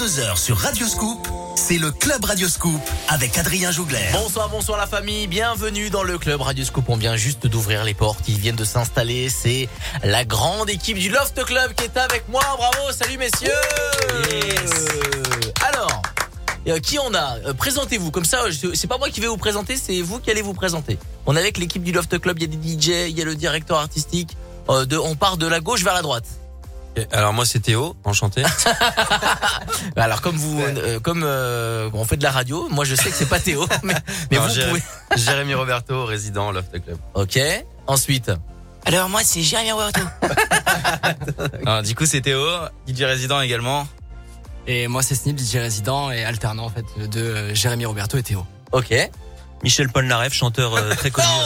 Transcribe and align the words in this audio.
22h 0.00 0.38
sur 0.38 0.56
Radio 0.56 0.86
Scoop, 0.86 1.28
c'est 1.56 1.76
le 1.76 1.90
Club 1.90 2.24
Radio 2.24 2.48
Scoop 2.48 2.80
avec 3.08 3.36
Adrien 3.36 3.70
Jougler. 3.70 3.98
Bonsoir, 4.14 4.48
bonsoir 4.48 4.78
la 4.78 4.86
famille, 4.86 5.26
bienvenue 5.26 5.90
dans 5.90 6.02
le 6.02 6.16
Club 6.16 6.40
Radio 6.40 6.64
Scoop. 6.64 6.86
On 6.88 6.96
vient 6.96 7.16
juste 7.16 7.46
d'ouvrir 7.46 7.84
les 7.84 7.92
portes, 7.92 8.20
ils 8.26 8.38
viennent 8.38 8.56
de 8.56 8.64
s'installer. 8.64 9.28
C'est 9.28 9.68
la 10.02 10.24
grande 10.24 10.70
équipe 10.70 10.96
du 10.96 11.10
Loft 11.10 11.44
Club 11.44 11.74
qui 11.74 11.84
est 11.84 11.98
avec 11.98 12.26
moi. 12.30 12.40
Bravo, 12.56 12.90
salut 12.92 13.18
messieurs. 13.18 13.52
Alors, 15.68 16.00
euh, 16.66 16.78
qui 16.78 16.98
on 16.98 17.12
a? 17.12 17.36
Euh, 17.48 17.52
Présentez-vous, 17.52 18.10
comme 18.10 18.24
ça, 18.24 18.48
je- 18.48 18.72
c'est 18.72 18.86
pas 18.88 18.96
moi 18.96 19.10
qui 19.10 19.20
vais 19.20 19.26
vous 19.28 19.36
présenter, 19.36 19.76
c'est 19.76 20.00
vous 20.00 20.18
qui 20.18 20.30
allez 20.30 20.40
vous 20.42 20.54
présenter. 20.54 20.98
On 21.26 21.36
est 21.36 21.40
avec 21.40 21.58
l'équipe 21.58 21.82
du 21.82 21.92
Loft 21.92 22.18
Club, 22.18 22.38
il 22.38 22.42
y 22.42 22.44
a 22.44 22.56
des 22.56 22.56
DJ, 22.56 23.10
il 23.10 23.18
y 23.18 23.20
a 23.20 23.26
le 23.26 23.34
directeur 23.36 23.76
artistique. 23.78 24.34
Euh, 24.70 24.86
de, 24.86 24.96
on 24.96 25.14
part 25.14 25.36
de 25.36 25.46
la 25.46 25.60
gauche 25.60 25.82
vers 25.84 25.94
la 25.94 26.02
droite. 26.02 26.24
Alors 27.12 27.32
moi 27.32 27.44
c'est 27.46 27.60
Théo, 27.60 27.94
enchanté. 28.04 28.42
Alors 29.96 30.20
comme 30.20 30.36
vous, 30.36 30.60
euh, 30.60 30.98
comme 31.00 31.22
euh, 31.24 31.88
on 31.92 32.04
fait 32.04 32.16
de 32.16 32.22
la 32.22 32.30
radio, 32.30 32.68
moi 32.70 32.84
je 32.84 32.94
sais 32.94 33.10
que 33.10 33.16
c'est 33.16 33.28
pas 33.28 33.38
Théo, 33.40 33.66
mais, 33.82 33.94
mais 34.30 34.36
Non, 34.38 34.44
vous 34.46 34.54
Jéré- 34.54 34.68
pouvez. 34.68 34.82
Jérémy 35.16 35.54
Roberto, 35.54 36.04
résident 36.04 36.50
Loft 36.52 36.72
Club. 36.82 36.98
Ok. 37.14 37.38
Ensuite. 37.86 38.30
Alors 38.84 39.08
moi 39.08 39.20
c'est 39.24 39.42
Jérémy 39.42 39.72
Roberto. 39.72 40.00
Alors, 41.66 41.82
du 41.82 41.94
coup, 41.94 42.06
c'est 42.06 42.22
Théo, 42.22 42.44
DJ 42.88 43.02
résident 43.02 43.40
également. 43.40 43.86
Et 44.66 44.88
moi 44.88 45.02
c'est 45.02 45.14
Snip, 45.14 45.38
DJ 45.38 45.56
résident 45.56 46.10
et 46.10 46.24
alternant 46.24 46.64
en 46.66 46.70
fait 46.70 46.84
de 47.08 47.20
euh, 47.20 47.54
Jérémy 47.54 47.86
Roberto 47.86 48.18
et 48.18 48.22
Théo. 48.22 48.44
Ok. 48.72 48.92
Michel 49.62 49.88
Polnareff, 49.90 50.32
chanteur 50.32 50.74
euh, 50.74 50.94
très 50.94 51.10
connu. 51.10 51.26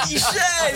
Oh, 0.00 0.06
Michel, 0.06 0.22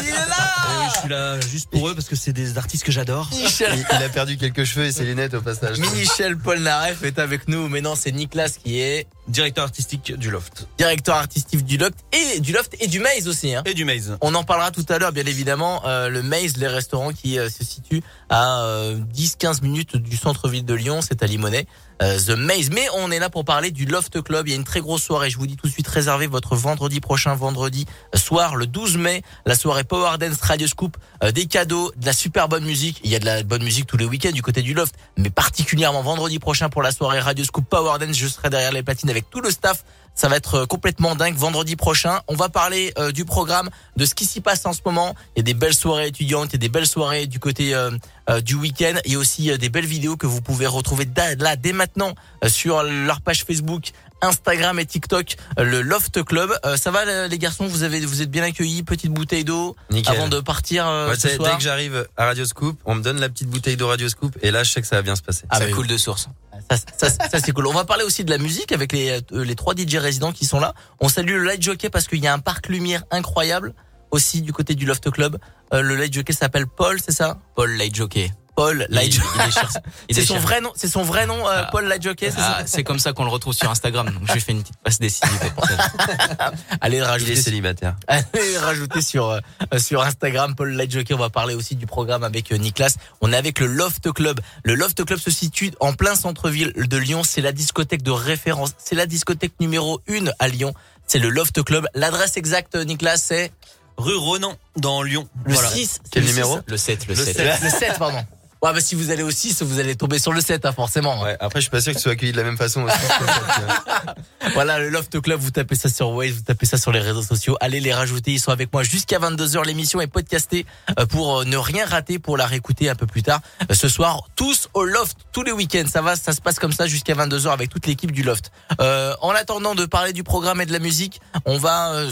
il 0.00 0.08
est 0.08 0.12
là. 0.12 0.88
je 0.94 0.98
suis 1.00 1.08
là 1.08 1.40
juste 1.40 1.70
pour 1.70 1.88
eux 1.88 1.94
parce 1.94 2.08
que 2.08 2.16
c'est 2.16 2.32
des 2.32 2.58
artistes 2.58 2.84
que 2.84 2.92
j'adore. 2.92 3.28
Michel. 3.32 3.70
Il, 3.74 3.86
il 3.98 4.02
a 4.02 4.08
perdu 4.08 4.36
quelques 4.36 4.64
cheveux 4.64 4.86
et 4.86 4.92
ses 4.92 5.04
lunettes 5.04 5.34
au 5.34 5.40
passage. 5.40 5.78
Michel 5.78 6.36
Polnareff 6.36 7.02
est 7.04 7.18
avec 7.18 7.48
nous. 7.48 7.68
Mais 7.68 7.80
non, 7.80 7.94
c'est 7.94 8.12
Nicolas 8.12 8.48
qui 8.48 8.80
est 8.80 9.06
Directeur 9.28 9.64
artistique 9.64 10.12
du 10.16 10.30
Loft. 10.30 10.66
directeur 10.78 11.14
artistique 11.14 11.64
du 11.64 11.76
Loft 11.76 11.94
et 12.12 12.40
du 12.40 12.52
Loft 12.52 12.74
et 12.80 12.88
du 12.88 12.98
Maze 12.98 13.28
aussi. 13.28 13.54
Hein. 13.54 13.62
Et 13.66 13.74
du 13.74 13.84
Maze. 13.84 14.16
On 14.20 14.34
en 14.34 14.42
parlera 14.42 14.72
tout 14.72 14.84
à 14.88 14.98
l'heure, 14.98 15.12
bien 15.12 15.26
évidemment. 15.26 15.82
Euh, 15.86 16.08
le 16.08 16.22
Maze, 16.22 16.56
les 16.56 16.66
restaurants 16.66 17.12
qui 17.12 17.38
euh, 17.38 17.48
se 17.48 17.64
situent 17.64 18.02
à 18.28 18.62
euh, 18.62 18.98
10-15 19.14 19.62
minutes 19.62 19.96
du 19.96 20.16
centre-ville 20.16 20.64
de 20.64 20.74
Lyon, 20.74 21.00
c'est 21.02 21.22
à 21.22 21.26
Limonest. 21.26 21.68
Euh, 22.02 22.18
The 22.18 22.30
Maze. 22.30 22.70
Mais 22.70 22.86
on 22.96 23.12
est 23.12 23.20
là 23.20 23.30
pour 23.30 23.44
parler 23.44 23.70
du 23.70 23.84
Loft 23.84 24.20
Club. 24.22 24.48
Il 24.48 24.50
y 24.50 24.54
a 24.54 24.56
une 24.56 24.64
très 24.64 24.80
grosse 24.80 25.04
soirée. 25.04 25.30
Je 25.30 25.38
vous 25.38 25.46
dis 25.46 25.56
tout 25.56 25.68
de 25.68 25.72
suite, 25.72 25.86
réservez 25.86 26.26
votre 26.26 26.56
vendredi 26.56 26.98
prochain, 26.98 27.34
vendredi 27.36 27.86
soir, 28.14 28.56
le 28.56 28.66
12 28.66 28.96
mai. 28.96 29.22
La 29.46 29.54
soirée 29.54 29.84
Power 29.84 30.18
Dance 30.18 30.40
Radio 30.40 30.66
Scoop. 30.66 30.96
Des 31.32 31.46
cadeaux, 31.46 31.92
de 31.96 32.04
la 32.04 32.12
super 32.12 32.48
bonne 32.48 32.64
musique. 32.64 33.00
Il 33.04 33.10
y 33.10 33.14
a 33.14 33.20
de 33.20 33.24
la 33.24 33.44
bonne 33.44 33.62
musique 33.62 33.86
tous 33.86 33.96
les 33.96 34.04
week-ends 34.04 34.32
du 34.32 34.42
côté 34.42 34.62
du 34.62 34.74
Loft. 34.74 34.96
Mais 35.16 35.30
particulièrement 35.30 36.02
vendredi 36.02 36.40
prochain 36.40 36.68
pour 36.68 36.82
la 36.82 36.90
soirée 36.90 37.20
Radio 37.20 37.44
Scoop 37.44 37.68
Power 37.68 38.04
Dance. 38.04 38.16
Je 38.16 38.26
serai 38.26 38.50
derrière 38.50 38.72
les 38.72 38.82
platines 38.82 39.11
avec 39.12 39.30
tout 39.30 39.40
le 39.40 39.50
staff. 39.50 39.84
Ça 40.14 40.28
va 40.28 40.36
être 40.36 40.54
euh, 40.56 40.66
complètement 40.66 41.14
dingue 41.14 41.36
vendredi 41.36 41.74
prochain. 41.74 42.20
On 42.28 42.34
va 42.34 42.50
parler 42.50 42.92
euh, 42.98 43.12
du 43.12 43.24
programme, 43.24 43.70
de 43.96 44.04
ce 44.04 44.14
qui 44.14 44.26
s'y 44.26 44.42
passe 44.42 44.66
en 44.66 44.74
ce 44.74 44.80
moment. 44.84 45.14
Il 45.34 45.38
y 45.38 45.40
a 45.40 45.42
des 45.42 45.54
belles 45.54 45.72
soirées 45.74 46.08
étudiantes, 46.08 46.50
il 46.50 46.52
y 46.52 46.56
a 46.56 46.58
des 46.58 46.68
belles 46.68 46.86
soirées 46.86 47.26
du 47.26 47.38
côté 47.38 47.74
euh, 47.74 47.90
euh, 48.28 48.42
du 48.42 48.54
week-end. 48.54 48.92
Il 49.06 49.12
y 49.12 49.14
a 49.14 49.18
aussi 49.18 49.56
des 49.56 49.68
belles 49.70 49.86
vidéos 49.86 50.18
que 50.18 50.26
vous 50.26 50.42
pouvez 50.42 50.66
retrouver 50.66 51.08
là 51.38 51.56
dès 51.56 51.72
maintenant 51.72 52.14
sur 52.46 52.82
leur 52.82 53.22
page 53.22 53.44
Facebook. 53.44 53.92
Instagram 54.24 54.78
et 54.78 54.86
TikTok, 54.86 55.34
le 55.58 55.82
Loft 55.82 56.22
Club. 56.22 56.52
Ça 56.76 56.92
va 56.92 57.26
les 57.26 57.38
garçons, 57.38 57.66
vous 57.66 57.82
avez 57.82 57.98
vous 58.06 58.22
êtes 58.22 58.30
bien 58.30 58.44
accueillis, 58.44 58.84
petite 58.84 59.10
bouteille 59.10 59.42
d'eau? 59.42 59.74
Avant 60.06 60.28
de 60.28 60.38
partir 60.38 60.84
Ouais, 61.08 61.16
ce 61.16 61.28
soir. 61.28 61.50
dès 61.50 61.56
que 61.56 61.62
j'arrive 61.64 62.06
à 62.16 62.26
Radio 62.26 62.44
Scoop, 62.44 62.78
on 62.84 62.94
me 62.94 63.02
donne 63.02 63.18
la 63.18 63.28
petite 63.28 63.48
bouteille 63.48 63.76
de 63.76 63.82
Radio 63.82 64.08
Scoop 64.08 64.38
et 64.40 64.52
là 64.52 64.62
je 64.62 64.70
sais 64.70 64.80
que 64.80 64.86
ça 64.86 64.94
va 64.94 65.02
bien 65.02 65.16
se 65.16 65.22
passer. 65.22 65.42
Ah 65.48 65.58
ça 65.58 65.66
bah, 65.66 65.72
coule 65.72 65.88
de 65.88 65.96
source. 65.96 66.28
Ça, 66.70 66.76
ça, 66.96 67.10
ça, 67.10 67.40
c'est 67.40 67.52
cool. 67.52 67.66
On 67.66 67.72
va 67.72 67.84
parler 67.84 68.04
aussi 68.04 68.24
de 68.24 68.30
la 68.30 68.38
musique 68.38 68.72
avec 68.72 68.92
les, 68.92 69.20
euh, 69.32 69.44
les 69.44 69.54
trois 69.54 69.74
DJ 69.74 69.96
résidents 69.96 70.32
qui 70.32 70.46
sont 70.46 70.60
là. 70.60 70.74
On 71.00 71.08
salue 71.08 71.34
le 71.34 71.44
Light 71.44 71.62
Jockey 71.62 71.90
parce 71.90 72.06
qu'il 72.06 72.22
y 72.22 72.26
a 72.26 72.32
un 72.32 72.38
parc 72.38 72.68
lumière 72.68 73.04
incroyable 73.10 73.74
aussi 74.10 74.42
du 74.42 74.52
côté 74.52 74.74
du 74.74 74.86
Loft 74.86 75.10
Club. 75.10 75.38
Euh, 75.72 75.82
le 75.82 75.96
Light 75.96 76.12
Jockey 76.12 76.32
s'appelle 76.32 76.66
Paul, 76.66 77.00
c'est 77.00 77.12
ça? 77.12 77.38
Paul 77.56 77.70
Light 77.76 77.94
Jockey. 77.94 78.30
Paul 78.54 78.86
Il, 78.90 78.94
Light 78.94 79.14
il 79.14 79.20
Jockey. 79.20 79.48
est 79.48 79.50
cher- 79.50 79.68
il 80.08 80.14
C'est 80.14 80.22
est 80.22 80.26
son 80.26 80.38
vrai 80.38 80.60
nom, 80.60 80.72
c'est 80.76 80.88
son 80.88 81.02
vrai 81.02 81.26
nom, 81.26 81.48
euh, 81.48 81.62
Ah. 81.64 81.68
Paul 81.72 81.86
Light 81.86 82.02
Jockey, 82.02 82.30
c'est 82.30 82.36
Ah, 82.38 82.58
ça 82.60 82.66
c'est 82.66 82.84
comme 82.84 82.98
ça 82.98 83.12
qu'on 83.12 83.24
le 83.24 83.30
retrouve 83.30 83.54
sur 83.54 83.70
Instagram. 83.70 84.06
Donc 84.10 84.22
je 84.28 84.32
lui 84.32 84.40
fais 84.40 84.52
une 84.52 84.62
petite 84.62 84.76
passe 84.82 84.98
décisive. 84.98 85.30
Allez 86.80 86.98
le 86.98 87.04
Il 87.04 87.06
rajouter. 87.08 87.32
est 87.32 87.36
célibataire. 87.36 87.96
Allez 88.06 88.58
rajouter 88.58 89.00
sur 89.02 89.30
euh, 89.30 89.40
sur 89.78 90.02
Instagram 90.02 90.54
Paul 90.54 90.72
Light 90.72 90.90
Jockey. 90.90 91.14
On 91.14 91.18
va 91.18 91.30
parler 91.30 91.54
aussi 91.54 91.76
du 91.76 91.86
programme 91.86 92.24
avec 92.24 92.52
euh, 92.52 92.56
Nicolas. 92.56 92.90
On 93.20 93.32
est 93.32 93.36
avec 93.36 93.60
le 93.60 93.66
Loft 93.66 94.12
Club. 94.12 94.40
Le 94.64 94.74
Loft 94.74 95.04
Club 95.04 95.18
se 95.18 95.30
situe 95.30 95.72
en 95.80 95.92
plein 95.94 96.14
centre-ville 96.14 96.72
de 96.76 96.96
Lyon. 96.96 97.22
C'est 97.24 97.40
la 97.40 97.52
discothèque 97.52 98.02
de 98.02 98.10
référence. 98.10 98.72
C'est 98.78 98.94
la 98.96 99.06
discothèque 99.06 99.54
numéro 99.60 100.00
une 100.06 100.32
à 100.38 100.48
Lyon. 100.48 100.74
C'est 101.06 101.18
le 101.18 101.28
Loft 101.30 101.62
Club. 101.62 101.86
L'adresse 101.94 102.36
exacte, 102.36 102.74
Nicolas, 102.76 103.16
c'est 103.16 103.52
Rue 103.98 104.16
Ronan, 104.16 104.56
dans 104.76 105.02
Lyon. 105.02 105.28
le 105.44 105.52
Voilà. 105.54 105.68
6. 105.68 106.00
Quel 106.10 106.22
le 106.24 106.28
numéro 106.30 106.56
6. 106.56 106.62
Le 106.66 106.76
7, 106.76 107.06
le, 107.08 107.14
Le 107.14 107.24
7. 107.24 107.36
sept. 107.36 107.60
Le 107.62 107.68
7, 107.70 107.98
pardon. 107.98 108.24
Ouais, 108.62 108.72
bah 108.72 108.80
si 108.80 108.94
vous 108.94 109.10
allez 109.10 109.24
au 109.24 109.30
6, 109.30 109.62
vous 109.62 109.80
allez 109.80 109.96
tomber 109.96 110.20
sur 110.20 110.32
le 110.32 110.40
7, 110.40 110.64
hein, 110.66 110.72
forcément. 110.72 111.20
Ouais, 111.22 111.36
après 111.40 111.58
je 111.58 111.62
suis 111.62 111.70
pas 111.70 111.80
sûr 111.80 111.92
que 111.92 111.96
tu 111.98 112.02
sois 112.04 112.12
accueilli 112.12 112.30
de 112.30 112.36
la 112.36 112.44
même 112.44 112.56
façon 112.56 112.82
aussi. 112.82 112.96
Voilà, 114.54 114.78
le 114.78 114.90
Loft 114.90 115.20
Club, 115.20 115.40
vous 115.40 115.50
tapez 115.50 115.76
ça 115.76 115.88
sur 115.88 116.10
Waze, 116.10 116.32
vous 116.32 116.40
tapez 116.42 116.66
ça 116.66 116.76
sur 116.76 116.92
les 116.92 117.00
réseaux 117.00 117.22
sociaux. 117.22 117.56
Allez 117.60 117.80
les 117.80 117.94
rajouter, 117.94 118.32
ils 118.32 118.40
sont 118.40 118.50
avec 118.50 118.72
moi 118.72 118.82
jusqu'à 118.82 119.18
22h. 119.18 119.64
L'émission 119.64 120.00
est 120.00 120.08
podcastée 120.08 120.66
euh, 120.98 121.06
pour 121.06 121.40
euh, 121.40 121.44
ne 121.44 121.56
rien 121.56 121.86
rater, 121.86 122.18
pour 122.18 122.36
la 122.36 122.46
réécouter 122.46 122.90
un 122.90 122.94
peu 122.94 123.06
plus 123.06 123.22
tard. 123.22 123.40
Euh, 123.70 123.74
Ce 123.74 123.88
soir, 123.88 124.28
tous 124.36 124.68
au 124.74 124.84
Loft, 124.84 125.16
tous 125.32 125.42
les 125.42 125.52
week-ends. 125.52 125.84
Ça 125.90 126.02
va, 126.02 126.16
ça 126.16 126.32
se 126.32 126.40
passe 126.40 126.58
comme 126.58 126.72
ça 126.72 126.86
jusqu'à 126.86 127.14
22h 127.14 127.50
avec 127.50 127.70
toute 127.70 127.86
l'équipe 127.86 128.12
du 128.12 128.22
Loft. 128.22 128.50
Euh, 128.80 129.14
en 129.22 129.30
attendant 129.30 129.74
de 129.74 129.86
parler 129.86 130.12
du 130.12 130.22
programme 130.22 130.60
et 130.60 130.66
de 130.66 130.72
la 130.72 130.80
musique, 130.80 131.20
on 131.46 131.56
va 131.56 131.94
euh, 131.94 132.10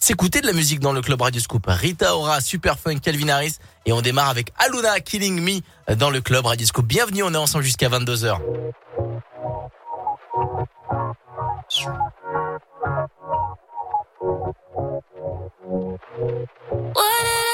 s'écouter 0.00 0.40
de 0.40 0.46
la 0.46 0.52
musique 0.52 0.80
dans 0.80 0.92
le 0.92 1.02
Club 1.02 1.20
Radio 1.20 1.40
Scoop. 1.40 1.66
Rita 1.68 2.16
Ora, 2.16 2.40
Super 2.40 2.78
Fun, 2.78 2.96
Calvin 2.98 3.28
Harris. 3.28 3.56
Et 3.86 3.92
on 3.92 4.00
démarre 4.00 4.30
avec 4.30 4.52
Aluna 4.58 4.98
Killing 5.00 5.40
Me 5.40 5.94
dans 5.94 6.10
le 6.10 6.20
Club 6.20 6.46
Radio 6.46 6.66
Scoop. 6.66 6.86
Bienvenue, 6.86 7.22
on 7.22 7.32
est 7.32 7.36
ensemble 7.36 7.64
jusqu'à 7.64 7.88
22h. 7.88 8.38
What 16.92 17.49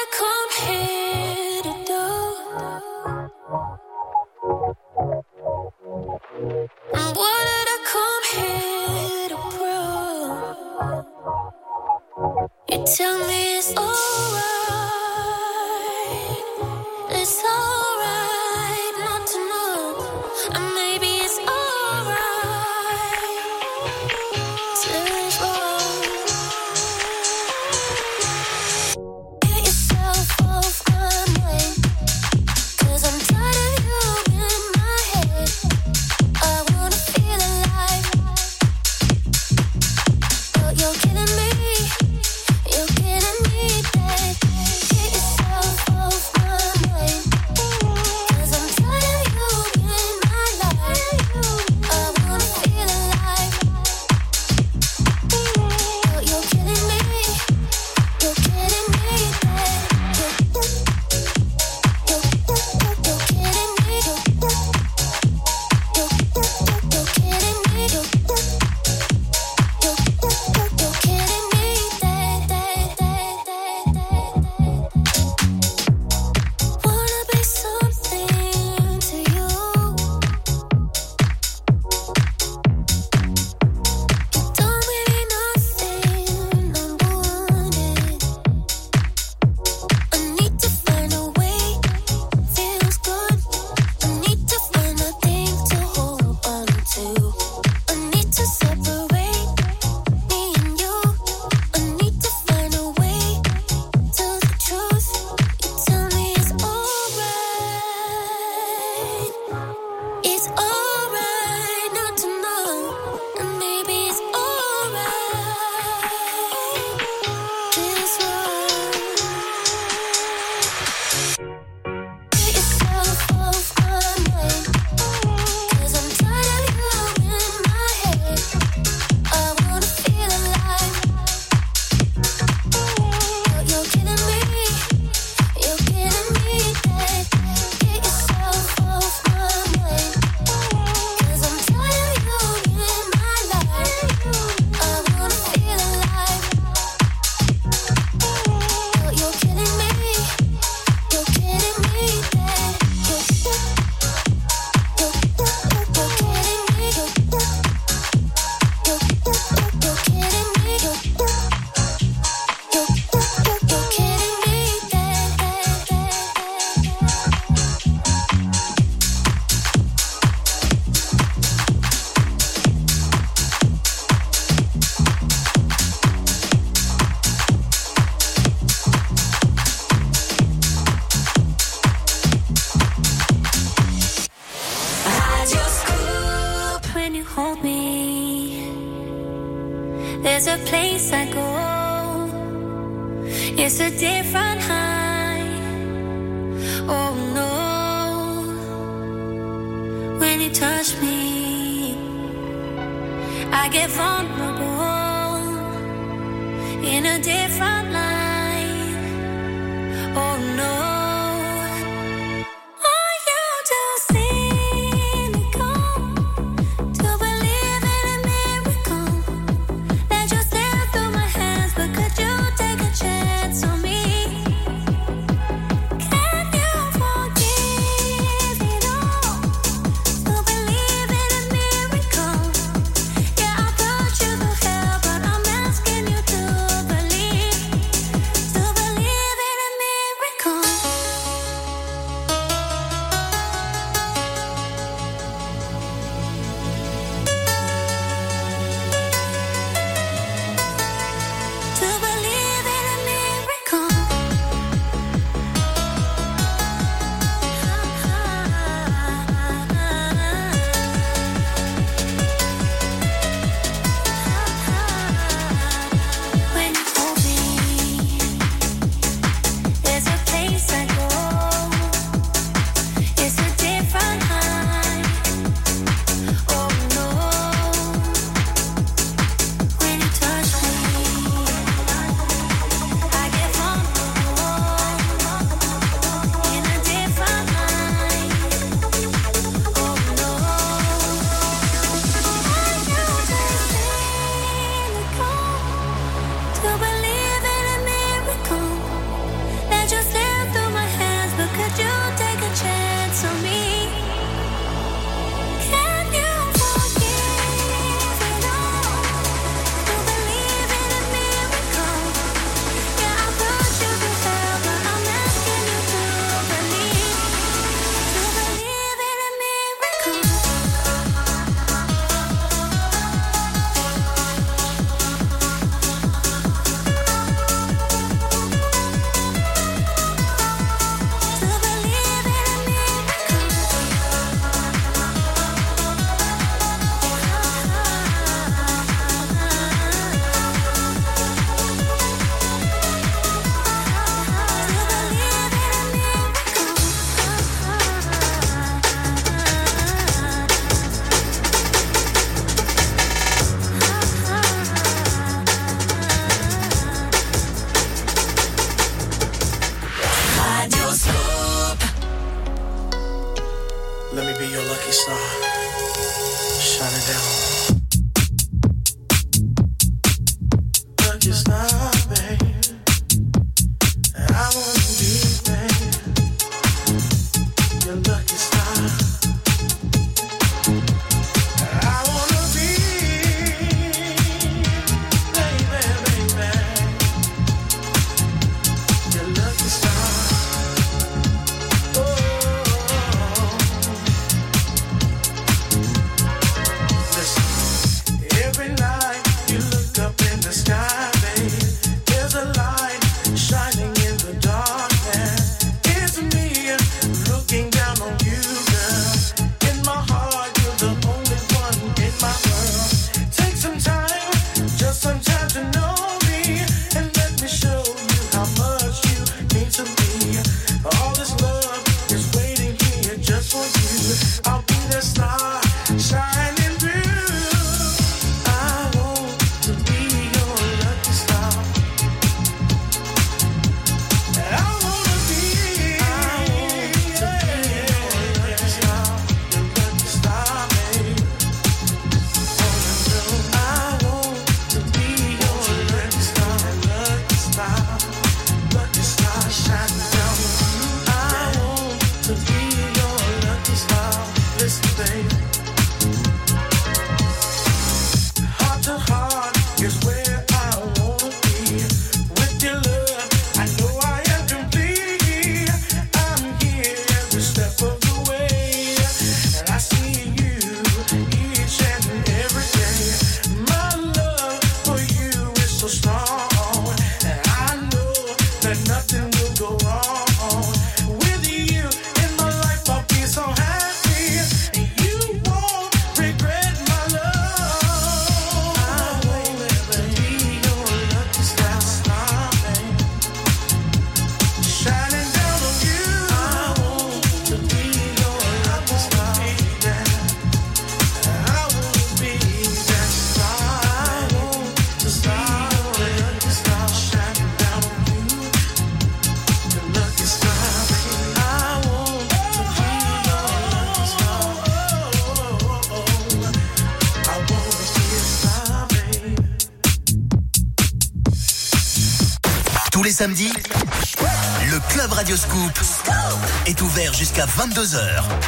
jusqu'à 527.17 527.47
22h. 527.47 528.46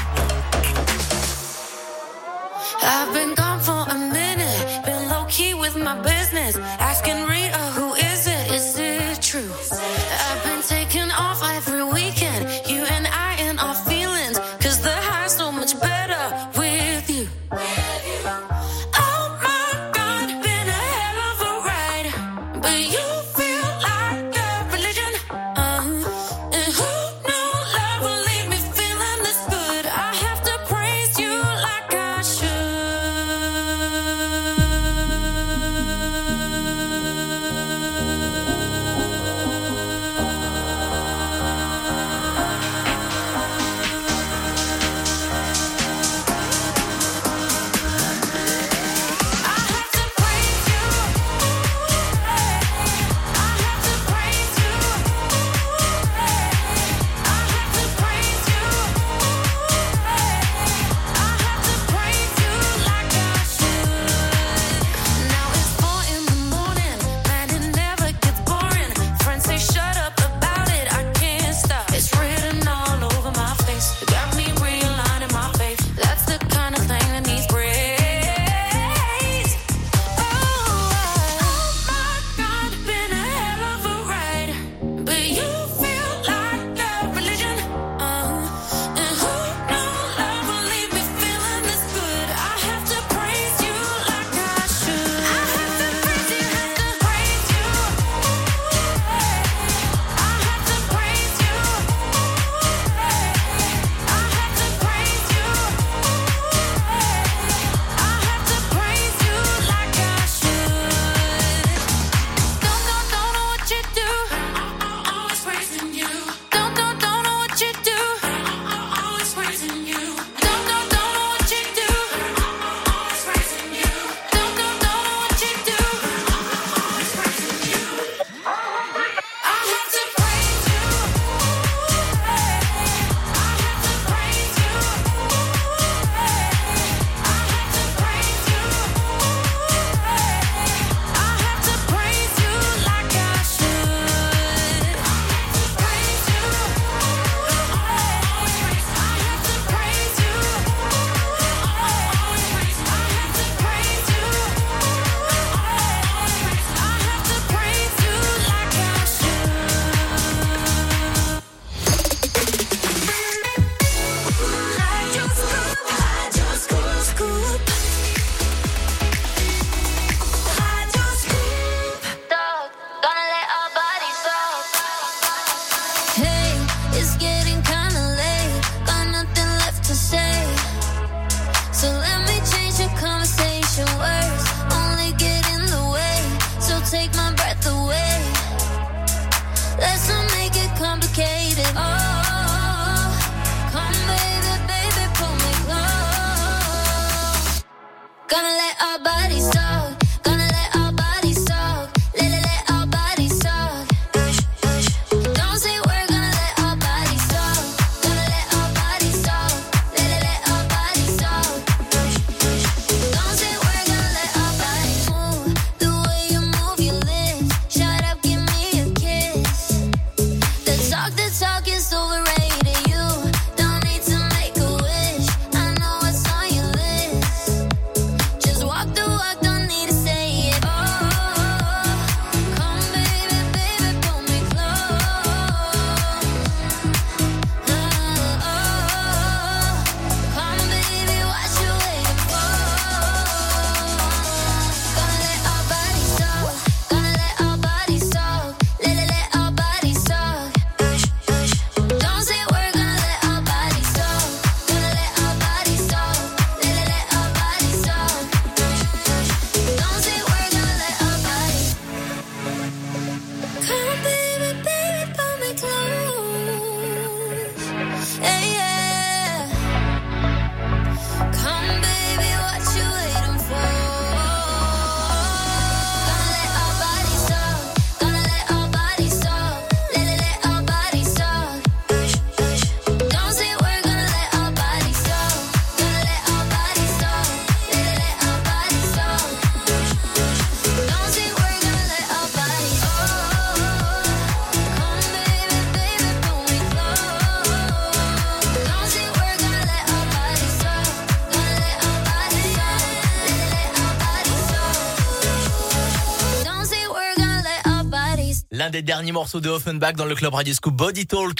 Un 308.62 308.70
des 308.70 308.82
derniers 308.82 309.14
morceaux 309.14 309.40
de 309.40 309.48
Offenbach 309.48 309.94
dans 309.94 310.04
le 310.04 310.16
club 310.16 310.34
Radio 310.34 310.54
Scoop 310.54 310.74
Body 310.76 311.08
Talk. 311.08 311.40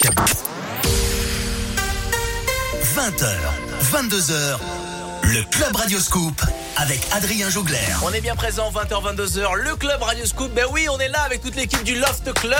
20h, 2.94 3.26
22h, 3.92 4.58
le 5.24 5.42
Club 5.50 5.76
Radioscoop 5.76 6.40
avec 6.78 7.00
Adrien 7.12 7.50
Jougler. 7.50 7.76
On 8.02 8.12
est 8.12 8.22
bien 8.22 8.34
présent 8.34 8.70
20h 8.70 9.16
22h 9.16 9.54
le 9.54 9.76
club 9.76 10.02
Radio 10.02 10.24
Scoop. 10.24 10.50
Ben 10.54 10.64
oui, 10.72 10.86
on 10.90 10.98
est 10.98 11.08
là 11.08 11.20
avec 11.20 11.42
toute 11.42 11.56
l'équipe 11.56 11.84
du 11.84 11.96
Loft 11.96 12.32
Club. 12.32 12.58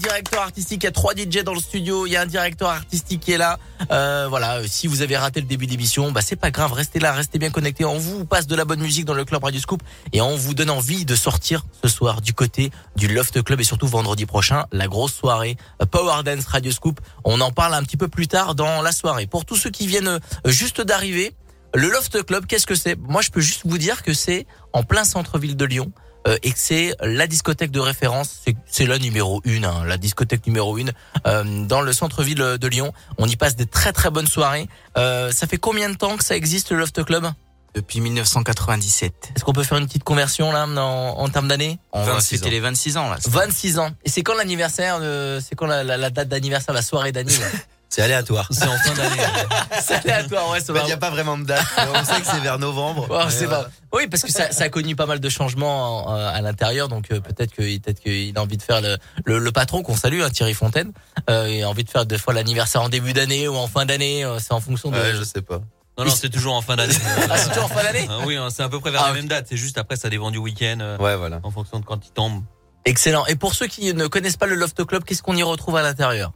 Directeur 0.00 0.42
artistique. 0.42 0.82
Il 0.82 0.86
y 0.86 0.88
a 0.88 0.92
trois 0.92 1.14
DJ 1.14 1.44
dans 1.44 1.54
le 1.54 1.60
studio. 1.60 2.06
Il 2.06 2.12
y 2.12 2.16
a 2.16 2.20
un 2.20 2.26
directeur 2.26 2.68
artistique 2.68 3.20
qui 3.20 3.32
est 3.32 3.38
là. 3.38 3.58
Euh, 3.90 4.26
voilà, 4.28 4.56
euh, 4.56 4.64
si 4.68 4.86
vous 4.86 5.00
avez 5.00 5.16
raté 5.16 5.40
le 5.40 5.46
début 5.46 5.66
d'émission, 5.66 6.12
bah 6.12 6.20
c'est 6.22 6.36
pas 6.36 6.50
grave, 6.50 6.72
restez 6.72 6.98
là, 6.98 7.12
restez 7.12 7.38
bien 7.38 7.50
connectés. 7.50 7.86
On 7.86 7.98
vous 7.98 8.26
passe 8.26 8.46
de 8.46 8.54
la 8.54 8.66
bonne 8.66 8.80
musique 8.80 9.06
dans 9.06 9.14
le 9.14 9.24
club 9.24 9.42
Radio 9.42 9.60
Scoop 9.60 9.82
et 10.12 10.20
on 10.20 10.36
vous 10.36 10.52
donne 10.52 10.68
envie 10.68 11.06
de 11.06 11.14
sortir 11.14 11.64
ce 11.82 11.88
soir 11.88 12.20
du 12.20 12.34
côté 12.34 12.70
du 12.96 13.08
Loft 13.08 13.42
Club 13.42 13.60
et 13.60 13.64
surtout 13.64 13.86
vendredi 13.86 14.26
prochain, 14.26 14.66
la 14.72 14.88
grosse 14.88 15.14
soirée 15.14 15.56
euh, 15.80 15.86
Power 15.86 16.22
Dance 16.22 16.46
Radio 16.46 16.70
Scoop. 16.70 17.00
On 17.24 17.40
en 17.40 17.50
parle 17.50 17.72
un 17.72 17.82
petit 17.82 17.96
peu 17.96 18.08
plus 18.08 18.28
tard 18.28 18.54
dans 18.54 18.82
la 18.82 18.92
soirée. 18.92 19.26
Pour 19.26 19.46
tous 19.46 19.56
ceux 19.56 19.70
qui 19.70 19.86
viennent 19.86 20.20
juste 20.44 20.82
d'arriver, 20.82 21.34
le 21.74 21.88
Loft 21.88 22.22
Club, 22.24 22.44
qu'est-ce 22.44 22.66
que 22.66 22.74
c'est? 22.74 22.98
Moi, 22.98 23.22
je 23.22 23.30
peux 23.30 23.40
juste 23.40 23.62
vous 23.64 23.78
dire 23.78 24.02
que 24.02 24.12
c'est 24.12 24.46
en 24.74 24.82
plein 24.82 25.04
centre-ville 25.04 25.56
de 25.56 25.64
Lyon. 25.64 25.92
Euh, 26.26 26.36
et 26.42 26.52
que 26.52 26.58
c'est 26.58 26.94
la 27.02 27.26
discothèque 27.26 27.70
de 27.70 27.80
référence, 27.80 28.30
c'est- 28.44 28.56
c'est 28.66 28.86
la 28.86 28.98
numéro 28.98 29.40
une, 29.44 29.64
hein, 29.64 29.84
la 29.86 29.96
discothèque 29.98 30.46
numéro 30.46 30.78
une 30.78 30.92
euh, 31.26 31.64
dans 31.66 31.80
le 31.80 31.92
centre-ville 31.92 32.56
de 32.60 32.66
Lyon. 32.68 32.92
On 33.18 33.26
y 33.26 33.36
passe 33.36 33.56
des 33.56 33.66
très 33.66 33.92
très 33.92 34.10
bonnes 34.10 34.26
soirées. 34.26 34.68
Euh, 34.96 35.30
ça 35.32 35.46
fait 35.46 35.58
combien 35.58 35.88
de 35.88 35.96
temps 35.96 36.16
que 36.16 36.24
ça 36.24 36.36
existe 36.36 36.70
le 36.70 36.78
Loft 36.78 37.02
Club? 37.04 37.26
Depuis 37.74 38.00
1997. 38.00 39.30
Est-ce 39.34 39.44
qu'on 39.44 39.52
peut 39.54 39.62
faire 39.62 39.78
une 39.78 39.86
petite 39.86 40.04
conversion 40.04 40.52
là 40.52 40.66
en, 40.66 40.78
en 41.18 41.28
termes 41.30 41.48
d'années 41.48 41.78
On 41.92 42.02
va 42.04 42.12
26 42.14 42.28
fêter 42.36 42.46
ans. 42.46 42.50
les 42.50 42.60
26 42.60 42.96
ans 42.98 43.08
là. 43.10 43.16
26 43.26 43.78
ans. 43.78 43.90
Et 44.04 44.10
c'est 44.10 44.22
quand 44.22 44.34
l'anniversaire 44.34 45.00
de- 45.00 45.40
C'est 45.42 45.54
quand 45.54 45.66
la, 45.66 45.82
la- 45.82 45.96
la 45.96 46.10
date 46.10 46.28
d'anniversaire, 46.28 46.74
la 46.74 46.82
soirée 46.82 47.12
là? 47.12 47.22
C'est 47.94 48.00
aléatoire. 48.00 48.48
C'est 48.50 48.66
en 48.66 48.76
fin 48.78 48.94
d'année. 48.94 49.20
C'est 49.82 49.96
aléatoire, 49.96 50.48
ouais, 50.50 50.60
ça 50.60 50.72
Il 50.72 50.80
va. 50.80 50.86
n'y 50.86 50.92
a 50.92 50.96
pas 50.96 51.10
vraiment 51.10 51.36
de 51.36 51.44
date. 51.44 51.62
On 51.94 52.04
sait 52.06 52.22
que 52.22 52.26
c'est 52.26 52.40
vers 52.40 52.58
novembre. 52.58 53.06
Oh, 53.10 53.20
c'est 53.28 53.44
voilà. 53.44 53.64
pas. 53.64 53.70
Oui, 53.92 54.06
parce 54.08 54.22
que 54.22 54.32
ça, 54.32 54.50
ça 54.50 54.64
a 54.64 54.68
connu 54.70 54.96
pas 54.96 55.04
mal 55.04 55.20
de 55.20 55.28
changements 55.28 56.06
en- 56.08 56.14
à 56.14 56.40
l'intérieur, 56.40 56.88
donc 56.88 57.10
euh, 57.10 57.20
peut-être 57.20 57.52
que 57.52 57.60
peut-être 57.78 58.00
qu'il 58.00 58.32
a 58.38 58.40
envie 58.40 58.56
de 58.56 58.62
faire 58.62 58.80
le, 58.80 58.96
le, 59.26 59.38
le 59.38 59.52
patron 59.52 59.82
qu'on 59.82 59.94
salue, 59.96 60.22
hein, 60.22 60.30
Thierry 60.30 60.54
Fontaine, 60.54 60.92
euh, 61.28 61.48
il 61.50 61.62
a 61.62 61.68
envie 61.68 61.84
de 61.84 61.90
faire 61.90 62.06
des 62.06 62.16
fois 62.16 62.32
l'anniversaire 62.32 62.80
en 62.80 62.88
début 62.88 63.12
d'année 63.12 63.46
ou 63.46 63.56
en 63.56 63.66
fin 63.68 63.84
d'année, 63.84 64.24
euh, 64.24 64.38
c'est 64.38 64.52
en 64.54 64.60
fonction 64.60 64.90
de. 64.90 64.96
Ouais, 64.96 65.12
je 65.14 65.22
sais 65.24 65.42
pas. 65.42 65.60
Non, 65.98 66.06
non, 66.06 66.10
c'est 66.10 66.30
toujours 66.30 66.54
en 66.54 66.62
fin 66.62 66.76
d'année. 66.76 66.94
Ah, 67.30 67.36
c'est 67.36 67.48
toujours 67.50 67.64
en 67.64 67.68
fin 67.68 67.82
d'année. 67.82 68.06
Ah 68.08 68.20
oui, 68.24 68.36
hein, 68.36 68.48
c'est 68.50 68.62
à 68.62 68.70
peu 68.70 68.80
près 68.80 68.90
vers 68.90 69.02
Ah, 69.04 69.08
la 69.08 69.14
même 69.14 69.28
date. 69.28 69.48
C'est 69.50 69.58
juste 69.58 69.76
après, 69.76 69.96
ça 69.96 70.08
dépend 70.08 70.30
du 70.30 70.38
week-end, 70.38 70.78
euh, 70.80 70.96
Ouais, 70.96 71.16
voilà. 71.16 71.40
en 71.42 71.50
fonction 71.50 71.78
de 71.78 71.84
quand 71.84 72.06
il 72.06 72.12
tombe. 72.12 72.42
Excellent. 72.86 73.26
Et 73.26 73.36
pour 73.36 73.52
ceux 73.54 73.66
qui 73.66 73.92
ne 73.92 74.06
connaissent 74.06 74.38
pas 74.38 74.46
le 74.46 74.54
Loft 74.54 74.82
Club, 74.86 75.04
qu'est-ce 75.04 75.22
qu'on 75.22 75.36
y 75.36 75.42
retrouve 75.42 75.76
à 75.76 75.82
l'intérieur? 75.82 76.32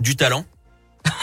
Du 0.00 0.16
talent. 0.16 0.44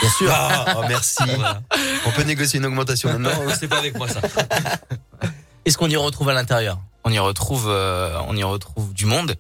Bien 0.01 0.09
sûr. 0.09 0.29
Ah, 0.33 0.75
oh, 0.77 0.81
merci. 0.87 1.15
Voilà. 1.25 1.61
On 2.05 2.11
peut 2.11 2.23
négocier 2.23 2.59
une 2.59 2.65
augmentation 2.65 3.09
maintenant. 3.09 3.29
Non, 3.45 3.53
c'est 3.57 3.67
pas 3.67 3.77
avec 3.79 3.97
moi 3.97 4.07
ça. 4.07 4.21
Qu'est-ce 5.63 5.77
qu'on 5.77 5.89
y 5.89 5.95
retrouve 5.95 6.29
à 6.29 6.33
l'intérieur? 6.33 6.79
On 7.03 7.11
y 7.11 7.19
retrouve, 7.19 7.67
euh, 7.69 8.17
on 8.27 8.35
y 8.35 8.43
retrouve 8.43 8.93
du 8.93 9.05
monde. 9.05 9.35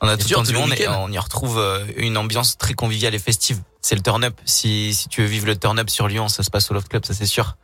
On 0.00 0.08
a 0.08 0.16
tout 0.16 0.26
sûr, 0.26 0.40
le 0.40 0.46
temps 0.46 0.52
tous 0.52 0.56
du 0.56 0.58
monde 0.58 0.74
et 0.78 0.88
on 0.88 1.10
y 1.12 1.18
retrouve 1.18 1.58
euh, 1.58 1.84
une 1.96 2.16
ambiance 2.16 2.58
très 2.58 2.74
conviviale 2.74 3.14
et 3.14 3.18
festive. 3.20 3.60
C'est 3.80 3.94
le 3.94 4.02
turn 4.02 4.24
up. 4.24 4.34
Si, 4.44 4.92
si 4.94 5.08
tu 5.08 5.20
veux 5.22 5.28
vivre 5.28 5.46
le 5.46 5.56
turn 5.56 5.78
up 5.78 5.88
sur 5.90 6.08
Lyon, 6.08 6.28
ça 6.28 6.42
se 6.42 6.50
passe 6.50 6.70
au 6.70 6.74
Love 6.74 6.88
Club, 6.88 7.04
ça 7.04 7.14
c'est 7.14 7.26
sûr. 7.26 7.56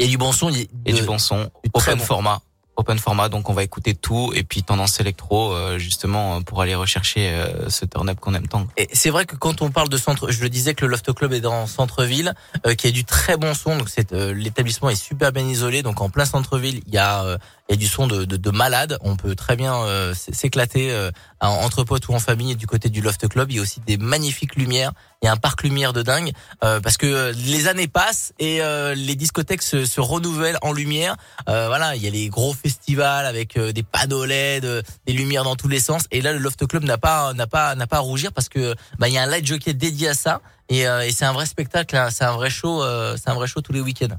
Et 0.00 0.06
du 0.08 0.18
bon 0.18 0.32
son. 0.32 0.48
il 0.50 0.58
y 0.58 0.62
a- 0.62 0.66
Et 0.86 0.92
de- 0.92 0.98
du 0.98 1.02
bon 1.04 1.18
son, 1.18 1.50
open 1.74 1.98
bon. 1.98 2.04
format. 2.04 2.40
Open 2.76 2.98
format, 2.98 3.28
donc 3.30 3.48
on 3.48 3.54
va 3.54 3.62
écouter 3.62 3.94
tout 3.94 4.32
et 4.34 4.42
puis 4.42 4.62
tendance 4.62 5.00
électro 5.00 5.52
euh, 5.52 5.78
justement 5.78 6.36
euh, 6.36 6.40
pour 6.40 6.60
aller 6.60 6.74
rechercher 6.74 7.30
euh, 7.30 7.70
ce 7.70 7.86
turn 7.86 8.08
up 8.10 8.20
qu'on 8.20 8.34
aime 8.34 8.48
tant. 8.48 8.66
Et 8.76 8.88
c'est 8.92 9.08
vrai 9.08 9.24
que 9.24 9.34
quand 9.34 9.62
on 9.62 9.70
parle 9.70 9.88
de 9.88 9.96
centre, 9.96 10.30
je 10.30 10.42
le 10.42 10.50
disais 10.50 10.74
que 10.74 10.84
le 10.84 10.90
Loft 10.90 11.10
Club 11.14 11.32
est 11.32 11.40
dans 11.40 11.66
centre-ville, 11.66 12.34
euh, 12.66 12.74
qui 12.74 12.86
a 12.86 12.90
du 12.90 13.04
très 13.04 13.36
bon 13.38 13.54
son. 13.54 13.78
Donc 13.78 13.88
c'est 13.88 14.12
euh, 14.12 14.34
l'établissement 14.34 14.90
est 14.90 14.94
super 14.94 15.32
bien 15.32 15.46
isolé. 15.46 15.82
Donc 15.82 16.00
en 16.02 16.10
plein 16.10 16.26
centre-ville, 16.26 16.82
il 16.86 16.94
y 16.94 16.98
a 16.98 17.24
euh, 17.24 17.38
il 17.68 17.72
y 17.72 17.74
a 17.74 17.76
du 17.76 17.88
son 17.88 18.06
de, 18.06 18.24
de, 18.24 18.36
de 18.36 18.50
malade. 18.50 18.96
On 19.00 19.16
peut 19.16 19.34
très 19.34 19.56
bien 19.56 19.74
euh, 19.74 20.14
s'éclater 20.14 20.92
euh, 20.92 21.10
en- 21.40 21.48
entre 21.48 21.82
potes 21.82 22.06
ou 22.08 22.14
en 22.14 22.20
famille. 22.20 22.52
Et 22.52 22.54
du 22.54 22.66
côté 22.66 22.88
du 22.90 23.00
Loft 23.00 23.26
Club, 23.28 23.50
il 23.50 23.56
y 23.56 23.58
a 23.58 23.62
aussi 23.62 23.80
des 23.80 23.96
magnifiques 23.96 24.54
lumières. 24.54 24.92
Il 25.22 25.26
y 25.26 25.28
a 25.28 25.32
un 25.32 25.36
parc 25.36 25.62
lumière 25.64 25.92
de 25.92 26.02
dingue 26.02 26.32
euh, 26.62 26.78
parce 26.80 26.96
que 26.96 27.06
euh, 27.06 27.32
les 27.32 27.66
années 27.66 27.88
passent 27.88 28.32
et 28.38 28.60
euh, 28.62 28.94
les 28.94 29.16
discothèques 29.16 29.62
se, 29.62 29.84
se 29.84 30.00
renouvellent 30.00 30.58
en 30.62 30.72
lumière. 30.72 31.16
Euh, 31.48 31.66
voilà, 31.66 31.96
il 31.96 32.02
y 32.02 32.06
a 32.06 32.10
les 32.10 32.28
gros 32.28 32.52
festivals 32.54 33.26
avec 33.26 33.56
euh, 33.56 33.72
des 33.72 33.82
panneaux 33.82 34.24
LED, 34.24 34.64
euh, 34.64 34.82
des 35.06 35.12
lumières 35.12 35.42
dans 35.42 35.56
tous 35.56 35.68
les 35.68 35.80
sens. 35.80 36.04
Et 36.12 36.20
là, 36.20 36.32
le 36.32 36.38
Loft 36.38 36.64
Club 36.68 36.84
n'a 36.84 36.98
pas 36.98 37.32
n'a 37.34 37.46
pas 37.48 37.74
n'a 37.74 37.86
pas 37.88 37.96
à 37.96 38.00
rougir 38.00 38.32
parce 38.32 38.48
que 38.48 38.74
bah 38.98 39.08
il 39.08 39.14
y 39.14 39.18
a 39.18 39.22
un 39.22 39.26
light 39.26 39.44
jockey 39.44 39.74
dédié 39.74 40.10
à 40.10 40.14
ça 40.14 40.40
et, 40.68 40.86
euh, 40.86 41.00
et 41.04 41.10
c'est 41.12 41.24
un 41.24 41.32
vrai 41.32 41.46
spectacle, 41.46 41.96
hein. 41.96 42.10
c'est 42.10 42.24
un 42.24 42.32
vrai 42.32 42.50
show, 42.50 42.82
euh, 42.84 43.16
c'est 43.16 43.30
un 43.30 43.34
vrai 43.34 43.46
show 43.48 43.60
tous 43.60 43.72
les 43.72 43.80
week-ends. 43.80 44.16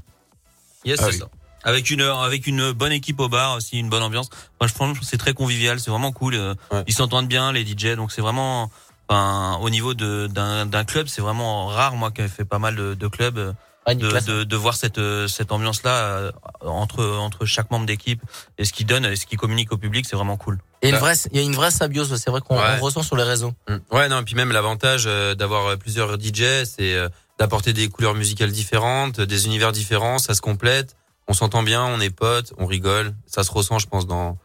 Yes, 0.84 0.98
Ah 1.00 1.04
c'est 1.06 1.12
oui. 1.12 1.18
ça. 1.18 1.26
Avec 1.64 1.90
une 1.90 2.02
avec 2.02 2.46
une 2.46 2.72
bonne 2.72 2.92
équipe 2.92 3.18
au 3.20 3.28
bar 3.28 3.56
aussi, 3.56 3.78
une 3.78 3.88
bonne 3.88 4.02
ambiance. 4.02 4.30
Moi, 4.60 4.68
je 4.68 4.74
pense 4.74 4.98
que 4.98 5.04
c'est 5.04 5.18
très 5.18 5.34
convivial, 5.34 5.80
c'est 5.80 5.90
vraiment 5.90 6.12
cool. 6.12 6.34
euh, 6.34 6.54
Ouais. 6.70 6.84
Ils 6.86 6.94
s'entendent 6.94 7.28
bien 7.28 7.52
les 7.52 7.64
DJ, 7.66 7.96
donc 7.96 8.12
c'est 8.12 8.22
vraiment. 8.22 8.70
Enfin, 9.08 9.58
au 9.62 9.70
niveau 9.70 9.94
de 9.94 10.26
d'un 10.28 10.84
club, 10.84 11.08
c'est 11.08 11.22
vraiment 11.22 11.66
rare. 11.66 11.94
Moi, 11.96 12.10
qui 12.10 12.20
ai 12.22 12.28
fait 12.28 12.44
pas 12.44 12.58
mal 12.58 12.76
de, 12.76 12.94
de 12.94 13.08
clubs, 13.08 13.38
euh, 13.38 13.52
Ouais, 13.86 13.94
de, 13.94 14.10
de, 14.20 14.44
de 14.44 14.56
voir 14.56 14.76
cette 14.76 14.98
euh, 14.98 15.26
cette 15.28 15.50
ambiance 15.50 15.82
là 15.82 16.30
entre 16.60 17.06
entre 17.06 17.46
chaque 17.46 17.70
membre 17.70 17.86
d'équipe 17.86 18.20
et 18.58 18.66
ce 18.66 18.74
qu'ils 18.74 18.84
donne 18.84 19.06
et 19.06 19.16
ce 19.16 19.24
qu'ils 19.24 19.38
communique 19.38 19.72
au 19.72 19.78
public, 19.78 20.04
c'est 20.06 20.14
vraiment 20.14 20.36
cool. 20.36 20.58
il 20.82 20.90
y 20.90 20.92
a 20.92 20.94
une 20.94 21.00
vraie, 21.00 21.14
il 21.32 21.38
y 21.38 21.40
a 21.40 21.42
une 21.42 21.54
vraie 21.54 21.70
symbiose. 21.70 22.14
C'est 22.22 22.30
vrai 22.30 22.42
qu'on 22.42 22.58
Ouais. 22.58 22.78
ressent 22.80 23.02
sur 23.02 23.16
les 23.16 23.22
réseaux. 23.22 23.54
Mm. 23.66 23.76
Ouais, 23.90 24.08
non, 24.10 24.20
et 24.20 24.24
puis 24.24 24.34
même 24.34 24.52
l'avantage 24.52 25.04
euh, 25.06 25.34
d'avoir 25.34 25.66
euh, 25.68 25.76
plusieurs 25.76 26.20
DJ, 26.20 26.64
c'est 26.66 26.92
euh, 26.94 27.08
d'apporter 27.38 27.72
des 27.72 27.88
couleurs 27.88 28.14
musicales 28.14 28.52
différentes, 28.52 29.20
euh, 29.20 29.26
des 29.26 29.46
univers 29.46 29.72
différents, 29.72 30.18
ça 30.18 30.34
se 30.34 30.42
complète, 30.42 30.94
on 31.28 31.34
s'entend 31.34 31.62
bien, 31.62 31.84
on 31.84 32.00
est 32.00 32.10
potes, 32.10 32.52
on 32.58 32.66
rigole, 32.66 33.14
ça 33.26 33.44
se 33.44 33.52
ressent, 33.52 33.78
je 33.78 33.86
pense, 33.86 34.06
dans 34.06 34.38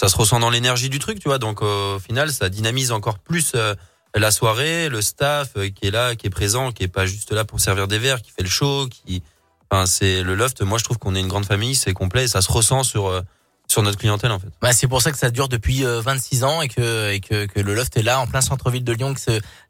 ça 0.00 0.08
se 0.08 0.16
ressent 0.16 0.40
dans 0.40 0.48
l'énergie 0.48 0.88
du 0.88 0.98
truc, 0.98 1.18
tu 1.18 1.28
vois. 1.28 1.38
Donc 1.38 1.60
au 1.60 1.98
final, 1.98 2.32
ça 2.32 2.48
dynamise 2.48 2.90
encore 2.90 3.18
plus 3.18 3.52
euh, 3.54 3.74
la 4.14 4.30
soirée, 4.30 4.88
le 4.88 5.02
staff 5.02 5.50
euh, 5.56 5.68
qui 5.68 5.88
est 5.88 5.90
là, 5.90 6.16
qui 6.16 6.26
est 6.26 6.30
présent, 6.30 6.72
qui 6.72 6.84
est 6.84 6.88
pas 6.88 7.04
juste 7.04 7.32
là 7.32 7.44
pour 7.44 7.60
servir 7.60 7.86
des 7.86 7.98
verres, 7.98 8.22
qui 8.22 8.30
fait 8.30 8.42
le 8.42 8.48
show, 8.48 8.88
qui 8.88 9.22
enfin 9.70 9.84
c'est 9.84 10.22
le 10.22 10.34
loft. 10.34 10.62
Moi, 10.62 10.78
je 10.78 10.84
trouve 10.84 10.98
qu'on 10.98 11.14
est 11.14 11.20
une 11.20 11.28
grande 11.28 11.44
famille, 11.44 11.74
c'est 11.74 11.92
complet, 11.92 12.24
et 12.24 12.28
ça 12.28 12.40
se 12.40 12.50
ressent 12.50 12.82
sur 12.82 13.08
euh, 13.08 13.20
sur 13.70 13.82
notre 13.82 13.98
clientèle 13.98 14.32
en 14.32 14.40
fait. 14.40 14.48
Bah, 14.60 14.72
c'est 14.72 14.88
pour 14.88 15.00
ça 15.00 15.12
que 15.12 15.18
ça 15.18 15.30
dure 15.30 15.48
depuis 15.48 15.84
euh, 15.84 16.00
26 16.00 16.42
ans 16.42 16.60
et 16.60 16.68
que, 16.68 17.12
et 17.12 17.20
que, 17.20 17.46
que 17.46 17.60
le 17.60 17.74
Loft 17.74 17.96
est 17.96 18.02
là 18.02 18.18
en 18.18 18.26
plein 18.26 18.40
centre-ville 18.40 18.82
de 18.82 18.92
Lyon, 18.92 19.14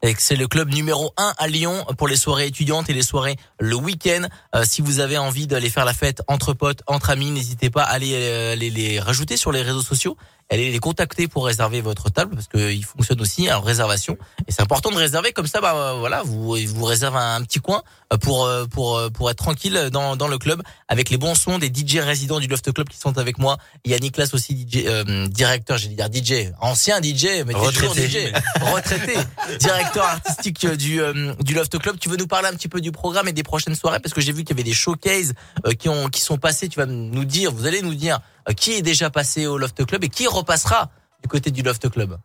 et 0.01 0.13
que 0.13 0.21
c'est 0.21 0.35
le 0.35 0.47
club 0.47 0.73
numéro 0.73 1.13
un 1.17 1.33
à 1.37 1.47
Lyon 1.47 1.85
pour 1.99 2.07
les 2.07 2.15
soirées 2.15 2.47
étudiantes 2.47 2.89
et 2.89 2.93
les 2.93 3.03
soirées 3.03 3.35
le 3.59 3.75
week-end. 3.75 4.27
Euh, 4.55 4.63
si 4.65 4.81
vous 4.81 4.99
avez 5.01 5.19
envie 5.19 5.45
d'aller 5.45 5.69
faire 5.69 5.85
la 5.85 5.93
fête 5.93 6.23
entre 6.27 6.53
potes, 6.53 6.81
entre 6.87 7.11
amis, 7.11 7.29
n'hésitez 7.29 7.69
pas 7.69 7.83
à 7.83 7.91
aller 7.91 8.13
euh, 8.15 8.55
les, 8.55 8.71
les 8.71 8.99
rajouter 8.99 9.37
sur 9.37 9.51
les 9.51 9.61
réseaux 9.61 9.83
sociaux. 9.83 10.17
Allez 10.51 10.69
les 10.69 10.79
contacter 10.79 11.27
pour 11.27 11.45
réserver 11.45 11.81
votre 11.81 12.09
table 12.09 12.35
parce 12.35 12.47
qu'ils 12.47 12.83
fonctionnent 12.85 13.21
aussi 13.21 13.51
en 13.51 13.61
réservation. 13.61 14.17
Et 14.47 14.51
c'est 14.51 14.61
important 14.61 14.91
de 14.91 14.97
réserver 14.97 15.31
comme 15.31 15.47
ça 15.47 15.61
bah 15.61 15.73
euh, 15.73 15.93
voilà 15.99 16.21
vous 16.23 16.57
vous 16.57 16.85
réservez 16.85 17.17
un, 17.17 17.35
un 17.35 17.41
petit 17.43 17.59
coin 17.59 17.81
euh, 18.11 18.17
pour 18.17 18.45
euh, 18.45 18.65
pour 18.65 19.01
pour 19.13 19.31
être 19.31 19.37
tranquille 19.37 19.89
dans 19.91 20.17
dans 20.17 20.27
le 20.27 20.37
club 20.37 20.61
avec 20.89 21.09
les 21.09 21.17
bons 21.17 21.35
sons 21.35 21.57
des 21.57 21.67
DJ 21.67 21.99
résidents 21.99 22.39
du 22.39 22.47
Loft 22.47 22.71
Club 22.73 22.89
qui 22.89 22.97
sont 22.97 23.17
avec 23.17 23.37
moi. 23.39 23.57
Il 23.85 23.91
y 23.91 23.95
a 23.95 23.99
Nicolas 23.99 24.27
aussi 24.33 24.67
DJ 24.69 24.83
euh, 24.85 25.27
directeur 25.27 25.77
j'allais 25.77 25.95
dire 25.95 26.09
DJ 26.11 26.51
ancien 26.59 27.01
DJ 27.01 27.43
mais 27.45 27.53
Retraité. 27.53 28.07
DJ 28.07 28.17
retraité. 28.61 29.13
Directeur 29.59 30.03
artistique 30.03 30.67
du 30.67 31.01
euh, 31.01 31.33
du 31.39 31.53
Loft 31.53 31.77
Club. 31.79 31.97
Tu 31.99 32.09
veux 32.09 32.17
nous 32.17 32.27
parler 32.27 32.49
un 32.49 32.53
petit 32.53 32.67
peu 32.67 32.81
du 32.81 32.91
programme 32.91 33.27
et 33.27 33.33
des 33.33 33.43
prochaines 33.43 33.75
soirées? 33.75 33.99
Parce 33.99 34.13
que 34.13 34.21
j'ai 34.21 34.33
vu 34.33 34.43
qu'il 34.43 34.55
y 34.55 34.59
avait 34.59 34.69
des 34.69 34.73
showcases 34.73 35.33
euh, 35.65 35.71
qui 35.71 35.89
ont 35.89 36.09
qui 36.09 36.21
sont 36.21 36.37
passés. 36.37 36.67
Tu 36.67 36.77
vas 36.77 36.85
nous 36.85 37.25
dire 37.25 37.51
vous 37.51 37.65
allez 37.65 37.81
nous 37.81 37.95
dire 37.95 38.19
qui 38.57 38.73
est 38.73 38.81
déjà 38.81 39.09
passé 39.09 39.47
au 39.47 39.57
Loft 39.57 39.85
Club 39.85 40.03
et 40.03 40.09
qui 40.09 40.27
repassera 40.27 40.89
du 41.21 41.27
côté 41.29 41.51
du 41.51 41.61
Loft 41.61 41.89
Club 41.89 42.17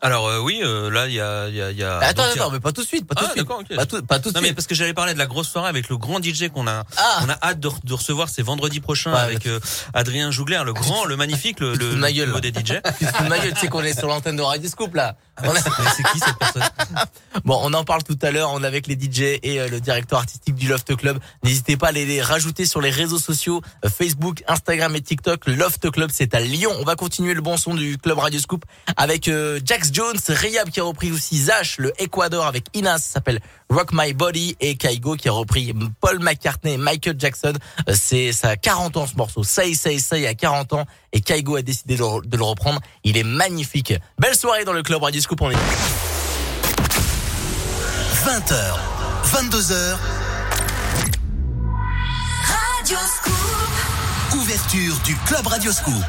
Alors 0.00 0.26
euh, 0.26 0.40
oui, 0.40 0.60
euh, 0.64 0.90
là 0.90 1.06
il 1.06 1.14
y 1.14 1.20
a 1.20 1.48
y 1.48 1.62
a, 1.62 1.70
y 1.70 1.82
a 1.84 1.98
attends 1.98 2.22
donc, 2.26 2.36
a- 2.36 2.40
attends 2.40 2.50
mais 2.50 2.58
pas 2.60 2.72
tout 2.72 2.82
de 2.82 2.86
suite 2.88 3.06
pas 3.06 3.14
tout 3.14 3.22
Ah, 3.24 3.28
de 3.28 3.32
suite 3.32 3.46
d'accord, 3.46 3.60
ok. 3.60 3.76
pas 3.76 3.86
tout 3.86 4.02
pas 4.02 4.18
tout 4.18 4.30
de 4.30 4.34
Non 4.34 4.40
mais 4.40 4.48
suite 4.48 4.56
parce 4.56 4.66
que 4.66 4.74
j'allais 4.74 4.94
parler 4.94 5.14
de 5.14 5.18
la 5.18 5.26
grosse 5.26 5.48
soirée 5.48 5.68
avec 5.68 5.88
le 5.88 5.96
grand 5.96 6.20
DJ 6.22 6.48
qu'on 6.48 6.66
a 6.66 6.82
ah 6.96 7.20
on 7.24 7.28
a 7.28 7.38
hâte 7.40 7.60
de, 7.60 7.68
re- 7.68 7.84
de 7.84 7.94
recevoir 7.94 8.28
c'est 8.28 8.42
vendredi 8.42 8.80
prochain 8.80 9.12
Ouais, 9.12 9.20
avec 9.20 9.46
euh, 9.46 9.60
Adrien 9.94 10.32
Jougler, 10.32 10.62
le 10.64 10.72
grand, 10.72 11.04
le 11.04 11.16
magnifique, 11.16 11.60
le, 11.60 11.74
le, 11.76 11.94
le 11.94 12.00
là. 12.32 12.40
des 12.40 12.48
DJ. 12.50 12.80
tu 12.98 13.60
sais 13.60 13.68
qu'on 13.68 13.82
est 13.84 13.96
sur 13.96 14.08
l'antenne 14.08 14.34
de 14.36 14.42
Radio 14.42 14.68
Scoop 14.68 14.94
là. 14.96 15.14
Ah, 15.36 15.48
c'est 15.96 16.02
qui 16.04 16.18
cette 16.18 16.36
personne 16.36 16.62
Bon, 17.44 17.58
on 17.62 17.72
en 17.72 17.84
parle 17.84 18.02
tout 18.02 18.18
à 18.20 18.30
l'heure. 18.30 18.50
On 18.52 18.62
est 18.62 18.66
avec 18.66 18.86
les 18.86 18.94
DJ 18.94 19.38
et 19.42 19.60
euh, 19.60 19.68
le 19.68 19.80
directeur 19.80 20.18
artistique 20.18 20.54
du 20.54 20.68
Loft 20.68 20.94
Club. 20.96 21.18
N'hésitez 21.42 21.76
pas 21.76 21.88
à 21.88 21.92
les, 21.92 22.04
les 22.04 22.20
rajouter 22.20 22.66
sur 22.66 22.80
les 22.80 22.90
réseaux 22.90 23.18
sociaux 23.18 23.62
euh, 23.84 23.88
Facebook, 23.88 24.44
Instagram 24.46 24.94
et 24.94 25.00
TikTok. 25.00 25.46
Loft 25.46 25.90
Club, 25.90 26.10
c'est 26.12 26.34
à 26.34 26.40
Lyon. 26.40 26.72
On 26.78 26.84
va 26.84 26.94
continuer 26.94 27.32
le 27.34 27.40
bon 27.40 27.56
son 27.56 27.74
du 27.74 27.96
Club 27.96 28.18
Radio 28.18 28.38
Scoop 28.38 28.64
avec 28.96 29.28
euh, 29.28 29.58
Jax 29.64 29.90
Jones, 29.92 30.18
Riyab 30.28 30.68
qui 30.68 30.80
a 30.80 30.84
repris 30.84 31.10
aussi 31.10 31.38
Zach, 31.38 31.76
le 31.78 31.92
Ecuador 31.98 32.46
avec 32.46 32.66
Inas, 32.74 32.98
s'appelle 32.98 33.40
Rock 33.70 33.90
My 33.92 34.12
Body 34.12 34.56
et 34.60 34.76
Kaigo 34.76 35.16
qui 35.16 35.28
a 35.28 35.32
repris 35.32 35.74
Paul 36.00 36.20
McCartney, 36.20 36.76
Michael 36.76 37.16
Jackson. 37.18 37.54
C'est 37.94 38.32
ça 38.32 38.50
a 38.50 38.56
40 38.56 38.98
ans 38.98 39.06
ce 39.06 39.16
morceau. 39.16 39.42
Say 39.42 39.74
Say 39.74 39.98
Say 39.98 40.26
à 40.26 40.34
40 40.34 40.74
ans 40.74 40.86
et 41.12 41.20
Kaigo 41.20 41.56
a 41.56 41.62
décidé 41.62 41.96
de 41.96 42.36
le 42.36 42.42
reprendre. 42.42 42.80
Il 43.04 43.16
est 43.16 43.24
magnifique. 43.24 43.94
Belle 44.18 44.34
soirée 44.34 44.64
dans 44.64 44.72
le 44.72 44.82
club 44.82 45.02
Radio 45.02 45.20
Scoop. 45.20 45.40
On 45.42 45.50
est 45.50 45.56
20h, 48.24 48.78
22h. 49.24 49.96
Radio 52.44 52.98
Scoop. 53.16 54.40
Ouverture 54.40 54.96
du 55.04 55.16
club 55.26 55.46
Radio 55.46 55.72
Scoop. 55.72 56.04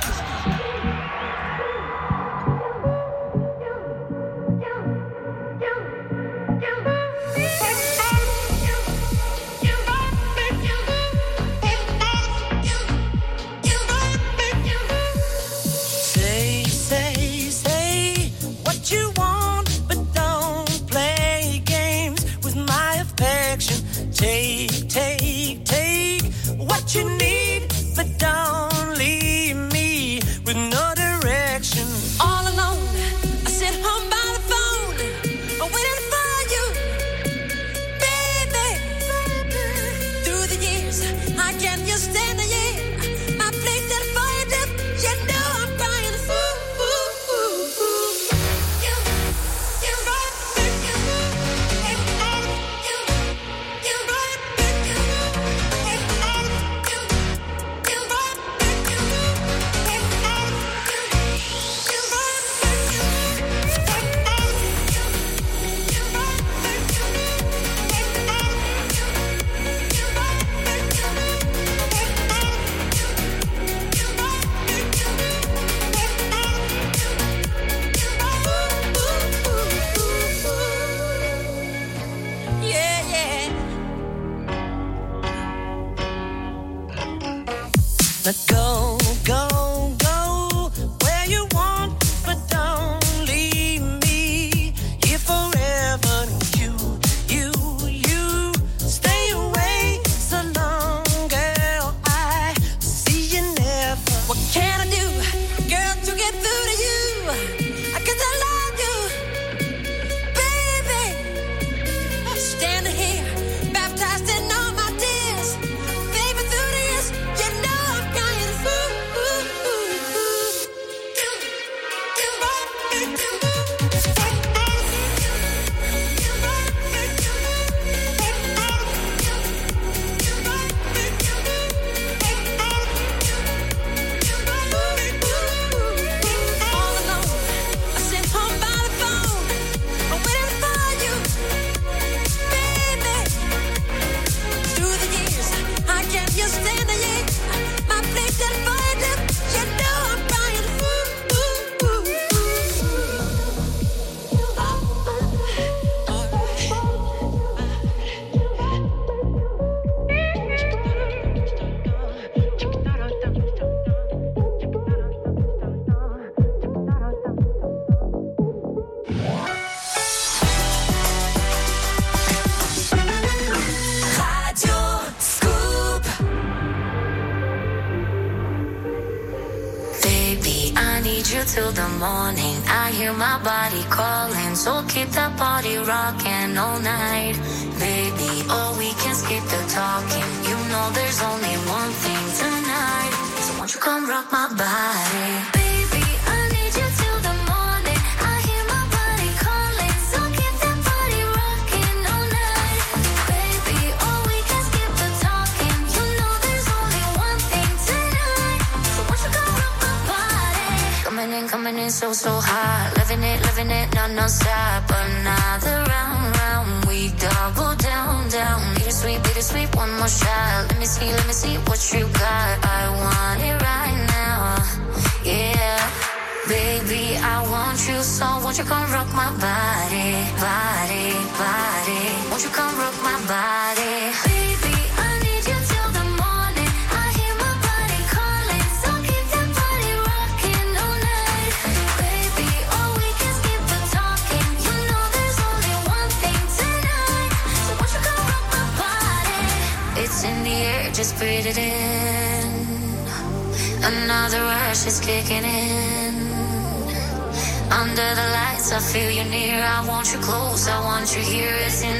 to 261.13 261.19
hear 261.19 261.57
is 261.57 261.83
in 261.83 261.92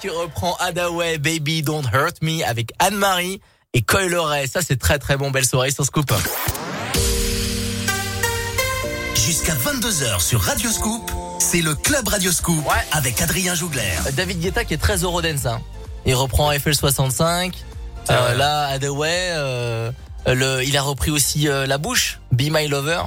qui 0.00 0.08
reprend 0.08 0.56
Adaway, 0.56 1.18
Baby 1.18 1.62
Don't 1.62 1.84
Hurt 1.92 2.22
Me 2.22 2.42
avec 2.46 2.72
Anne-Marie 2.78 3.40
et 3.74 3.84
Ray. 3.88 4.48
Ça, 4.48 4.60
c'est 4.62 4.78
très 4.78 4.98
très 4.98 5.16
bon. 5.16 5.30
Belle 5.30 5.44
soirée 5.44 5.70
sur 5.70 5.84
Scoop. 5.84 6.12
Jusqu'à 9.14 9.54
22h 9.54 10.20
sur 10.20 10.40
Radio 10.40 10.70
Scoop, 10.70 11.10
c'est 11.38 11.60
le 11.60 11.74
Club 11.74 12.08
Radio 12.08 12.32
Scoop 12.32 12.64
avec 12.92 13.20
Adrien 13.20 13.54
Jougler. 13.54 13.96
David 14.14 14.40
Guetta 14.40 14.64
qui 14.64 14.74
est 14.74 14.78
très 14.78 14.96
Eurodance. 14.98 15.46
Hein. 15.46 15.60
Il 16.06 16.14
reprend 16.14 16.50
FL65. 16.52 17.52
Euh, 18.10 18.34
là, 18.34 18.66
Adaway, 18.68 19.28
euh, 19.32 19.92
le, 20.26 20.64
il 20.64 20.76
a 20.76 20.82
repris 20.82 21.10
aussi 21.10 21.48
euh, 21.48 21.66
La 21.66 21.78
Bouche, 21.78 22.20
Be 22.32 22.50
My 22.50 22.66
Lover. 22.66 23.02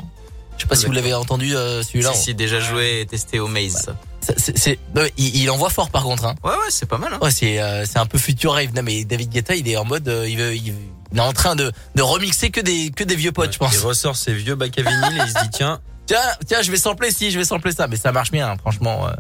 Je 0.58 0.64
sais 0.64 0.68
pas 0.68 0.76
si 0.76 0.86
vous 0.86 0.92
l'avez 0.92 1.14
entendu 1.14 1.56
euh, 1.56 1.84
celui-là. 1.84 2.14
Si, 2.14 2.24
si, 2.24 2.36
déjà 2.36 2.60
joué 2.60 3.02
et 3.02 3.06
testé 3.06 3.40
au 3.40 3.48
Maze. 3.48 3.94
C'est- 4.22 4.40
c'est- 4.40 4.58
c'est- 4.58 4.80
ouais, 4.96 5.12
il, 5.18 5.36
il 5.44 5.50
envoie 5.52 5.70
fort 5.70 5.90
par 5.90 6.04
contre. 6.04 6.26
Hein. 6.26 6.36
Ouais, 6.44 6.52
ouais, 6.52 6.58
c'est 6.70 6.86
pas 6.88 6.98
mal. 6.98 7.14
Hein. 7.14 7.20
Ouais, 7.22 7.32
c'est 7.32 7.62
euh, 7.62 7.86
c'est 7.86 8.00
un 8.00 8.06
peu 8.06 8.18
future 8.18 8.54
rave. 8.54 8.70
Non, 8.76 8.82
mais 8.84 9.04
David 9.04 9.30
Guetta, 9.30 9.56
il 9.56 9.68
est 9.68 9.76
en 9.78 9.84
mode, 9.86 10.08
euh, 10.08 10.28
il, 10.30 10.38
veut, 10.38 10.56
il, 10.56 10.74
il 11.12 11.18
est 11.18 11.22
en 11.22 11.34
train 11.34 11.56
de, 11.56 11.72
de 11.96 12.02
remixer 12.02 12.50
que 12.50 12.62
des 12.62 12.92
que 12.92 13.04
des 13.04 13.16
vieux 13.16 13.32
potes, 13.34 13.52
je 13.54 13.58
pense. 13.58 13.74
Il 13.74 13.80
ressort 13.80 14.16
ses 14.16 14.34
vieux 14.34 14.56
bacs 14.56 14.78
à 14.78 14.82
vinyle 14.84 15.18
et 15.20 15.24
il 15.26 15.30
se 15.30 15.44
dit 15.44 15.50
tiens, 15.52 15.80
Tiens, 16.06 16.20
tiens, 16.46 16.62
je 16.62 16.70
vais 16.72 16.78
sampler 16.78 17.12
si, 17.12 17.32
je 17.32 17.38
vais 17.40 17.46
sampler 17.46 17.72
ça, 17.72 17.88
mais 17.88 17.96
ça 17.96 18.12
marche 18.12 18.32
bien, 18.32 18.50
hein, 18.52 18.56
franchement. 18.60 19.08
euh, 19.08 19.14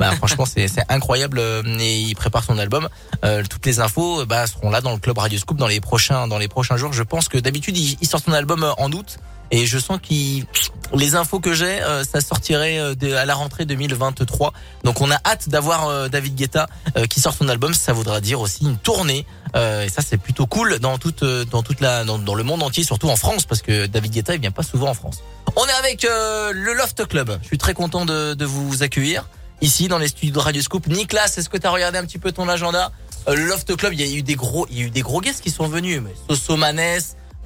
bah, 0.00 0.10
franchement, 0.16 0.44
c'est 0.46 0.66
c'est 0.66 0.82
incroyable 0.88 1.38
euh, 1.38 1.62
et 1.78 2.00
il 2.00 2.14
prépare 2.16 2.42
son 2.42 2.58
album. 2.58 2.88
Euh, 3.24 3.44
toutes 3.48 3.64
les 3.66 3.78
infos 3.78 4.26
bah, 4.26 4.46
seront 4.48 4.70
là 4.70 4.80
dans 4.80 4.90
le 4.92 4.98
club 4.98 5.16
Radio 5.18 5.38
Scoop 5.38 5.56
dans 5.56 5.68
les 5.68 5.80
prochains 5.80 6.26
dans 6.28 6.38
les 6.38 6.48
prochains 6.48 6.76
jours. 6.76 6.92
Je 6.92 7.04
pense 7.04 7.28
que 7.28 7.38
d'habitude 7.38 7.76
il, 7.78 7.96
il 8.00 8.06
sort 8.08 8.20
son 8.20 8.32
album 8.32 8.64
euh, 8.64 8.72
en 8.78 8.90
août 8.92 9.18
et 9.54 9.66
je 9.66 9.78
sens 9.78 10.00
qu'il 10.02 10.46
les 10.94 11.14
infos 11.14 11.38
que 11.38 11.54
j'ai, 11.54 11.80
euh, 11.80 12.02
ça 12.02 12.20
sortirait 12.20 12.78
euh, 12.78 13.16
à 13.16 13.24
la 13.24 13.34
rentrée 13.34 13.64
2023. 13.66 14.52
Donc 14.82 15.00
on 15.00 15.10
a 15.12 15.18
hâte 15.24 15.48
d'avoir 15.48 15.86
euh, 15.86 16.08
David 16.08 16.34
Guetta 16.34 16.68
qui 17.08 17.20
sort 17.20 17.34
son 17.34 17.48
album. 17.48 17.72
Ça 17.72 17.92
voudra 17.92 18.20
dire 18.20 18.40
aussi 18.40 18.64
une 18.64 18.76
tournée. 18.76 19.26
Et 19.54 19.88
ça 19.88 20.02
c'est 20.02 20.16
plutôt 20.16 20.46
cool 20.46 20.80
dans 20.80 20.98
toute 20.98 21.22
dans 21.22 21.62
toute 21.62 21.80
la 21.80 22.02
dans, 22.02 22.34
le 22.34 22.42
monde 22.42 22.64
entier, 22.64 22.82
surtout 22.82 23.08
en 23.08 23.14
France 23.14 23.44
parce 23.44 23.62
que 23.62 23.86
David 23.86 24.10
Guetta 24.10 24.34
il 24.34 24.40
vient 24.40 24.50
pas 24.50 24.64
souvent 24.64 24.88
en 24.88 24.94
France. 24.94 25.22
On 25.54 25.64
est 25.64 25.78
avec 25.78 26.02
le 26.02 26.72
Loft 26.74 27.06
Club. 27.06 27.38
Je 27.40 27.46
suis 27.46 27.58
très 27.58 27.72
content 27.72 28.04
de, 28.04 28.44
vous 28.44 28.82
accueillir 28.82 29.28
ici 29.60 29.86
dans 29.86 29.98
les 29.98 30.08
studios 30.08 30.34
de 30.34 30.40
Radio 30.40 30.60
Scoop. 30.60 30.88
Nicolas, 30.88 31.26
est-ce 31.26 31.48
que 31.48 31.56
tu 31.56 31.66
as 31.68 31.70
regardé 31.70 31.98
un 31.98 32.04
petit 32.04 32.18
peu 32.18 32.32
ton 32.32 32.48
agenda? 32.48 32.90
Le 33.28 33.46
Loft 33.46 33.76
Club, 33.76 33.92
il 33.92 34.00
y 34.00 34.12
a 34.12 34.16
eu 34.16 34.22
des 34.22 34.34
gros, 34.34 34.66
il 34.70 34.78
y 34.78 34.82
a 34.82 34.86
eu 34.86 34.90
des 34.90 35.02
gros 35.02 35.20
guests 35.20 35.40
qui 35.40 35.50
sont 35.50 35.68
venus. 35.68 36.02
Mais 36.02 36.14
Soso 36.28 36.56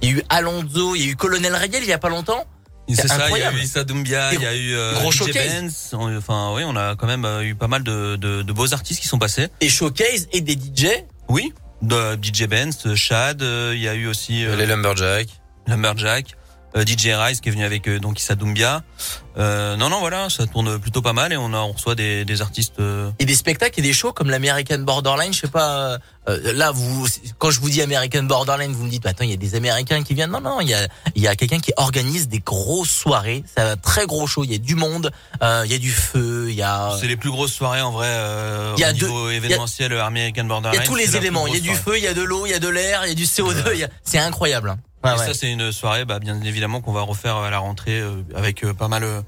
il 0.02 0.08
y 0.10 0.12
a 0.12 0.16
eu 0.16 0.22
Alonso, 0.28 0.94
il 0.94 1.02
y 1.02 1.08
a 1.08 1.12
eu 1.12 1.16
Colonel 1.16 1.54
Rayel 1.54 1.82
il 1.82 1.88
y 1.88 1.92
a 1.92 1.98
pas 1.98 2.08
longtemps. 2.08 2.44
C'est 2.90 3.06
ça, 3.06 3.28
il 3.30 3.36
y 3.36 3.42
a 3.42 3.52
eu 3.52 3.60
Issa 3.60 3.84
Doumbia, 3.84 4.32
il 4.32 4.40
y 4.40 4.46
a 4.46 4.54
eu 4.54 4.74
euh, 4.74 4.94
Gros. 4.94 5.10
Benz. 5.34 5.90
On- 5.92 6.16
Enfin, 6.16 6.52
oui, 6.54 6.62
on 6.64 6.74
a 6.74 6.96
quand 6.96 7.06
même 7.06 7.26
euh, 7.26 7.42
eu 7.44 7.54
pas 7.54 7.68
mal 7.68 7.82
de, 7.82 8.16
de, 8.16 8.40
de 8.42 8.52
beaux 8.52 8.72
artistes 8.72 9.00
qui 9.02 9.08
sont 9.08 9.18
passés. 9.18 9.48
Et 9.60 9.68
showcase 9.68 10.26
et 10.32 10.40
des 10.40 10.54
DJ. 10.54 10.86
Oui, 11.28 11.52
de 11.82 12.18
DJ 12.22 12.44
Benz, 12.46 12.94
Chad, 12.94 13.42
euh, 13.42 13.72
il 13.74 13.82
y 13.82 13.88
a 13.88 13.94
eu 13.94 14.06
aussi 14.06 14.46
euh, 14.46 14.56
les 14.56 14.64
Lumberjacks. 14.64 15.28
Lumberjack, 15.66 16.28
euh, 16.32 16.37
DJ 16.76 17.08
Rise 17.14 17.40
qui 17.40 17.48
est 17.48 17.52
venu 17.52 17.64
avec 17.64 17.88
euh, 17.88 17.98
donc 17.98 18.20
Issa 18.20 18.34
Doumbia. 18.34 18.82
Euh, 19.36 19.76
non, 19.76 19.88
non, 19.88 20.00
voilà, 20.00 20.28
ça 20.30 20.46
tourne 20.46 20.78
plutôt 20.80 21.00
pas 21.00 21.12
mal 21.12 21.32
et 21.32 21.36
on, 21.36 21.52
a, 21.54 21.58
on 21.58 21.72
reçoit 21.72 21.94
des, 21.94 22.24
des 22.24 22.42
artistes. 22.42 22.80
euh, 22.80 23.10
Et 23.20 23.24
des 23.24 23.36
spectacles 23.36 23.78
et 23.78 23.82
des 23.82 23.92
shows 23.92 24.12
comme 24.12 24.30
l'American 24.30 24.78
Borderline, 24.80 25.32
je 25.32 25.40
sais 25.40 25.48
pas. 25.48 25.92
euh, 25.92 25.98
euh, 26.28 26.52
là, 26.52 26.72
vous, 26.72 27.06
quand 27.38 27.50
je 27.52 27.60
vous 27.60 27.70
dis 27.70 27.80
American 27.80 28.24
Borderline, 28.24 28.72
vous 28.72 28.84
me 28.84 28.90
dites, 28.90 29.06
attends, 29.06 29.24
il 29.24 29.30
y 29.30 29.34
a 29.34 29.36
des 29.36 29.54
Américains 29.54 30.02
qui 30.02 30.14
viennent. 30.14 30.30
Non, 30.32 30.40
non, 30.40 30.60
il 30.60 30.68
y 30.68 30.74
a, 30.74 30.88
il 31.14 31.22
y 31.22 31.28
a 31.28 31.36
quelqu'un 31.36 31.60
qui 31.60 31.72
organise 31.76 32.28
des 32.28 32.40
grosses 32.40 32.90
soirées. 32.90 33.44
C'est 33.56 33.62
un 33.62 33.76
très 33.76 34.06
gros 34.06 34.26
show. 34.26 34.42
Il 34.44 34.50
y 34.52 34.54
a 34.56 34.58
du 34.58 34.74
monde, 34.74 35.10
euh, 35.42 35.62
il 35.64 35.70
y 35.70 35.74
a 35.74 35.78
du 35.78 35.92
feu, 35.92 36.46
il 36.50 36.56
y 36.56 36.62
a. 36.62 36.96
C'est 37.00 37.06
les 37.06 37.16
plus 37.16 37.30
grosses 37.30 37.52
soirées 37.52 37.80
en 37.80 37.92
vrai 37.92 38.08
euh, 38.10 38.74
Il 38.76 38.80
y 38.80 38.84
a 38.84 38.90
au 38.90 38.92
niveau 38.92 39.30
il 39.30 39.34
y 39.34 39.34
a- 39.34 39.36
événementiel 39.38 39.92
American 40.00 40.42
Il 40.42 40.48
Borderline. 40.48 40.80
y 40.80 40.84
a 40.84 40.86
tous 40.86 40.96
les 40.96 41.16
éléments. 41.16 41.46
Il 41.46 41.54
y 41.54 41.58
a 41.58 41.60
du 41.60 41.74
feu, 41.74 41.96
il 41.96 42.02
y 42.02 42.08
a 42.08 42.14
de 42.14 42.22
l'eau, 42.22 42.44
il 42.44 42.50
y 42.50 42.54
a 42.54 42.58
de 42.58 42.68
l'air, 42.68 43.02
il 43.06 43.10
y 43.10 43.12
a 43.12 43.14
du 43.14 43.24
CO2. 43.24 43.70
il 43.74 43.78
y 43.80 43.84
a- 43.84 43.88
C'est 44.02 44.18
incroyable. 44.18 44.76
Ouais, 45.04 45.10
et 45.14 45.18
ouais. 45.18 45.26
ça, 45.26 45.34
c'est 45.34 45.50
une 45.52 45.70
soirée, 45.72 46.04
bah, 46.04 46.18
bien 46.18 46.40
évidemment, 46.42 46.80
qu'on 46.80 46.92
va 46.92 47.02
refaire 47.02 47.36
à 47.36 47.50
la 47.50 47.58
rentrée 47.58 48.00
euh, 48.00 48.22
avec 48.34 48.64
euh, 48.64 48.74
pas 48.74 48.88
mal 48.88 49.04
euh, 49.04 49.20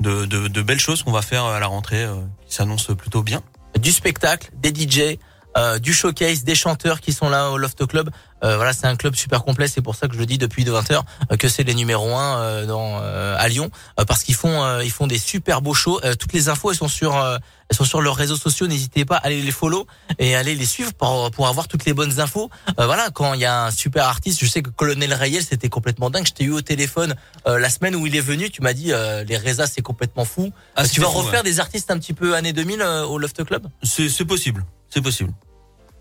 de, 0.00 0.26
de, 0.26 0.48
de 0.48 0.62
belles 0.62 0.80
choses 0.80 1.02
qu'on 1.02 1.12
va 1.12 1.22
faire 1.22 1.44
à 1.44 1.58
la 1.60 1.66
rentrée 1.66 2.04
euh, 2.04 2.16
qui 2.46 2.54
s'annoncent 2.54 2.94
plutôt 2.94 3.22
bien. 3.22 3.42
du 3.80 3.90
spectacle, 3.92 4.50
des 4.54 4.68
DJ, 4.74 5.18
euh, 5.56 5.78
du 5.78 5.92
showcase, 5.92 6.44
des 6.44 6.54
chanteurs 6.54 7.00
qui 7.00 7.12
sont 7.12 7.28
là 7.28 7.50
au 7.50 7.58
Loft 7.58 7.86
Club. 7.86 8.10
Euh, 8.44 8.56
voilà, 8.56 8.72
c'est 8.72 8.86
un 8.86 8.96
club 8.96 9.14
super 9.14 9.42
complet. 9.42 9.68
C'est 9.68 9.80
pour 9.80 9.94
ça 9.94 10.06
que 10.06 10.16
je 10.16 10.22
dis 10.22 10.38
depuis 10.38 10.64
de 10.64 10.70
20 10.70 10.90
heures 10.90 11.04
euh, 11.32 11.36
que 11.36 11.48
c'est 11.48 11.64
les 11.64 11.74
numéros 11.74 12.14
1 12.14 12.38
euh, 12.38 12.66
dans 12.66 13.00
euh, 13.02 13.36
à 13.38 13.48
Lyon 13.48 13.70
euh, 13.98 14.04
parce 14.04 14.22
qu'ils 14.22 14.34
font 14.34 14.62
euh, 14.62 14.84
ils 14.84 14.90
font 14.90 15.06
des 15.06 15.18
super 15.18 15.62
beaux 15.62 15.74
shows. 15.74 16.00
Euh, 16.04 16.14
toutes 16.14 16.32
les 16.32 16.48
infos 16.48 16.70
elles 16.70 16.76
sont 16.76 16.88
sur 16.88 17.16
euh, 17.16 17.38
elles 17.68 17.76
sont 17.76 17.84
sur 17.84 18.02
leurs 18.02 18.16
réseaux 18.16 18.36
sociaux. 18.36 18.66
N'hésitez 18.66 19.04
pas 19.04 19.16
à 19.16 19.26
aller 19.26 19.40
les 19.40 19.50
follow 19.50 19.86
et 20.18 20.36
aller 20.36 20.54
les 20.54 20.66
suivre 20.66 20.92
pour 20.92 21.30
pour 21.30 21.48
avoir 21.48 21.68
toutes 21.68 21.84
les 21.86 21.94
bonnes 21.94 22.20
infos. 22.20 22.50
Euh, 22.78 22.86
voilà, 22.86 23.08
quand 23.10 23.34
il 23.34 23.40
y 23.40 23.46
a 23.46 23.64
un 23.64 23.70
super 23.70 24.06
artiste, 24.06 24.40
je 24.40 24.46
sais 24.46 24.62
que 24.62 24.70
Colonel 24.70 25.14
Rayel 25.14 25.42
c'était 25.42 25.70
complètement 25.70 26.10
dingue. 26.10 26.26
Je 26.26 26.32
t'ai 26.32 26.44
eu 26.44 26.52
au 26.52 26.60
téléphone 26.60 27.14
euh, 27.46 27.58
la 27.58 27.70
semaine 27.70 27.96
où 27.96 28.06
il 28.06 28.14
est 28.14 28.20
venu. 28.20 28.50
Tu 28.50 28.60
m'as 28.60 28.74
dit 28.74 28.92
euh, 28.92 29.24
les 29.24 29.38
Reza 29.38 29.66
c'est 29.66 29.82
complètement 29.82 30.24
fou. 30.24 30.52
Ah, 30.76 30.86
tu 30.86 31.00
vas 31.00 31.06
fou, 31.06 31.18
refaire 31.18 31.42
ouais. 31.42 31.50
des 31.50 31.60
artistes 31.60 31.90
un 31.90 31.98
petit 31.98 32.12
peu 32.12 32.34
années 32.34 32.52
2000 32.52 32.82
euh, 32.82 33.04
au 33.04 33.18
Loft 33.18 33.42
Club? 33.44 33.66
C'est 33.82 34.24
possible, 34.26 34.64
c'est 34.90 35.00
possible. 35.02 35.32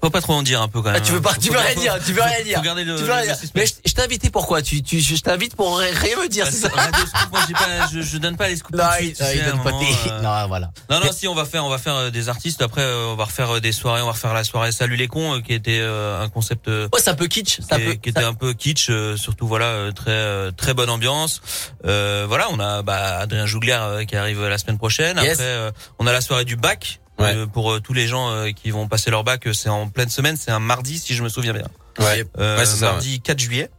Faut 0.03 0.09
pas 0.09 0.19
trop 0.19 0.33
en 0.33 0.43
dire 0.43 0.61
un 0.61 0.67
peu 0.67 0.81
quand 0.81 0.91
même. 0.91 1.01
Ah, 1.01 1.05
tu 1.05 1.13
veux 1.13 1.21
pas, 1.21 1.33
Faut- 1.33 1.39
tu 1.39 1.49
veux 1.49 1.57
rien 1.57 1.75
dire, 1.75 1.95
tu 2.05 2.11
veux 2.11 2.21
rien 2.21 2.43
dire. 2.43 2.61
Le, 2.61 2.97
Tu 2.97 3.03
veux 3.05 3.13
rien 3.13 3.23
dire. 3.23 3.37
Mais 3.55 3.65
je, 3.65 3.71
je 3.85 3.93
t'ai 3.93 4.01
invité 4.01 4.29
pourquoi? 4.29 4.61
Tu, 4.61 4.83
tu, 4.83 4.99
je 4.99 5.15
t'invite 5.21 5.55
pour 5.55 5.77
rien 5.77 5.91
me 5.93 6.27
dire. 6.27 6.45
c'est 6.45 6.57
ça? 6.57 6.67
Scoop, 6.67 7.31
moi, 7.31 7.39
pas, 7.53 7.87
je, 7.93 8.01
je 8.01 8.17
donne 8.17 8.35
pas 8.35 8.49
les 8.49 8.57
scoops. 8.57 8.77
Non, 8.77 8.83
tout 8.83 9.01
de 9.01 9.07
il, 9.07 9.15
suite, 9.15 9.21
non, 9.21 9.27
tu 9.27 9.33
il 9.33 9.39
sais, 9.39 9.45
à 9.45 9.51
donne 9.51 9.59
un 9.61 9.63
pas 9.63 9.71
moment, 9.71 9.85
tes- 10.03 10.11
euh, 10.11 10.21
Non, 10.21 10.47
voilà. 10.49 10.71
Non, 10.89 10.99
non, 10.99 11.11
si 11.13 11.25
on 11.29 11.33
va 11.35 11.45
faire, 11.45 11.63
on 11.63 11.69
va 11.69 11.77
faire 11.77 11.95
euh, 11.95 12.09
des 12.09 12.27
artistes. 12.27 12.61
Après, 12.61 12.81
euh, 12.81 13.11
on 13.13 13.15
va 13.15 13.23
refaire 13.23 13.61
des 13.61 13.71
soirées. 13.71 14.01
On 14.01 14.07
va 14.07 14.11
refaire 14.11 14.33
la 14.33 14.43
soirée 14.43 14.73
Salut 14.73 14.97
les 14.97 15.07
cons, 15.07 15.39
qui 15.41 15.53
était 15.53 15.79
un 15.81 16.27
concept 16.27 16.67
Ouais, 16.67 16.87
c'est 16.97 17.09
un 17.11 17.15
peu 17.15 17.27
kitsch. 17.27 17.61
Ça 17.61 17.79
peut, 17.79 17.93
qui 17.93 18.09
était 18.09 18.25
un 18.25 18.33
peu 18.33 18.53
kitsch, 18.53 18.91
surtout 19.15 19.47
voilà, 19.47 19.89
très 19.95 20.51
très 20.57 20.73
bonne 20.73 20.89
ambiance. 20.89 21.39
Euh, 21.85 22.25
voilà, 22.27 22.47
on 22.51 22.59
a 22.59 22.81
bah, 22.81 23.19
Adrien 23.19 23.45
Jougler 23.45 23.77
euh, 23.79 24.03
qui 24.03 24.17
arrive 24.17 24.43
la 24.45 24.57
semaine 24.57 24.77
prochaine. 24.77 25.17
Yes. 25.23 25.39
Après, 25.39 25.71
on 25.99 26.07
a 26.07 26.11
la 26.11 26.19
soirée 26.19 26.43
du 26.43 26.57
bac. 26.57 26.99
Ouais. 27.19 27.35
euh, 27.35 27.45
pour 27.45 27.71
euh, 27.71 27.79
tous 27.79 27.93
les 27.93 28.07
gens 28.07 28.29
euh, 28.31 28.49
qui 28.51 28.71
vont 28.71 28.87
passer 28.87 29.11
leur 29.11 29.23
bac, 29.23 29.45
euh, 29.47 29.53
c'est 29.53 29.69
en 29.69 29.87
pleine 29.89 30.09
semaine, 30.09 30.35
c'est 30.37 30.51
un 30.51 30.59
mardi 30.59 30.97
si 30.97 31.13
je 31.13 31.23
me 31.23 31.29
souviens 31.29 31.53
bien. 31.53 31.67
Ouais. 31.99 32.25
Euh, 32.39 32.57
Ouais, 32.57 32.65
c'est 32.65 32.77
ça, 32.77 32.91
mardi 32.93 33.21
4 33.21 33.39
juillet. 33.39 33.69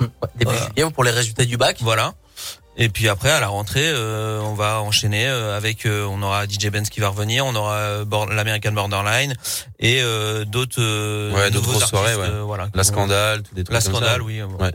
Ouais, 0.00 0.06
début 0.36 0.50
Voilà. 0.52 0.60
juillet 0.74 0.90
pour 0.90 1.04
les 1.04 1.10
résultats 1.10 1.44
du 1.44 1.56
bac. 1.56 1.76
Voilà. 1.80 2.14
Et 2.76 2.88
puis 2.88 3.08
après, 3.08 3.30
à 3.30 3.40
la 3.40 3.48
rentrée, 3.48 3.82
euh, 3.84 4.40
on 4.40 4.54
va 4.54 4.80
enchaîner 4.80 5.26
euh, 5.26 5.56
avec, 5.56 5.84
euh, 5.84 6.06
on 6.06 6.22
aura 6.22 6.46
DJ 6.46 6.68
Benz 6.70 6.88
qui 6.88 7.00
va 7.00 7.08
revenir, 7.08 7.44
on 7.44 7.54
aura 7.54 7.74
euh, 7.74 8.04
Bor- 8.06 8.26
l'American 8.30 8.72
Borderline 8.72 9.34
et 9.80 10.00
euh, 10.02 10.46
d'autres 10.46 10.80
euh, 10.80 11.32
Ouais, 11.34 11.50
d'autres 11.50 11.66
nouveaux 11.66 11.78
grosses 11.78 11.90
soirées, 11.90 12.14
ouais. 12.14 12.26
euh, 12.30 12.42
voilà, 12.42 12.68
La 12.72 12.84
scandale, 12.84 13.42
tout 13.42 13.54
des 13.54 13.64
trucs 13.64 13.74
La 13.74 13.82
comme 13.82 13.92
ça. 13.92 13.98
scandale, 13.98 14.22
oui. 14.22 14.40
euh, 14.40 14.46
Ouais. 14.46 14.72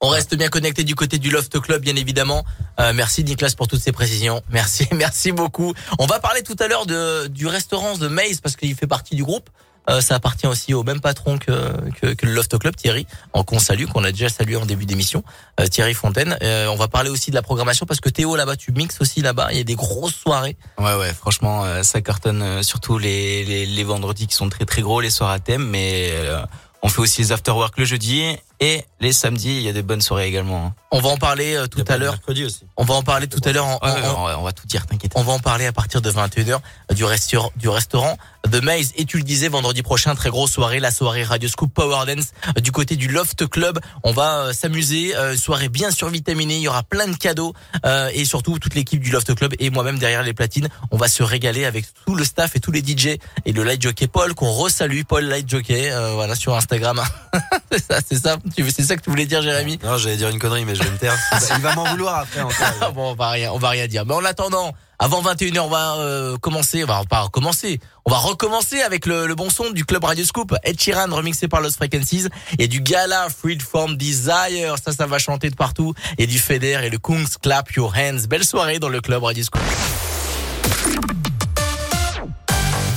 On 0.00 0.08
reste 0.08 0.34
bien 0.34 0.48
connecté 0.48 0.84
du 0.84 0.94
côté 0.94 1.18
du 1.18 1.30
Loft 1.30 1.58
Club, 1.60 1.82
bien 1.82 1.96
évidemment. 1.96 2.44
Euh, 2.80 2.92
merci 2.94 3.24
Nicolas 3.24 3.52
pour 3.56 3.66
toutes 3.66 3.80
ces 3.80 3.92
précisions. 3.92 4.42
Merci, 4.50 4.86
merci 4.92 5.32
beaucoup. 5.32 5.74
On 5.98 6.06
va 6.06 6.18
parler 6.18 6.42
tout 6.42 6.56
à 6.58 6.68
l'heure 6.68 6.86
de 6.86 7.26
du 7.28 7.46
restaurant 7.46 7.96
de 7.96 8.08
Maze 8.08 8.40
parce 8.40 8.56
qu'il 8.56 8.74
fait 8.74 8.86
partie 8.86 9.14
du 9.16 9.24
groupe. 9.24 9.48
Euh, 9.88 10.00
ça 10.00 10.16
appartient 10.16 10.46
aussi 10.48 10.74
au 10.74 10.82
même 10.82 11.00
patron 11.00 11.38
que, 11.38 11.52
que, 12.00 12.14
que 12.14 12.26
le 12.26 12.32
Loft 12.32 12.58
Club, 12.58 12.74
Thierry, 12.74 13.06
en 13.32 13.44
qu'on 13.44 13.60
salue, 13.60 13.84
qu'on 13.86 14.02
a 14.02 14.10
déjà 14.10 14.28
salué 14.28 14.56
en 14.56 14.66
début 14.66 14.84
d'émission, 14.84 15.22
euh, 15.60 15.66
Thierry 15.68 15.94
Fontaine. 15.94 16.36
Euh, 16.42 16.66
on 16.66 16.74
va 16.76 16.88
parler 16.88 17.08
aussi 17.08 17.30
de 17.30 17.36
la 17.36 17.42
programmation 17.42 17.86
parce 17.86 18.00
que 18.00 18.08
Théo 18.08 18.34
là-bas, 18.34 18.56
tu 18.56 18.72
mixes 18.72 19.00
aussi 19.00 19.22
là-bas. 19.22 19.48
Il 19.52 19.58
y 19.58 19.60
a 19.60 19.64
des 19.64 19.76
grosses 19.76 20.16
soirées. 20.16 20.56
Ouais, 20.78 20.94
ouais, 20.96 21.14
franchement, 21.14 21.64
euh, 21.64 21.84
ça 21.84 22.00
cartonne 22.00 22.42
euh, 22.42 22.62
surtout 22.62 22.98
les, 22.98 23.44
les, 23.44 23.64
les 23.64 23.84
vendredis 23.84 24.26
qui 24.26 24.34
sont 24.34 24.48
très 24.48 24.64
très 24.64 24.82
gros, 24.82 25.00
les 25.00 25.10
soirs 25.10 25.30
à 25.30 25.38
thème, 25.38 25.68
mais 25.68 26.10
euh, 26.14 26.44
on 26.82 26.88
fait 26.88 27.00
aussi 27.00 27.22
les 27.22 27.32
afterwork 27.32 27.78
le 27.78 27.84
jeudi 27.84 28.22
et 28.60 28.84
les 29.00 29.12
samedis, 29.12 29.56
il 29.56 29.62
y 29.62 29.68
a 29.68 29.72
des 29.72 29.82
bonnes 29.82 30.00
soirées 30.00 30.26
également. 30.28 30.66
hein. 30.66 30.74
On 30.90 31.00
va 31.00 31.10
en 31.10 31.16
parler 31.18 31.54
euh, 31.54 31.66
tout 31.66 31.84
à 31.88 31.96
l'heure. 31.98 32.12
Mercredi 32.14 32.44
aussi. 32.44 32.64
On 32.78 32.84
va 32.84 32.94
en 32.94 33.02
parler 33.02 33.26
tout 33.26 33.40
à 33.46 33.52
l'heure. 33.52 33.66
en- 33.66 33.78
Ouais, 33.82 33.90
en- 33.90 34.24
ouais, 34.26 34.32
en- 34.34 34.40
on, 34.40 34.42
va, 34.44 34.52
tout 34.52 34.66
dire, 34.66 34.86
t'inquiète. 34.86 35.12
On 35.14 35.22
va 35.22 35.32
en 35.34 35.38
parler 35.38 35.66
à 35.66 35.72
partir 35.72 36.00
de 36.00 36.10
21h 36.10 36.60
du 36.94 37.04
restaurant 37.04 37.50
du 37.56 37.68
restaurant 37.68 38.16
The 38.50 38.62
Maze 38.62 38.92
et 38.96 39.04
tu 39.04 39.16
le 39.18 39.24
disais 39.24 39.48
vendredi 39.48 39.82
prochain 39.82 40.14
très 40.14 40.30
grosse 40.30 40.52
soirée 40.52 40.78
la 40.78 40.92
soirée 40.92 41.24
Radio 41.24 41.48
Scoop 41.48 41.74
Power 41.74 42.06
Dance 42.06 42.26
euh, 42.56 42.60
du 42.60 42.70
côté 42.70 42.94
du 42.94 43.08
Loft 43.08 43.46
Club 43.48 43.80
on 44.04 44.12
va 44.12 44.38
euh, 44.38 44.52
s'amuser 44.52 45.16
euh, 45.16 45.36
soirée 45.36 45.68
bien 45.68 45.90
survitaminée 45.90 46.54
il 46.54 46.60
y 46.62 46.68
aura 46.68 46.84
plein 46.84 47.08
de 47.08 47.16
cadeaux 47.16 47.54
euh, 47.84 48.08
et 48.14 48.24
surtout 48.24 48.60
toute 48.60 48.76
l'équipe 48.76 49.00
du 49.00 49.10
Loft 49.10 49.34
Club 49.34 49.52
et 49.58 49.68
moi-même 49.70 49.98
derrière 49.98 50.22
les 50.22 50.32
platines 50.32 50.68
on 50.92 50.96
va 50.96 51.08
se 51.08 51.24
régaler 51.24 51.64
avec 51.64 51.86
tout 52.06 52.14
le 52.14 52.24
staff 52.24 52.54
et 52.54 52.60
tous 52.60 52.70
les 52.70 52.82
DJ 52.86 53.18
et 53.46 53.52
le 53.52 53.64
light 53.64 53.82
jockey 53.82 54.06
Paul 54.06 54.32
qu'on 54.34 54.52
resalue 54.52 55.02
Paul 55.02 55.24
light 55.24 55.48
jockey 55.50 55.90
euh, 55.90 56.12
voilà 56.12 56.36
sur 56.36 56.54
Instagram 56.54 57.00
c'est 57.72 57.82
ça 57.84 57.98
c'est 58.08 58.22
ça 58.22 58.36
c'est 58.54 58.82
ça 58.82 58.96
que 58.96 59.02
tu 59.02 59.10
voulais 59.10 59.26
dire 59.26 59.42
Jérémy 59.42 59.78
Non, 59.82 59.96
j'allais 59.98 60.16
dire 60.16 60.28
une 60.28 60.38
connerie, 60.38 60.64
mais 60.64 60.74
je 60.74 60.82
vais 60.82 60.90
me 60.90 60.98
taire. 60.98 61.16
Il 61.56 61.62
va 61.62 61.74
m'en 61.74 61.84
vouloir 61.84 62.18
après 62.20 62.40
encore. 62.40 62.56
ah 62.80 62.90
bon, 62.90 63.10
on 63.10 63.14
va 63.14 63.30
rien, 63.30 63.52
on 63.52 63.58
va 63.58 63.70
rien 63.70 63.86
dire. 63.86 64.04
Mais 64.06 64.14
en 64.14 64.24
attendant, 64.24 64.72
avant 64.98 65.22
21h, 65.22 65.58
on 65.60 65.68
va 65.68 65.96
euh, 65.96 66.36
commencer, 66.38 66.84
on 66.84 66.86
va 66.86 67.02
pas 67.08 67.20
recommencer, 67.20 67.80
on 68.04 68.10
va 68.10 68.18
recommencer 68.18 68.80
avec 68.80 69.06
le, 69.06 69.26
le 69.26 69.34
bon 69.34 69.50
son 69.50 69.70
du 69.70 69.84
club 69.84 70.04
Radio 70.04 70.24
Scoop. 70.24 70.54
Ed 70.64 70.80
Sheeran 70.80 71.14
remixé 71.14 71.48
par 71.48 71.60
Lost 71.60 71.76
Frequencies 71.76 72.28
et 72.58 72.68
du 72.68 72.80
Gala 72.80 73.28
Freed 73.28 73.62
from 73.62 73.96
Desire. 73.96 74.76
Ça, 74.82 74.92
ça 74.92 75.06
va 75.06 75.18
chanter 75.18 75.50
de 75.50 75.56
partout. 75.56 75.94
Et 76.18 76.26
du 76.26 76.38
Feder 76.38 76.80
et 76.82 76.90
le 76.90 76.98
Kungs 76.98 77.26
Clap 77.42 77.70
Your 77.72 77.92
Hands. 77.96 78.26
Belle 78.28 78.44
soirée 78.44 78.78
dans 78.78 78.88
le 78.88 79.00
club 79.00 79.22
Radio 79.24 79.44
Scoop. 79.44 79.62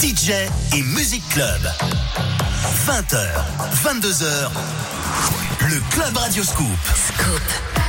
DJ 0.02 0.32
et 0.76 0.82
Music 0.82 1.22
Club. 1.30 1.60
20h, 2.88 3.28
22h. 3.84 4.99
Le 5.70 5.80
Club 5.91 6.17
Radio 6.17 6.43
Scoop. 6.43 6.67
Clap 7.20 7.88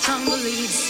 strong 0.00 0.24
beliefs. 0.24 0.80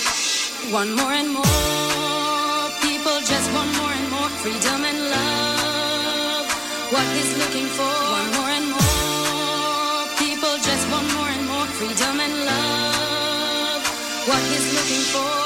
One 0.71 0.91
more 1.01 1.15
and 1.21 1.31
more 1.33 2.65
people 2.87 3.17
just 3.33 3.49
want 3.57 3.71
more 3.81 3.95
and 3.99 4.09
more 4.15 4.31
freedom 4.43 4.81
and 4.91 5.01
love. 5.17 6.47
What 6.95 7.09
is 7.23 7.31
looking 7.41 7.69
for? 7.77 7.95
One 8.19 8.31
more 8.37 8.53
and 8.59 8.69
more 8.77 10.03
people 10.23 10.55
just 10.69 10.85
want 10.93 11.09
more 11.17 11.31
and 11.37 11.45
more 11.53 11.69
freedom 11.79 12.15
and 12.27 12.35
love. 12.51 13.83
What 14.31 14.45
is 14.57 14.67
looking 14.77 15.05
for? 15.15 15.38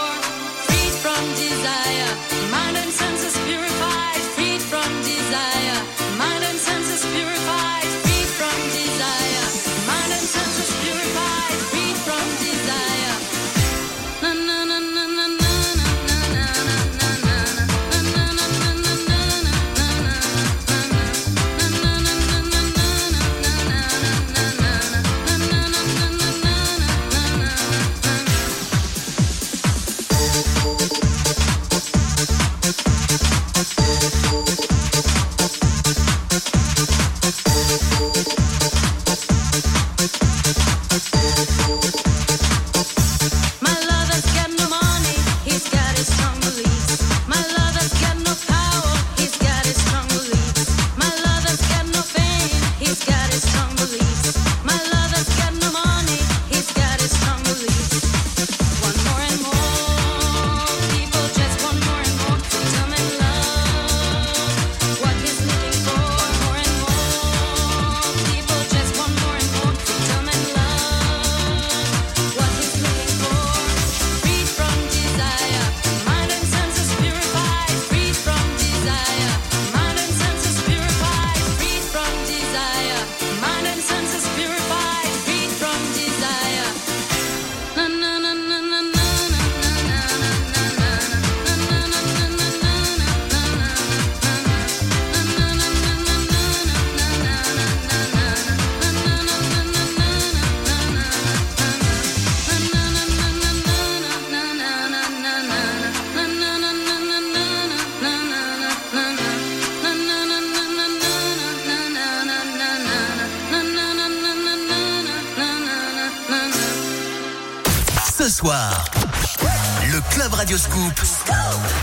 Le 118.44 120.00
Club 120.10 120.34
Radio 120.34 120.58
Scoop 120.58 121.00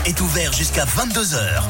est 0.04 0.20
ouvert 0.20 0.52
jusqu'à 0.52 0.84
22h. 0.84 1.62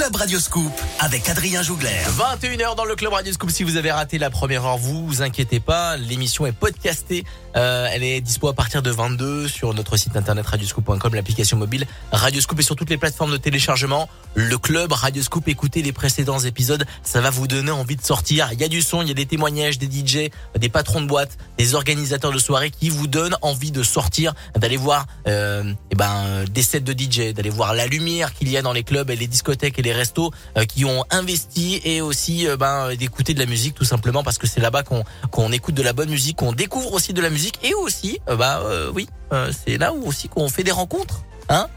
Club 0.00 0.16
Radioscoop 0.16 0.72
avec 0.98 1.28
Adrien 1.28 1.62
Jougler. 1.62 2.00
21h 2.16 2.74
dans 2.74 2.86
le 2.86 2.96
Club 2.96 3.12
Radio 3.12 3.34
Scoop. 3.34 3.50
Si 3.50 3.64
vous 3.64 3.76
avez 3.76 3.90
raté 3.90 4.16
la 4.16 4.30
première 4.30 4.64
heure, 4.64 4.78
vous 4.78 5.06
vous 5.06 5.20
inquiétez 5.20 5.60
pas. 5.60 5.98
L'émission 5.98 6.46
est 6.46 6.52
podcastée. 6.52 7.26
Euh, 7.54 7.86
elle 7.92 8.02
est 8.02 8.22
dispo 8.22 8.48
à 8.48 8.54
partir 8.54 8.80
de 8.80 8.90
22 8.90 9.46
sur 9.46 9.74
notre 9.74 9.98
site 9.98 10.16
internet 10.16 10.46
radioscoop.com, 10.46 11.14
l'application 11.14 11.58
mobile 11.58 11.86
Radioscoop 12.12 12.58
et 12.60 12.62
sur 12.62 12.76
toutes 12.76 12.88
les 12.88 12.96
plateformes 12.96 13.32
de 13.32 13.36
téléchargement. 13.36 14.08
Le 14.34 14.56
Club 14.56 14.90
Radioscoop. 14.90 15.46
Écoutez 15.48 15.82
les 15.82 15.92
précédents 15.92 16.38
épisodes. 16.38 16.86
Ça 17.02 17.20
va 17.20 17.28
vous 17.28 17.46
donner 17.46 17.70
envie 17.70 17.96
de 17.96 18.02
sortir. 18.02 18.48
Il 18.54 18.60
y 18.60 18.64
a 18.64 18.68
du 18.68 18.80
son, 18.80 19.02
il 19.02 19.08
y 19.08 19.10
a 19.10 19.14
des 19.14 19.26
témoignages, 19.26 19.78
des 19.78 19.86
DJ, 19.86 20.30
des 20.58 20.68
patrons 20.70 21.02
de 21.02 21.08
boîtes, 21.08 21.36
des 21.60 21.74
organisateurs 21.74 22.32
de 22.32 22.38
soirées 22.38 22.70
qui 22.70 22.88
vous 22.88 23.06
donnent 23.06 23.36
envie 23.42 23.70
de 23.70 23.82
sortir, 23.82 24.32
d'aller 24.56 24.78
voir 24.78 25.04
euh, 25.28 25.74
eh 25.90 25.94
ben, 25.94 26.46
des 26.50 26.62
sets 26.62 26.80
de 26.80 26.92
DJ, 26.92 27.34
d'aller 27.34 27.50
voir 27.50 27.74
la 27.74 27.86
lumière 27.86 28.32
qu'il 28.32 28.48
y 28.48 28.56
a 28.56 28.62
dans 28.62 28.72
les 28.72 28.82
clubs 28.82 29.10
et 29.10 29.16
les 29.16 29.26
discothèques 29.26 29.78
et 29.78 29.82
les 29.82 29.92
restos 29.92 30.30
euh, 30.56 30.64
qui 30.64 30.86
ont 30.86 31.04
investi 31.10 31.78
et 31.84 32.00
aussi 32.00 32.48
euh, 32.48 32.56
ben, 32.56 32.94
d'écouter 32.94 33.34
de 33.34 33.38
la 33.38 33.44
musique 33.44 33.74
tout 33.74 33.84
simplement 33.84 34.22
parce 34.22 34.38
que 34.38 34.46
c'est 34.46 34.62
là-bas 34.62 34.84
qu'on 34.84 35.04
qu'on 35.30 35.52
écoute 35.52 35.74
de 35.74 35.82
la 35.82 35.92
bonne 35.92 36.08
musique, 36.08 36.38
qu'on 36.38 36.54
découvre 36.54 36.94
aussi 36.94 37.12
de 37.12 37.20
la 37.20 37.28
musique 37.28 37.58
et 37.62 37.74
aussi, 37.74 38.20
euh, 38.30 38.38
euh, 38.40 38.90
oui, 38.94 39.06
euh, 39.34 39.52
c'est 39.52 39.76
là 39.76 39.92
où 39.92 40.06
aussi 40.06 40.30
qu'on 40.30 40.48
fait 40.48 40.64
des 40.64 40.72
rencontres, 40.72 41.24
hein 41.50 41.68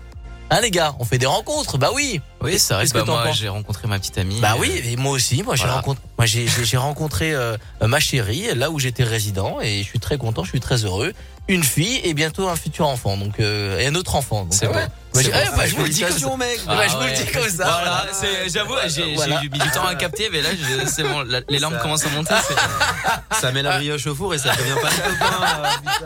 Hein 0.50 0.60
les 0.62 0.72
gars, 0.72 0.96
on 1.00 1.06
fait 1.06 1.18
des 1.18 1.26
rencontres, 1.26 1.78
bah 1.78 1.90
oui. 1.94 2.22
Oui, 2.42 2.58
vrai 2.70 2.86
que 2.86 2.92
que 2.92 2.98
bah, 3.00 3.06
moi 3.06 3.32
j'ai 3.32 3.50
rencontré 3.50 3.88
ma 3.88 3.98
petite 3.98 4.18
amie. 4.18 4.40
Bah 4.40 4.54
euh, 4.56 4.60
oui, 4.60 4.82
et 4.86 4.96
moi 4.98 5.12
aussi, 5.12 5.42
moi 5.42 5.56
j'ai 5.56 5.64
voilà. 5.64 5.78
rencontré, 5.78 6.04
moi 6.18 6.26
j'ai 6.26 6.78
rencontré 6.78 7.34
euh, 7.34 7.58
ma 7.82 8.00
chérie 8.00 8.54
là 8.56 8.70
où 8.70 8.80
j'étais 8.80 9.04
résident 9.04 9.60
et 9.62 9.80
je 9.80 9.88
suis 9.88 10.00
très 10.00 10.18
content, 10.18 10.44
je 10.44 10.50
suis 10.50 10.60
très 10.60 10.86
heureux. 10.86 11.14
Une 11.48 11.64
fille 11.64 12.00
et 12.04 12.14
bientôt 12.14 12.48
un 12.48 12.56
futur 12.56 12.88
enfant, 12.88 13.18
donc 13.18 13.40
euh, 13.40 13.80
et 13.80 13.88
un 13.88 13.96
autre 13.96 14.16
enfant. 14.16 14.48
C'est 14.50 14.68
euh, 14.68 14.88
je- 15.22 15.30
bah, 15.30 15.66
je 15.68 15.76
vous 15.76 15.84
le 15.84 15.90
dis 15.90 16.02
comme 16.02 16.18
ça. 16.18 16.38
Mec. 16.38 16.60
Eh 16.64 16.68
bah, 16.68 16.88
je 16.88 16.96
vous 16.98 17.04
le 17.04 17.12
dis 17.12 17.32
comme 17.32 17.50
ça. 17.50 17.64
Voilà, 17.64 18.06
c'est- 18.14 18.50
j'avoue, 18.50 18.74
j'ai 18.88 19.14
Voilà. 19.16 19.42
mis 19.42 19.50
du 19.50 19.60
temps 19.72 19.86
à 19.86 19.96
capter, 19.96 20.30
mais 20.32 20.42
là, 20.42 20.50
c'est 20.88 21.04
bon, 21.04 21.22
la- 21.22 21.42
les 21.50 21.60
larmes 21.60 21.78
commencent 21.80 22.06
à 22.06 22.10
monter. 22.10 22.34
Ça 23.40 23.52
met 23.52 23.62
la 23.62 23.78
brioche 23.78 24.08
au 24.08 24.16
four 24.16 24.34
et 24.34 24.38
ça 24.38 24.56
devient 24.56 24.76
pas 24.82 24.90
le 24.90 25.12
copain. 25.12 26.06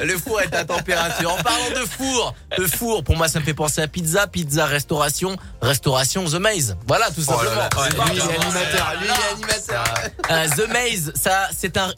euh. 0.00 0.04
Le 0.04 0.18
four 0.18 0.40
est 0.42 0.54
à 0.54 0.64
température. 0.64 1.32
En 1.32 1.36
parlant 1.42 1.70
de 1.70 1.86
four, 1.86 2.34
le 2.58 2.66
four, 2.66 3.02
pour 3.04 3.16
moi, 3.16 3.28
ça 3.28 3.40
me 3.40 3.44
fait 3.44 3.54
penser 3.54 3.80
à 3.80 3.88
pizza, 3.88 4.26
pizza, 4.26 4.66
restauration, 4.66 5.36
restauration, 5.62 6.24
The 6.24 6.34
Maze. 6.34 6.76
Voilà, 6.86 7.06
tout 7.10 7.22
Oh 7.28 7.30
là 7.42 7.70
simplement. 7.70 8.04
là, 8.04 8.12
lui, 8.12 8.20
il 8.22 8.30
est 8.30 8.44
animateur, 8.44 8.92
lui, 9.00 9.06
il 9.06 9.10
est 9.10 9.32
animateur. 9.32 10.56
The 10.56 10.68
Maze, 10.72 11.12
ça, 11.14 11.48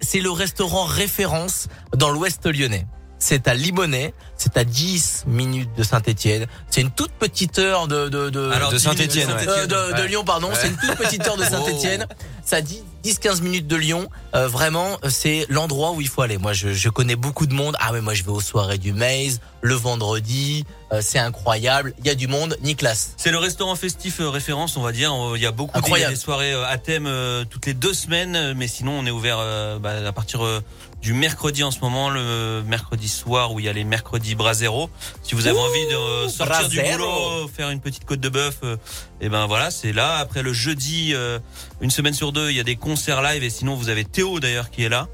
c'est 0.00 0.20
le 0.20 0.30
restaurant 0.30 0.84
référence 0.84 1.66
dans 1.96 2.10
l'Ouest 2.10 2.46
lyonnais. 2.46 2.86
C'est 3.18 3.48
à 3.48 3.54
Limonest, 3.54 4.12
c'est 4.36 4.56
à 4.56 4.64
10 4.64 5.24
minutes 5.26 5.70
de 5.76 5.82
Saint-Étienne. 5.82 6.46
C'est 6.70 6.82
une 6.82 6.90
toute 6.90 7.12
petite 7.12 7.58
heure 7.58 7.88
de 7.88 8.08
de 8.08 8.28
de, 8.30 8.50
Alors, 8.50 8.70
de 8.70 8.76
10 8.76 8.84
minutes 8.86 8.98
Saint-Étienne, 9.00 9.28
ouais. 9.30 9.48
euh, 9.48 9.92
de. 9.92 10.02
Lyon, 10.06 10.22
pardon. 10.24 10.50
C'est 10.54 10.68
une 10.68 10.76
toute 10.76 10.96
petite 10.96 11.26
heure 11.26 11.36
de 11.36 11.44
Saint-Étienne. 11.54 12.06
Ça 12.46 12.60
dit 12.62 12.80
10-15 13.04 13.42
minutes 13.42 13.66
de 13.66 13.74
Lyon. 13.76 14.08
Euh, 14.34 14.46
vraiment, 14.46 14.98
c'est 15.08 15.46
l'endroit 15.48 15.90
où 15.92 16.00
il 16.00 16.08
faut 16.08 16.22
aller. 16.22 16.38
Moi, 16.38 16.52
je, 16.52 16.72
je 16.72 16.88
connais 16.88 17.16
beaucoup 17.16 17.46
de 17.46 17.52
monde. 17.54 17.76
Ah 17.80 17.90
mais 17.92 18.00
moi, 18.00 18.14
je 18.14 18.22
vais 18.22 18.30
aux 18.30 18.40
soirées 18.40 18.78
du 18.78 18.92
Maze 18.92 19.40
le 19.62 19.74
vendredi. 19.74 20.64
Euh, 20.92 21.00
c'est 21.02 21.18
incroyable. 21.18 21.92
Il 21.98 22.06
y 22.06 22.10
a 22.10 22.14
du 22.14 22.28
monde. 22.28 22.56
Nicolas. 22.62 22.94
C'est 23.16 23.32
le 23.32 23.38
restaurant 23.38 23.74
festif 23.74 24.20
euh, 24.20 24.28
référence, 24.30 24.76
on 24.76 24.82
va 24.82 24.92
dire. 24.92 25.12
Il 25.34 25.42
y 25.42 25.46
a 25.46 25.50
beaucoup 25.50 25.76
de- 25.80 26.08
des 26.08 26.14
soirées 26.16 26.54
à 26.54 26.78
thème 26.78 27.10
toutes 27.50 27.66
les 27.66 27.74
deux 27.74 27.92
semaines, 27.94 28.54
mais 28.54 28.68
sinon 28.68 28.92
on 29.00 29.06
est 29.06 29.10
ouvert 29.10 29.38
bah, 29.80 30.06
à 30.06 30.12
partir 30.12 30.40
du 31.02 31.12
mercredi 31.12 31.64
en 31.64 31.70
ce 31.72 31.80
moment, 31.80 32.10
le 32.10 32.62
mercredi 32.66 33.08
soir 33.08 33.52
où 33.52 33.58
il 33.60 33.66
y 33.66 33.68
a 33.68 33.72
les 33.72 33.82
mercredis 33.84 34.34
Brasero. 34.36 34.88
Si 35.24 35.34
vous 35.34 35.46
avez 35.48 35.56
Ouh, 35.58 35.60
envie 35.60 35.86
de 35.86 36.28
sortir 36.28 36.68
du 36.68 36.80
boulot, 36.80 37.48
faire 37.48 37.70
une 37.70 37.80
petite 37.80 38.04
côte 38.04 38.20
de 38.20 38.28
bœuf, 38.28 38.60
et 39.20 39.28
ben 39.28 39.46
voilà, 39.46 39.70
c'est 39.70 39.92
là. 39.92 40.16
Après 40.16 40.42
le 40.42 40.52
jeudi, 40.52 41.12
euh, 41.14 41.38
une 41.80 41.90
semaine 41.90 42.14
sur 42.14 42.32
deux, 42.32 42.50
il 42.50 42.56
y 42.56 42.60
a 42.60 42.64
des 42.64 42.76
concerts 42.76 43.22
live 43.22 43.42
et 43.42 43.50
sinon 43.50 43.74
vous 43.74 43.88
avez 43.88 44.04
Théo 44.04 44.40
d'ailleurs 44.40 44.70
qui 44.70 44.84
est 44.84 44.88
là. 44.88 45.08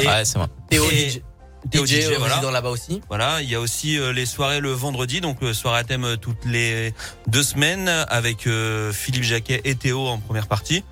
Et- 0.00 0.06
Ouais, 0.06 0.24
c'est 0.24 0.38
moi. 0.38 0.48
Théo 0.68 0.84
Et- 0.90 1.08
DJ, 1.10 1.22
Théo 1.70 1.86
DJ, 1.86 1.88
DJ, 2.02 2.04
euh, 2.12 2.16
voilà. 2.18 2.34
résident 2.34 2.50
là-bas 2.52 2.70
aussi. 2.70 3.00
Voilà, 3.08 3.40
il 3.42 3.50
y 3.50 3.54
a 3.54 3.60
aussi 3.60 3.98
euh, 3.98 4.12
les 4.12 4.26
soirées 4.26 4.60
le 4.60 4.70
vendredi, 4.72 5.20
donc 5.20 5.38
euh, 5.42 5.52
soirée 5.52 5.78
à 5.80 5.84
thème 5.84 6.04
euh, 6.04 6.16
toutes 6.16 6.44
les 6.44 6.92
deux 7.26 7.42
semaines 7.42 7.88
avec 8.08 8.46
euh, 8.46 8.92
Philippe 8.92 9.24
Jacquet 9.24 9.60
et 9.64 9.74
Théo 9.74 10.06
en 10.06 10.18
première 10.18 10.46
partie. 10.46 10.84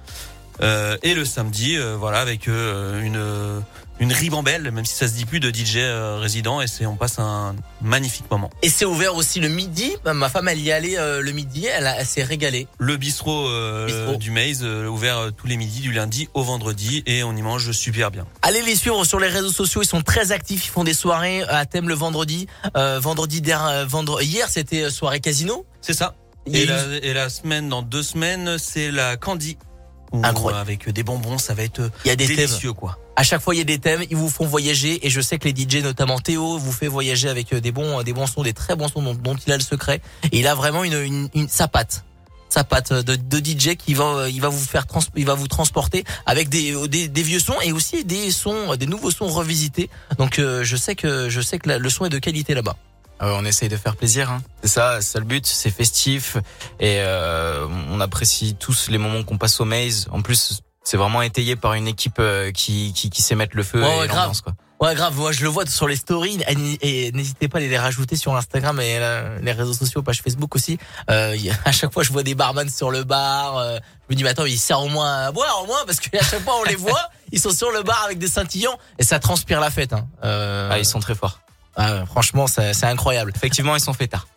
Euh, 0.62 0.96
et 1.02 1.14
le 1.14 1.24
samedi, 1.26 1.76
euh, 1.76 1.96
voilà, 1.98 2.20
avec 2.20 2.48
euh, 2.48 3.02
une 3.02 3.16
euh, 3.16 3.60
une 3.98 4.12
ribambelle, 4.12 4.70
même 4.72 4.84
si 4.84 4.94
ça 4.94 5.08
se 5.08 5.14
dit 5.14 5.24
plus 5.24 5.40
de 5.40 5.48
DJ 5.50 5.76
euh, 5.78 6.18
résident, 6.20 6.60
et 6.60 6.66
c'est 6.66 6.84
on 6.86 6.96
passe 6.96 7.18
un 7.18 7.56
magnifique 7.80 8.30
moment. 8.30 8.50
Et 8.62 8.68
c'est 8.68 8.84
ouvert 8.84 9.14
aussi 9.14 9.40
le 9.40 9.48
midi. 9.48 9.96
Ma 10.04 10.28
femme, 10.28 10.48
elle 10.48 10.60
y 10.60 10.70
allait 10.70 10.98
euh, 10.98 11.22
le 11.22 11.32
midi. 11.32 11.66
Elle, 11.66 12.04
s'est 12.04 12.22
régalée. 12.22 12.68
Le 12.78 12.96
bistrot, 12.96 13.48
euh, 13.48 13.86
Bistrot. 13.86 14.16
du 14.16 14.30
Maze, 14.30 14.60
euh, 14.62 14.86
ouvert 14.86 15.30
tous 15.36 15.46
les 15.46 15.56
midis, 15.56 15.80
du 15.80 15.92
lundi 15.92 16.28
au 16.34 16.42
vendredi, 16.42 17.02
et 17.06 17.24
on 17.24 17.34
y 17.34 17.40
mange 17.42 17.72
super 17.72 18.10
bien. 18.10 18.26
Allez 18.42 18.62
les 18.62 18.76
suivre 18.76 19.04
sur 19.04 19.18
les 19.18 19.28
réseaux 19.28 19.52
sociaux. 19.52 19.82
Ils 19.82 19.88
sont 19.88 20.02
très 20.02 20.30
actifs. 20.32 20.66
Ils 20.66 20.70
font 20.70 20.84
des 20.84 20.94
soirées 20.94 21.42
à 21.44 21.64
thème 21.66 21.88
le 21.88 21.94
vendredi. 21.94 22.46
Vendredi 22.74 23.40
der- 23.40 23.86
vendre- 23.88 24.20
hier, 24.22 24.48
c'était 24.50 24.90
soirée 24.90 25.20
casino. 25.20 25.64
C'est 25.80 25.94
ça. 25.94 26.14
Et 26.52 26.64
la, 26.66 26.82
et 27.02 27.12
la 27.12 27.28
semaine, 27.28 27.68
dans 27.68 27.82
deux 27.82 28.02
semaines, 28.02 28.56
c'est 28.58 28.90
la 28.92 29.16
Candy. 29.16 29.56
Incroyable. 30.22 30.60
Avec 30.60 30.88
des 30.88 31.02
bonbons, 31.02 31.38
ça 31.38 31.54
va 31.54 31.64
être 31.64 31.90
Il 32.04 32.08
y 32.08 32.10
a 32.10 32.16
des 32.16 32.28
délicieux, 32.28 32.72
quoi. 32.72 32.98
À 33.16 33.22
chaque 33.22 33.40
fois, 33.40 33.54
il 33.54 33.58
y 33.58 33.60
a 33.62 33.64
des 33.64 33.78
thèmes. 33.78 34.02
Ils 34.10 34.16
vous 34.16 34.28
font 34.28 34.46
voyager. 34.46 35.04
Et 35.06 35.10
je 35.10 35.20
sais 35.20 35.38
que 35.38 35.48
les 35.48 35.54
DJ, 35.54 35.82
notamment 35.82 36.18
Théo, 36.18 36.58
vous 36.58 36.72
fait 36.72 36.86
voyager 36.86 37.28
avec 37.28 37.52
euh, 37.52 37.60
des 37.60 37.72
bons, 37.72 38.02
des 38.02 38.12
bons 38.12 38.26
sons, 38.26 38.42
des 38.42 38.52
très 38.52 38.76
bons 38.76 38.88
sons 38.88 39.02
dont, 39.02 39.14
dont 39.14 39.36
il 39.46 39.52
a 39.52 39.56
le 39.56 39.62
secret. 39.62 40.00
Et 40.32 40.40
il 40.40 40.46
a 40.46 40.54
vraiment 40.54 40.84
une, 40.84 41.00
une, 41.00 41.28
une 41.34 41.48
sa 41.48 41.66
patte. 41.66 42.04
Sa 42.48 42.62
patte 42.62 42.92
de, 42.92 43.16
de 43.16 43.38
DJ 43.38 43.76
qui 43.76 43.94
va, 43.94 44.04
euh, 44.04 44.30
il 44.30 44.40
va 44.40 44.48
vous 44.48 44.64
faire 44.64 44.86
trans, 44.86 45.00
il 45.16 45.26
va 45.26 45.34
vous 45.34 45.48
transporter 45.48 46.04
avec 46.26 46.48
des, 46.48 46.74
euh, 46.74 46.86
des, 46.86 47.22
vieux 47.22 47.40
sons 47.40 47.60
et 47.62 47.72
aussi 47.72 48.04
des 48.04 48.30
sons, 48.30 48.72
euh, 48.72 48.76
des 48.76 48.86
nouveaux 48.86 49.10
sons 49.10 49.26
revisités. 49.26 49.90
Donc, 50.18 50.38
euh, 50.38 50.62
je 50.62 50.76
sais 50.76 50.94
que, 50.94 51.28
je 51.28 51.40
sais 51.40 51.58
que 51.58 51.70
le 51.70 51.90
son 51.90 52.04
est 52.04 52.10
de 52.10 52.18
qualité 52.18 52.54
là-bas. 52.54 52.76
Ah 53.18 53.32
on 53.32 53.44
essaye 53.44 53.68
de 53.68 53.76
faire 53.76 53.96
plaisir. 53.96 54.30
Hein. 54.30 54.42
C'est 54.62 54.68
ça, 54.68 55.00
c'est 55.00 55.12
ça 55.12 55.18
le 55.18 55.24
but. 55.24 55.46
C'est 55.46 55.70
festif 55.70 56.36
et 56.78 56.98
euh, 57.00 57.66
on 57.90 58.00
apprécie 58.00 58.54
tous 58.58 58.88
les 58.88 58.98
moments 58.98 59.22
qu'on 59.22 59.38
passe 59.38 59.58
au 59.60 59.64
maze. 59.64 60.06
En 60.10 60.20
plus, 60.20 60.60
c'est 60.86 60.96
vraiment 60.96 61.20
étayé 61.20 61.56
par 61.56 61.74
une 61.74 61.88
équipe 61.88 62.18
euh, 62.20 62.52
qui, 62.52 62.92
qui, 62.92 63.10
qui 63.10 63.20
sait 63.20 63.34
mettre 63.34 63.56
le 63.56 63.64
feu 63.64 63.82
Ouais, 63.82 63.96
et 63.96 64.00
ouais, 64.00 64.06
l'ambiance. 64.06 64.40
Quoi. 64.40 64.52
Ouais, 64.78 64.94
grave. 64.94 65.16
Moi, 65.16 65.32
je 65.32 65.42
le 65.42 65.48
vois 65.48 65.66
sur 65.66 65.88
les 65.88 65.96
stories 65.96 66.38
et, 66.80 67.10
n'hésitez 67.12 67.48
pas 67.48 67.58
à 67.58 67.60
les 67.62 67.78
rajouter 67.78 68.14
sur 68.14 68.36
Instagram 68.36 68.78
et 68.78 68.98
euh, 69.00 69.38
les 69.42 69.52
réseaux 69.52 69.72
sociaux, 69.72 70.02
page 70.02 70.22
Facebook 70.22 70.54
aussi. 70.54 70.78
Euh, 71.10 71.34
il 71.36 71.50
à 71.64 71.72
chaque 71.72 71.92
fois, 71.92 72.02
je 72.04 72.12
vois 72.12 72.22
des 72.22 72.34
barman 72.36 72.68
sur 72.68 72.90
le 72.90 73.02
bar. 73.02 73.56
euh, 73.56 73.78
je 74.08 74.14
me 74.14 74.16
dis, 74.16 74.22
mais 74.22 74.30
attends, 74.30 74.44
ils 74.44 74.58
servent 74.58 74.84
au 74.84 74.88
moins 74.88 75.26
à 75.26 75.32
boire, 75.32 75.60
au 75.62 75.66
moins, 75.66 75.82
parce 75.86 75.98
qu'à 75.98 76.22
chaque 76.22 76.42
fois, 76.44 76.54
on 76.60 76.64
les 76.64 76.76
voit. 76.86 77.08
Ils 77.32 77.40
sont 77.40 77.50
sur 77.50 77.72
le 77.72 77.82
bar 77.82 78.02
avec 78.04 78.18
des 78.18 78.28
scintillants 78.28 78.78
et 78.98 79.02
ça 79.02 79.18
transpire 79.18 79.58
la 79.60 79.70
fête. 79.70 79.92
Hein. 79.92 80.06
Euh, 80.24 80.68
Ah, 80.70 80.78
ils 80.78 80.84
sont 80.84 81.00
très 81.00 81.14
forts. 81.16 81.40
ah, 81.76 82.06
franchement, 82.06 82.46
c'est 82.46 82.74
c'est 82.74 82.86
incroyable. 82.86 83.32
Effectivement, 83.34 83.74
ils 83.74 83.80
sont 83.80 83.92
fêtards. 83.94 84.28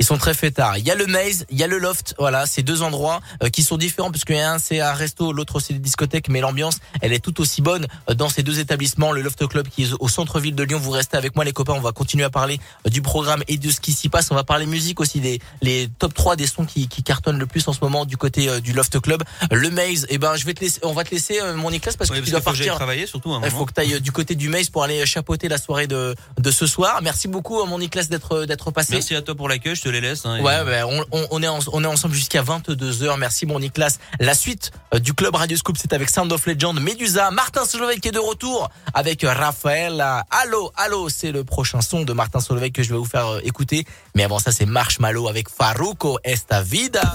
Ils 0.00 0.04
sont 0.04 0.18
très 0.18 0.34
fêtards. 0.34 0.76
Il 0.78 0.84
y 0.86 0.90
a 0.90 0.94
le 0.94 1.06
Maze, 1.06 1.46
il 1.50 1.58
y 1.58 1.62
a 1.62 1.66
le 1.66 1.78
Loft. 1.78 2.14
Voilà, 2.18 2.46
ces 2.46 2.62
deux 2.62 2.82
endroits 2.82 3.20
euh, 3.42 3.48
qui 3.48 3.62
sont 3.62 3.76
différents 3.76 4.10
puisque 4.10 4.32
un 4.32 4.58
c'est 4.58 4.80
un 4.80 4.92
resto, 4.92 5.32
l'autre 5.32 5.60
c'est 5.60 5.72
des 5.74 5.78
discothèques, 5.78 6.28
mais 6.28 6.40
l'ambiance 6.40 6.78
elle 7.00 7.12
est 7.12 7.20
tout 7.20 7.40
aussi 7.40 7.62
bonne 7.62 7.86
euh, 8.10 8.14
dans 8.14 8.28
ces 8.28 8.42
deux 8.42 8.58
établissements. 8.58 9.12
Le 9.12 9.22
Loft 9.22 9.46
Club 9.46 9.68
qui 9.68 9.84
est 9.84 9.92
au 10.00 10.08
centre-ville 10.08 10.54
de 10.54 10.62
Lyon. 10.64 10.78
Vous 10.80 10.90
restez 10.90 11.16
avec 11.16 11.36
moi 11.36 11.44
les 11.44 11.52
copains. 11.52 11.74
On 11.74 11.80
va 11.80 11.92
continuer 11.92 12.24
à 12.24 12.30
parler 12.30 12.58
euh, 12.86 12.90
du 12.90 13.02
programme 13.02 13.42
et 13.48 13.56
de 13.56 13.70
ce 13.70 13.80
qui 13.80 13.92
s'y 13.92 14.08
passe. 14.08 14.28
On 14.30 14.34
va 14.34 14.44
parler 14.44 14.66
musique 14.66 14.98
aussi 15.00 15.20
des 15.20 15.40
les 15.62 15.88
top 15.98 16.12
3 16.12 16.36
des 16.36 16.46
sons 16.46 16.64
qui, 16.64 16.88
qui 16.88 17.02
cartonnent 17.02 17.38
le 17.38 17.46
plus 17.46 17.66
en 17.68 17.72
ce 17.72 17.78
moment 17.80 18.04
du 18.04 18.16
côté 18.16 18.60
du 18.60 18.72
Loft 18.72 19.00
Club. 19.00 19.22
Le 19.52 19.70
Maze, 19.70 20.06
eh 20.08 20.18
ben 20.18 20.34
je 20.36 20.44
vais 20.44 20.54
te 20.54 20.60
laisser, 20.60 20.80
on 20.82 20.92
va 20.92 21.04
te 21.04 21.10
laisser 21.12 21.38
mon 21.56 21.70
Nicolas 21.70 21.94
parce 21.96 22.10
Oui, 22.10 22.16
que 22.16 22.20
parce 22.20 22.26
tu 22.26 22.30
dois 22.32 22.40
que 22.40 22.44
partir. 22.44 22.74
travailler 22.74 23.06
surtout 23.06 23.32
Il 23.44 23.50
faut 23.50 23.64
que 23.64 23.72
tu 23.72 23.80
ailles 23.80 24.00
du 24.00 24.10
côté 24.12 24.34
du 24.34 24.48
Maze 24.48 24.70
pour 24.70 24.82
aller 24.82 25.04
chapeauter 25.06 25.48
la 25.48 25.58
soirée 25.58 25.86
de 25.86 26.14
de 26.38 26.50
ce 26.50 26.66
soir. 26.66 27.00
Merci 27.02 27.28
beaucoup 27.28 27.64
mon 27.64 27.78
Nicolas 27.78 28.04
d'être 28.04 28.44
d'être 28.44 28.70
passé. 28.72 28.94
Merci 28.94 29.14
à 29.14 29.22
toi 29.22 29.34
pour 29.34 29.48
l'accueil, 29.48 29.76
les 29.88 30.00
laisse. 30.00 30.24
hein, 30.24 30.40
Ouais, 30.40 30.64
ben, 30.64 30.86
on, 31.10 31.42
est 31.42 31.86
ensemble 31.86 32.14
jusqu'à 32.14 32.42
22h. 32.42 33.16
Merci 33.18 33.46
mon 33.46 33.58
Nicolas. 33.60 33.96
La 34.20 34.34
suite 34.34 34.70
euh, 34.94 34.98
du 34.98 35.14
club 35.14 35.34
Radio 35.34 35.56
Scoop, 35.56 35.76
c'est 35.78 35.92
avec 35.92 36.10
Sound 36.10 36.32
of 36.32 36.46
Legend, 36.46 36.80
Medusa, 36.80 37.30
Martin 37.30 37.64
Solveig 37.64 38.00
qui 38.00 38.08
est 38.08 38.12
de 38.12 38.18
retour 38.18 38.70
avec 38.92 39.24
euh, 39.24 39.32
Raphaël. 39.32 40.04
Allô, 40.30 40.72
allô, 40.76 41.08
c'est 41.08 41.32
le 41.32 41.44
prochain 41.44 41.80
son 41.80 42.02
de 42.02 42.12
Martin 42.12 42.40
Solveig 42.40 42.70
que 42.70 42.82
je 42.82 42.90
vais 42.92 42.98
vous 42.98 43.04
faire 43.04 43.26
euh, 43.26 43.40
écouter. 43.44 43.84
Mais 44.14 44.24
avant 44.24 44.38
ça, 44.38 44.52
c'est 44.52 44.66
Marshmallow 44.66 45.28
avec 45.28 45.48
Faruco 45.48 46.18
Esta 46.24 46.62
Vida. 46.62 47.14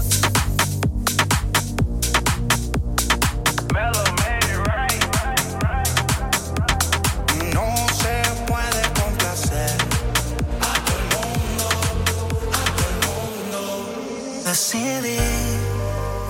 Decidí 14.72 15.18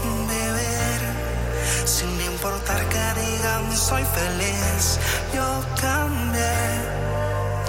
vivir 0.01 1.01
sin 1.83 2.21
importar 2.21 2.87
que 2.87 3.19
digan 3.19 3.75
soy 3.75 4.01
feliz. 4.05 4.97
Yo 5.33 5.61
cambié, 5.81 6.55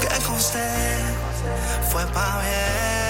que 0.01 0.25
con 0.25 0.37
usted 0.37 1.01
fue 1.91 2.07
pa' 2.13 2.39
bien. 2.43 3.10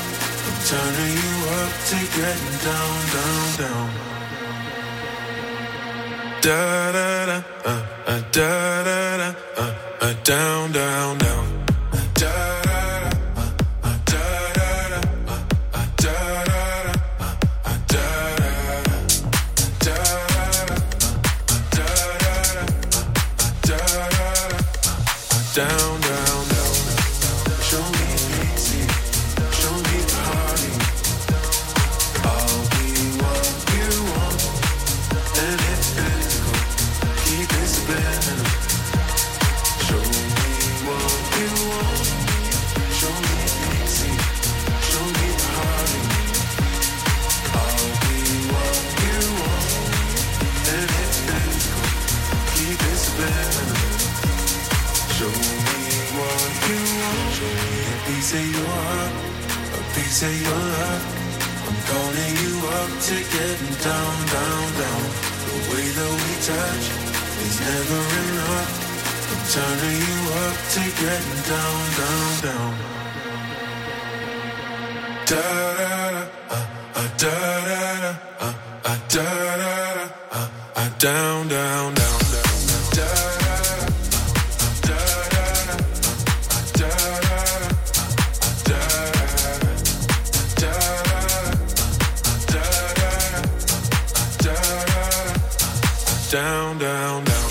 Turning 0.63 1.15
you 1.17 1.33
up 1.59 1.73
to 1.89 1.97
getting 2.17 2.57
down, 2.67 2.95
down, 3.15 3.45
down. 3.61 3.89
Da 6.41 6.91
da 6.91 7.25
da, 7.25 7.37
uh, 7.65 7.71
uh, 8.07 8.21
da 8.31 8.83
da 8.87 9.17
da, 9.21 9.29
uh, 9.57 9.73
uh, 10.01 10.13
down, 10.23 10.71
down, 10.71 11.17
down. 11.17 11.45
Da 12.13 12.61
da, 12.61 12.70
to 63.11 63.17
getting 63.17 63.75
down, 63.83 64.15
down, 64.35 64.65
down. 64.79 65.03
The 65.47 65.55
way 65.69 65.85
that 65.97 66.11
we 66.23 66.33
touch 66.47 66.85
is 67.43 67.55
never 67.59 68.01
enough. 68.23 68.71
I'm 69.31 69.41
turning 69.55 69.99
you 70.07 70.19
up 70.43 70.57
to 70.75 70.81
getting 71.01 71.41
down, 71.51 71.81
down, 71.99 72.29
down. 72.47 72.71
Da 75.29 75.43
da 75.79 75.91
da, 76.11 76.23
uh, 76.49 76.65
uh, 76.95 77.09
da 77.21 77.35
da 77.67 77.81
da, 77.99 78.11
uh, 78.39 78.53
uh, 78.85 78.99
da 79.13 79.27
da 79.35 79.61
da, 79.61 80.09
uh, 80.31 80.49
uh, 80.75 80.89
down, 80.99 81.49
down, 81.49 81.93
down, 81.93 82.20
Down, 96.31 96.77
down, 96.77 97.25
down. 97.25 97.49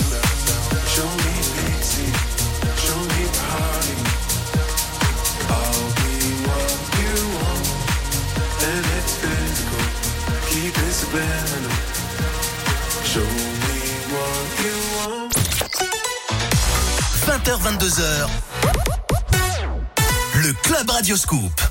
Show 13.05 13.21
me 13.21 13.81
what 14.09 14.45
you 14.63 14.77
want. 14.97 15.33
20h, 17.27 17.59
22h. 17.59 18.31
Le 20.43 20.53
Club 20.63 20.91
Radio 20.91 21.17
Scoop. 21.17 21.70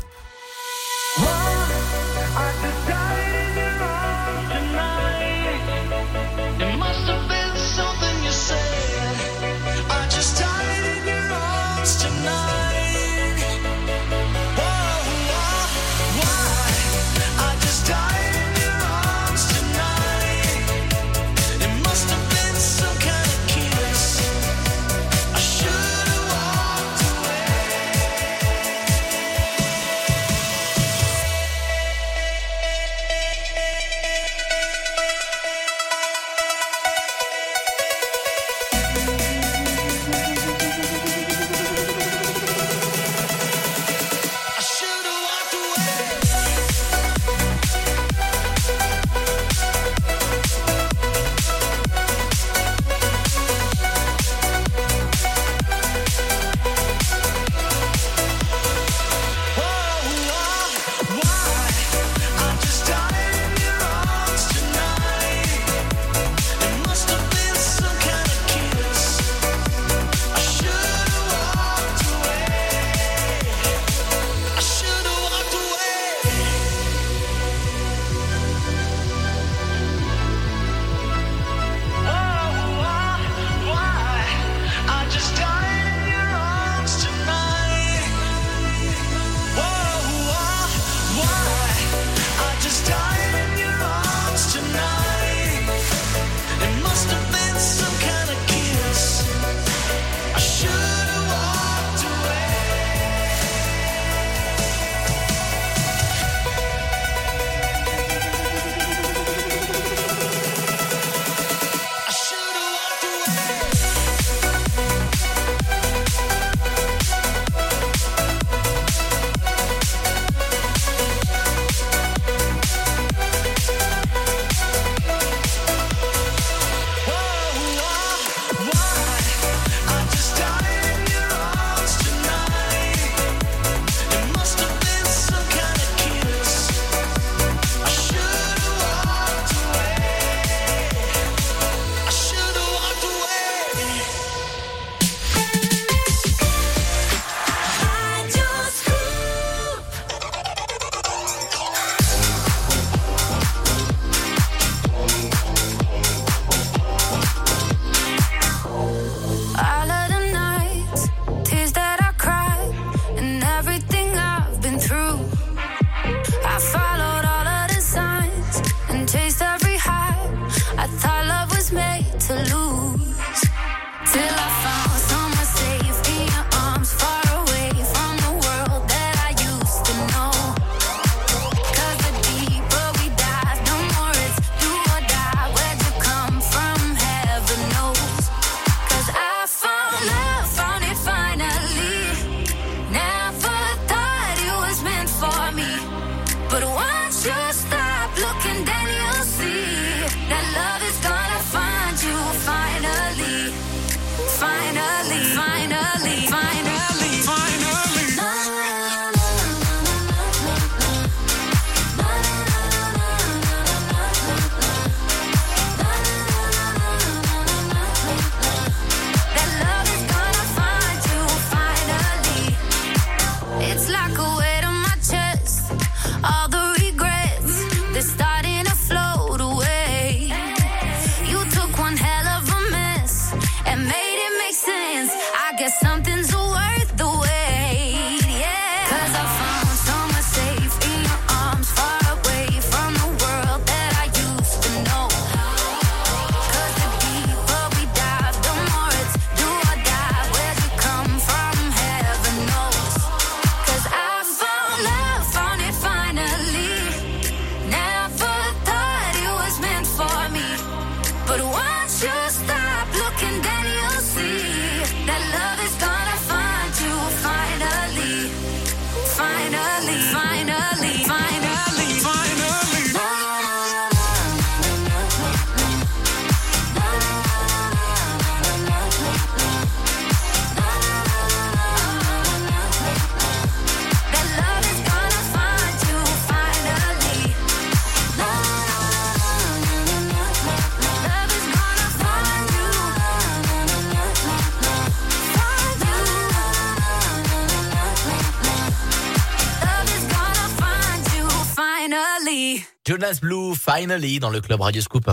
Jonas 303.10 303.20
Blue, 303.22 303.56
finally, 303.56 304.20
dans 304.20 304.30
le 304.30 304.40
club 304.40 304.62
Radio 304.62 304.84
Scoop. 304.84 305.10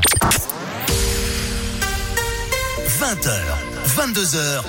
20h, 3.01 3.31
22h, 3.87 4.63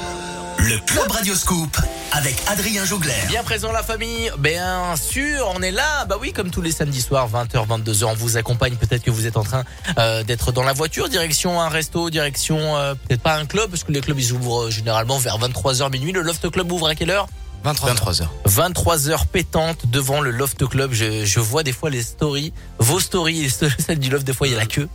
le 0.60 0.86
Club 0.86 1.12
Radio 1.12 1.36
Scoop 1.36 1.76
avec 2.14 2.38
Adrien 2.48 2.86
Jougler. 2.86 3.12
Bien 3.28 3.44
présent 3.44 3.74
la 3.74 3.84
famille, 3.84 4.32
bien 4.40 4.96
sûr, 4.96 5.52
on 5.56 5.62
est 5.62 5.72
là. 5.72 6.06
Bah 6.06 6.16
oui, 6.22 6.32
comme 6.32 6.52
tous 6.52 6.62
les 6.62 6.72
samedis 6.72 7.02
soirs, 7.02 7.30
20h, 7.30 7.68
22h, 7.68 8.06
on 8.06 8.14
vous 8.14 8.38
accompagne. 8.38 8.76
Peut-être 8.76 9.04
que 9.04 9.12
vous 9.12 9.28
êtes 9.28 9.36
en 9.36 9.44
train 9.44 9.66
euh, 9.98 10.24
d'être 10.24 10.54
dans 10.54 10.64
la 10.64 10.74
voiture, 10.74 11.10
direction 11.10 11.60
un 11.60 11.68
resto, 11.68 12.10
direction 12.10 12.78
euh, 12.78 12.94
peut-être 12.94 13.22
pas 13.22 13.36
un 13.36 13.46
club, 13.46 13.70
parce 13.70 13.84
que 13.84 13.92
les 13.92 14.00
clubs 14.00 14.20
ils 14.20 14.32
ouvrent 14.32 14.68
euh, 14.68 14.72
généralement 14.72 15.18
vers 15.18 15.38
23h 15.38 15.92
minuit. 15.92 16.14
Le 16.14 16.22
Loft 16.22 16.50
Club 16.50 16.72
ouvre 16.72 16.88
à 16.88 16.96
quelle 16.96 17.10
heure? 17.10 17.28
23 17.74 18.22
heures. 18.22 18.34
23 18.46 19.10
heures 19.10 19.26
pétantes 19.28 19.88
devant 19.88 20.22
le 20.22 20.32
Loft 20.32 20.66
Club. 20.68 20.92
Je, 20.94 21.26
je 21.26 21.40
vois 21.40 21.64
des 21.64 21.74
fois 21.74 21.90
les 21.90 22.02
stories, 22.04 22.54
vos 22.80 23.00
stories, 23.00 23.46
et 23.46 23.50
celles 23.80 24.00
du 24.00 24.10
Loft, 24.10 24.26
des 24.26 24.34
fois 24.34 24.48
il 24.48 24.54
y 24.54 24.56
a 24.56 24.60
la 24.60 24.66
queue. 24.66 24.88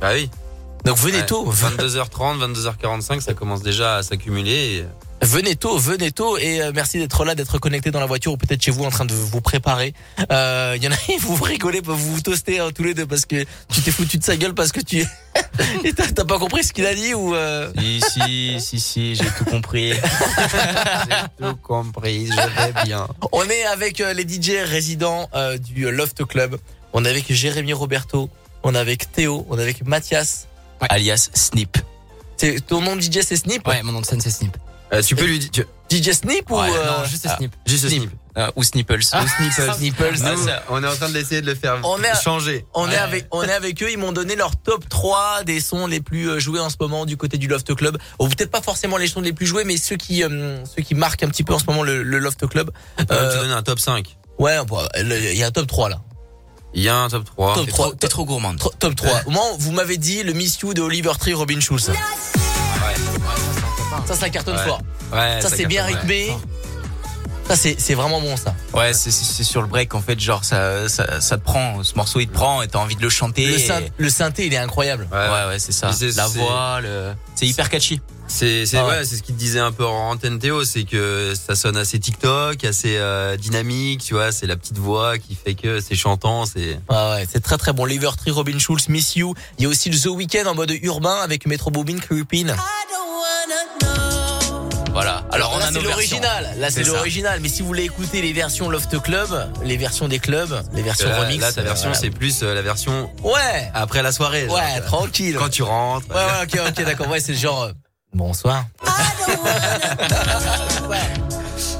Bah 0.00 0.10
oui. 0.12 0.30
Donc 0.84 0.96
venez 0.98 1.18
Ouais. 1.18 1.26
tôt. 1.26 1.50
22h30, 1.50 2.38
22h45, 2.54 3.20
ça 3.20 3.34
commence 3.34 3.62
déjà 3.62 3.96
à 3.96 4.02
s'accumuler. 4.02 4.50
et- 4.78 4.86
Venez 5.20 5.56
tôt, 5.56 5.76
venez 5.78 6.12
tôt 6.12 6.38
et 6.38 6.62
euh, 6.62 6.72
merci 6.72 6.98
d'être 6.98 7.24
là, 7.24 7.34
d'être 7.34 7.58
connecté 7.58 7.90
dans 7.90 7.98
la 7.98 8.06
voiture 8.06 8.32
ou 8.32 8.36
peut-être 8.36 8.62
chez 8.62 8.70
vous 8.70 8.84
en 8.84 8.90
train 8.90 9.04
de 9.04 9.12
vous 9.12 9.40
préparer. 9.40 9.92
Euh, 10.30 10.74
Il 10.76 10.84
y 10.84 10.88
en 10.88 10.92
a, 10.92 10.96
vous 11.20 11.34
vous 11.34 11.44
rigolez, 11.44 11.80
vous 11.80 11.96
vous 11.96 12.20
toastez 12.20 12.60
hein, 12.60 12.68
tous 12.72 12.84
les 12.84 12.94
deux 12.94 13.06
parce 13.06 13.26
que 13.26 13.44
tu 13.72 13.80
t'es 13.82 13.90
foutu 13.90 14.18
de 14.18 14.24
sa 14.24 14.36
gueule 14.36 14.54
parce 14.54 14.70
que 14.70 14.80
tu 14.80 15.04
et 15.84 15.92
t'as 15.92 16.24
pas 16.24 16.38
compris 16.38 16.62
ce 16.62 16.72
qu'il 16.72 16.86
a 16.86 16.94
dit 16.94 17.14
ou 17.14 17.34
euh... 17.34 17.70
Si, 17.78 18.00
si, 18.00 18.60
si, 18.60 18.80
si, 18.80 19.14
j'ai 19.16 19.24
tout 19.36 19.44
compris. 19.44 19.92
J'ai 21.08 21.46
tout 21.46 21.56
compris, 21.62 22.26
je 22.26 22.32
vais 22.36 22.84
bien. 22.84 23.06
On 23.32 23.44
est 23.44 23.64
avec 23.64 24.00
euh, 24.00 24.12
les 24.12 24.22
DJ 24.22 24.52
résidents 24.64 25.28
euh, 25.34 25.58
du 25.58 25.90
Loft 25.90 26.24
Club. 26.26 26.58
On 26.92 27.04
est 27.04 27.08
avec 27.08 27.32
Jérémy 27.32 27.72
Roberto, 27.72 28.30
on 28.62 28.74
est 28.74 28.78
avec 28.78 29.10
Théo, 29.12 29.46
on 29.50 29.58
est 29.58 29.62
avec 29.62 29.84
Mathias. 29.84 30.46
Alias 30.80 31.30
Snip. 31.34 31.76
Ton 32.68 32.80
nom 32.80 32.94
de 32.94 33.00
DJ 33.00 33.20
c'est 33.22 33.36
Snip? 33.36 33.66
Ouais, 33.66 33.82
mon 33.82 33.92
nom 33.92 34.00
de 34.00 34.06
scène 34.06 34.20
c'est 34.20 34.30
Snip. 34.30 34.56
Euh, 34.92 35.02
tu 35.02 35.14
peux 35.16 35.24
lui 35.26 35.38
dire. 35.38 35.64
DJ 35.90 36.12
Snip 36.12 36.50
ou 36.50 36.56
Ouais, 36.58 36.68
euh, 36.70 36.86
non, 36.86 37.04
juste 37.06 37.26
ah, 37.28 37.36
Snip. 37.36 37.54
Juste 37.66 37.88
Snip. 37.88 38.10
Euh, 38.36 38.50
ou 38.56 38.62
Snipples. 38.62 39.02
Snipples. 39.02 39.74
Snipples. 39.76 40.18
Nous, 40.20 40.48
on 40.70 40.84
est 40.84 40.86
en 40.86 40.94
train 40.94 41.08
d'essayer 41.08 41.40
de 41.40 41.46
le 41.46 41.54
faire 41.54 41.78
On 41.82 41.98
est- 42.02 42.22
changer. 42.22 42.64
On 42.74 42.88
est 42.90 42.96
avec 42.96 43.26
on 43.32 43.42
est 43.42 43.52
avec 43.52 43.82
eux, 43.82 43.90
ils 43.90 43.98
m'ont 43.98 44.12
donné 44.12 44.36
leur 44.36 44.54
top 44.56 44.88
3 44.88 45.42
des 45.44 45.60
sons 45.60 45.86
les 45.86 46.00
plus 46.00 46.28
euh, 46.30 46.38
joués 46.38 46.60
en 46.60 46.68
ce 46.70 46.76
moment 46.78 47.04
du 47.06 47.16
côté 47.16 47.36
du 47.38 47.48
Loft 47.48 47.74
Club. 47.74 47.98
Ou 48.18 48.28
peut-être 48.28 48.50
pas 48.50 48.60
forcément 48.62 48.96
les 48.96 49.08
sons 49.08 49.20
les 49.22 49.32
plus 49.32 49.46
joués 49.46 49.64
mais 49.64 49.76
ceux 49.76 49.96
qui 49.96 50.22
euh, 50.22 50.62
ceux 50.66 50.82
qui 50.82 50.94
marquent 50.94 51.22
un 51.22 51.28
petit 51.28 51.42
peu 51.42 51.52
en 51.54 51.58
ce 51.58 51.64
moment 51.66 51.82
le, 51.82 52.02
le 52.02 52.18
Loft 52.18 52.46
Club. 52.46 52.70
On 52.98 53.04
peut 53.04 53.14
Euh, 53.14 53.32
te 53.34 53.38
donner 53.42 53.54
un 53.54 53.62
top 53.62 53.78
5. 53.80 54.16
ouais, 54.38 54.56
il 55.00 55.36
y 55.36 55.42
a 55.42 55.46
un 55.46 55.50
top 55.50 55.66
3 55.66 55.88
là. 55.88 56.00
Il 56.74 56.82
y 56.82 56.88
a 56.90 56.96
un 56.96 57.08
top 57.08 57.24
3. 57.24 57.54
Top 57.54 57.64
T'es 57.64 57.72
3 57.72 57.86
trop, 57.86 57.94
t'es 57.96 58.08
trop 58.08 58.24
gourmande. 58.26 58.58
Tro- 58.58 58.72
Top 58.78 58.94
3. 58.94 59.22
Au 59.26 59.30
moment 59.30 59.56
vous 59.58 59.72
m'avez 59.72 59.96
dit 59.96 60.22
le 60.22 60.32
Miss 60.34 60.58
You 60.60 60.74
de 60.74 60.82
Oliver 60.82 61.12
Tree 61.18 61.34
Robin 61.34 61.58
Schulz. 61.60 61.90
Ça 64.08 64.14
ça 64.14 64.30
cartonne 64.30 64.56
Ouais. 64.56 64.64
fort. 64.64 64.80
Ouais, 65.12 65.40
Ça 65.42 65.48
c'est 65.50 65.66
bien 65.66 65.84
rythmé. 65.84 66.32
Ça 67.48 67.56
c'est 67.56 67.76
c'est 67.80 67.94
vraiment 67.94 68.20
bon 68.20 68.36
ça. 68.36 68.54
Ouais, 68.74 68.92
c'est 68.92 69.10
sur 69.10 69.62
le 69.62 69.68
break 69.68 69.94
en 69.94 70.02
fait, 70.02 70.20
genre 70.20 70.44
ça, 70.44 70.86
ça, 70.88 71.20
ça 71.20 71.38
te 71.38 71.44
prend, 71.44 71.82
ce 71.82 71.94
morceau 71.94 72.20
il 72.20 72.28
te 72.28 72.34
prend 72.34 72.60
et 72.60 72.68
t'as 72.68 72.78
envie 72.78 72.94
de 72.96 73.00
le 73.02 73.08
chanter. 73.08 73.46
Le, 73.46 73.54
et- 73.54 73.58
syn- 73.58 73.88
le 73.96 74.10
synthé 74.10 74.46
il 74.46 74.52
est 74.52 74.58
incroyable. 74.58 75.08
Ouais. 75.10 75.18
Ouais, 75.18 75.46
ouais, 75.48 75.58
c'est 75.58 75.72
ça. 75.72 75.90
C'est- 75.92 76.14
La 76.16 76.26
voix, 76.26 76.80
le... 76.82 77.12
c'est 77.34 77.46
hyper 77.46 77.70
catchy. 77.70 78.00
C'est 78.30 78.66
c'est 78.66 78.76
Ah 78.76 78.84
ouais. 78.84 78.90
ouais, 78.98 79.04
c'est 79.06 79.16
ce 79.16 79.22
qu'il 79.22 79.34
te 79.34 79.40
disait 79.40 79.60
un 79.60 79.72
peu 79.72 79.86
en 79.86 80.10
antenne 80.10 80.38
Théo, 80.38 80.62
c'est 80.66 80.84
que 80.84 81.32
ça 81.34 81.54
sonne 81.56 81.78
assez 81.78 81.98
TikTok, 81.98 82.62
assez 82.64 82.98
euh, 82.98 83.38
dynamique, 83.38 84.04
tu 84.04 84.12
vois, 84.12 84.30
c'est 84.32 84.46
la 84.46 84.56
petite 84.56 84.76
voix 84.76 85.16
qui 85.16 85.34
fait 85.34 85.54
que 85.54 85.80
c'est 85.80 85.94
chantant, 85.94 86.44
c'est 86.44 86.78
Ouais, 86.90 87.10
ouais, 87.12 87.26
c'est 87.32 87.40
très 87.40 87.56
très 87.56 87.72
bon. 87.72 87.84
Oliver 87.84 88.10
Tree, 88.18 88.30
Robin 88.30 88.58
Schulz, 88.58 88.90
Miss 88.90 89.16
You. 89.16 89.32
Il 89.58 89.62
y 89.62 89.66
a 89.66 89.70
aussi 89.70 89.88
le 89.88 89.98
The 89.98 90.08
Weeknd 90.08 90.44
en 90.46 90.54
mode 90.54 90.72
urbain 90.82 91.20
avec 91.22 91.46
Metro 91.46 91.70
Boomin, 91.70 91.96
Creepin. 91.98 92.54
Voilà. 95.00 95.22
Alors 95.30 95.52
on 95.54 95.58
là 95.58 95.66
a 95.66 95.68
c'est 95.68 95.74
nos 95.74 95.80
versions. 95.82 96.16
l'original. 96.18 96.50
Là 96.58 96.70
c'est 96.70 96.82
C'est 96.82 96.90
ça. 96.90 96.96
l'original. 96.96 97.38
Mais 97.40 97.48
si 97.48 97.62
vous 97.62 97.68
voulez 97.68 97.84
écouter 97.84 98.20
les 98.20 98.32
versions 98.32 98.68
Loft 98.68 99.00
Club, 99.00 99.28
les 99.62 99.76
versions 99.76 100.08
des 100.08 100.18
clubs, 100.18 100.60
les 100.72 100.82
versions 100.82 101.08
là, 101.08 101.20
remix. 101.20 101.40
là, 101.40 101.52
ta 101.52 101.62
version 101.62 101.90
euh, 101.90 101.94
c'est 101.94 102.10
plus 102.10 102.42
euh, 102.42 102.52
la 102.52 102.62
version 102.62 103.08
Ouais. 103.22 103.70
après 103.74 104.02
la 104.02 104.10
soirée. 104.10 104.46
genre, 104.46 104.56
Ouais, 104.56 104.80
tranquille. 104.80 105.36
quand 105.38 105.50
tu 105.50 105.62
rentres. 105.62 106.08
Ouais, 106.10 106.16
ouais, 106.16 106.60
ok, 106.64 106.72
ok, 106.78 106.84
d'accord. 106.84 107.06
Ouais, 107.08 107.20
c'est 107.20 107.32
le 107.32 107.38
genre. 107.38 107.62
euh, 107.64 107.72
Bonsoir. 108.12 108.64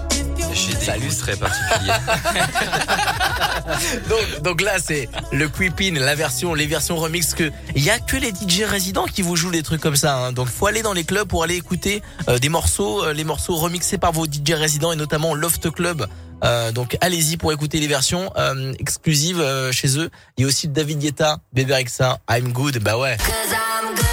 J'ai 0.58 0.74
des 0.74 0.84
Salut. 0.84 1.06
goûts 1.06 1.14
très 1.14 1.36
particuliers. 1.36 1.92
donc, 4.08 4.42
donc 4.42 4.60
là, 4.60 4.72
c'est 4.84 5.08
le 5.32 5.48
Creepin, 5.48 5.94
la 5.94 6.14
version, 6.16 6.52
les 6.54 6.66
versions 6.66 6.96
remix 6.96 7.32
que 7.34 7.52
il 7.76 7.84
y 7.84 7.90
a 7.90 7.98
que 8.00 8.16
les 8.16 8.30
DJ 8.30 8.64
résidents 8.64 9.06
qui 9.06 9.22
vous 9.22 9.36
jouent 9.36 9.52
des 9.52 9.62
trucs 9.62 9.80
comme 9.80 9.94
ça. 9.96 10.16
Hein. 10.16 10.32
Donc, 10.32 10.48
faut 10.48 10.66
aller 10.66 10.82
dans 10.82 10.92
les 10.92 11.04
clubs 11.04 11.28
pour 11.28 11.44
aller 11.44 11.54
écouter 11.54 12.02
euh, 12.28 12.38
des 12.38 12.48
morceaux, 12.48 13.04
euh, 13.04 13.12
les 13.12 13.22
morceaux 13.24 13.54
remixés 13.54 13.98
par 13.98 14.10
vos 14.12 14.26
DJ 14.26 14.52
résidents 14.54 14.90
et 14.92 14.96
notamment 14.96 15.34
Loft 15.34 15.70
Club. 15.70 16.06
Euh, 16.44 16.70
donc, 16.72 16.96
allez-y 17.00 17.36
pour 17.36 17.52
écouter 17.52 17.78
les 17.80 17.86
versions 17.88 18.32
euh, 18.36 18.72
exclusives 18.78 19.40
euh, 19.40 19.72
chez 19.72 19.98
eux. 19.98 20.10
Il 20.36 20.42
y 20.42 20.44
a 20.44 20.48
aussi 20.48 20.68
David 20.68 20.98
Guetta, 20.98 21.38
Bébé 21.52 21.74
Rexa, 21.74 22.18
I'm 22.30 22.52
Good. 22.52 22.78
Bah 22.78 22.96
ouais. 22.98 23.16
Cause 23.18 23.52
I'm 23.52 23.94
good, 23.94 24.04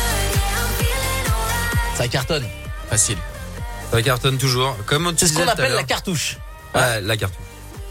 Ça 1.97 2.07
cartonne. 2.07 2.45
Facile. 2.89 3.17
Ça 3.91 4.01
cartonne 4.01 4.37
toujours. 4.37 4.75
Comme 4.85 5.13
C'est 5.17 5.27
ce 5.27 5.33
qu'on 5.33 5.47
appelle 5.47 5.73
la 5.73 5.83
cartouche. 5.83 6.37
Ouais, 6.73 7.01
la 7.01 7.17
cartouche. 7.17 7.39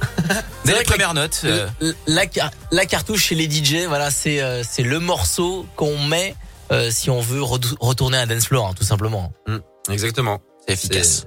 Dès 0.64 0.72
la- 0.72 0.82
premières 0.82 1.14
notes. 1.14 1.40
euh, 1.44 1.66
La, 1.80 1.92
la 2.06 2.26
car- 2.26 2.50
la 2.72 2.84
cartouche 2.86 3.24
chez 3.24 3.34
les 3.34 3.48
DJ, 3.50 3.86
voilà, 3.86 4.10
c'est 4.10 4.42
euh, 4.42 4.62
c'est 4.68 4.82
le 4.82 4.98
morceau 5.00 5.66
qu'on 5.76 5.98
met 5.98 6.34
euh, 6.72 6.90
si 6.90 7.10
on 7.10 7.20
veut 7.20 7.42
retourner 7.42 8.18
à 8.18 8.22
un 8.22 8.26
dance 8.26 8.46
floor, 8.46 8.68
hein, 8.68 8.74
tout 8.76 8.84
simplement. 8.84 9.32
Mm, 9.46 9.58
exactement. 9.92 10.40
C'est 10.66 10.74
efficace. 10.74 11.26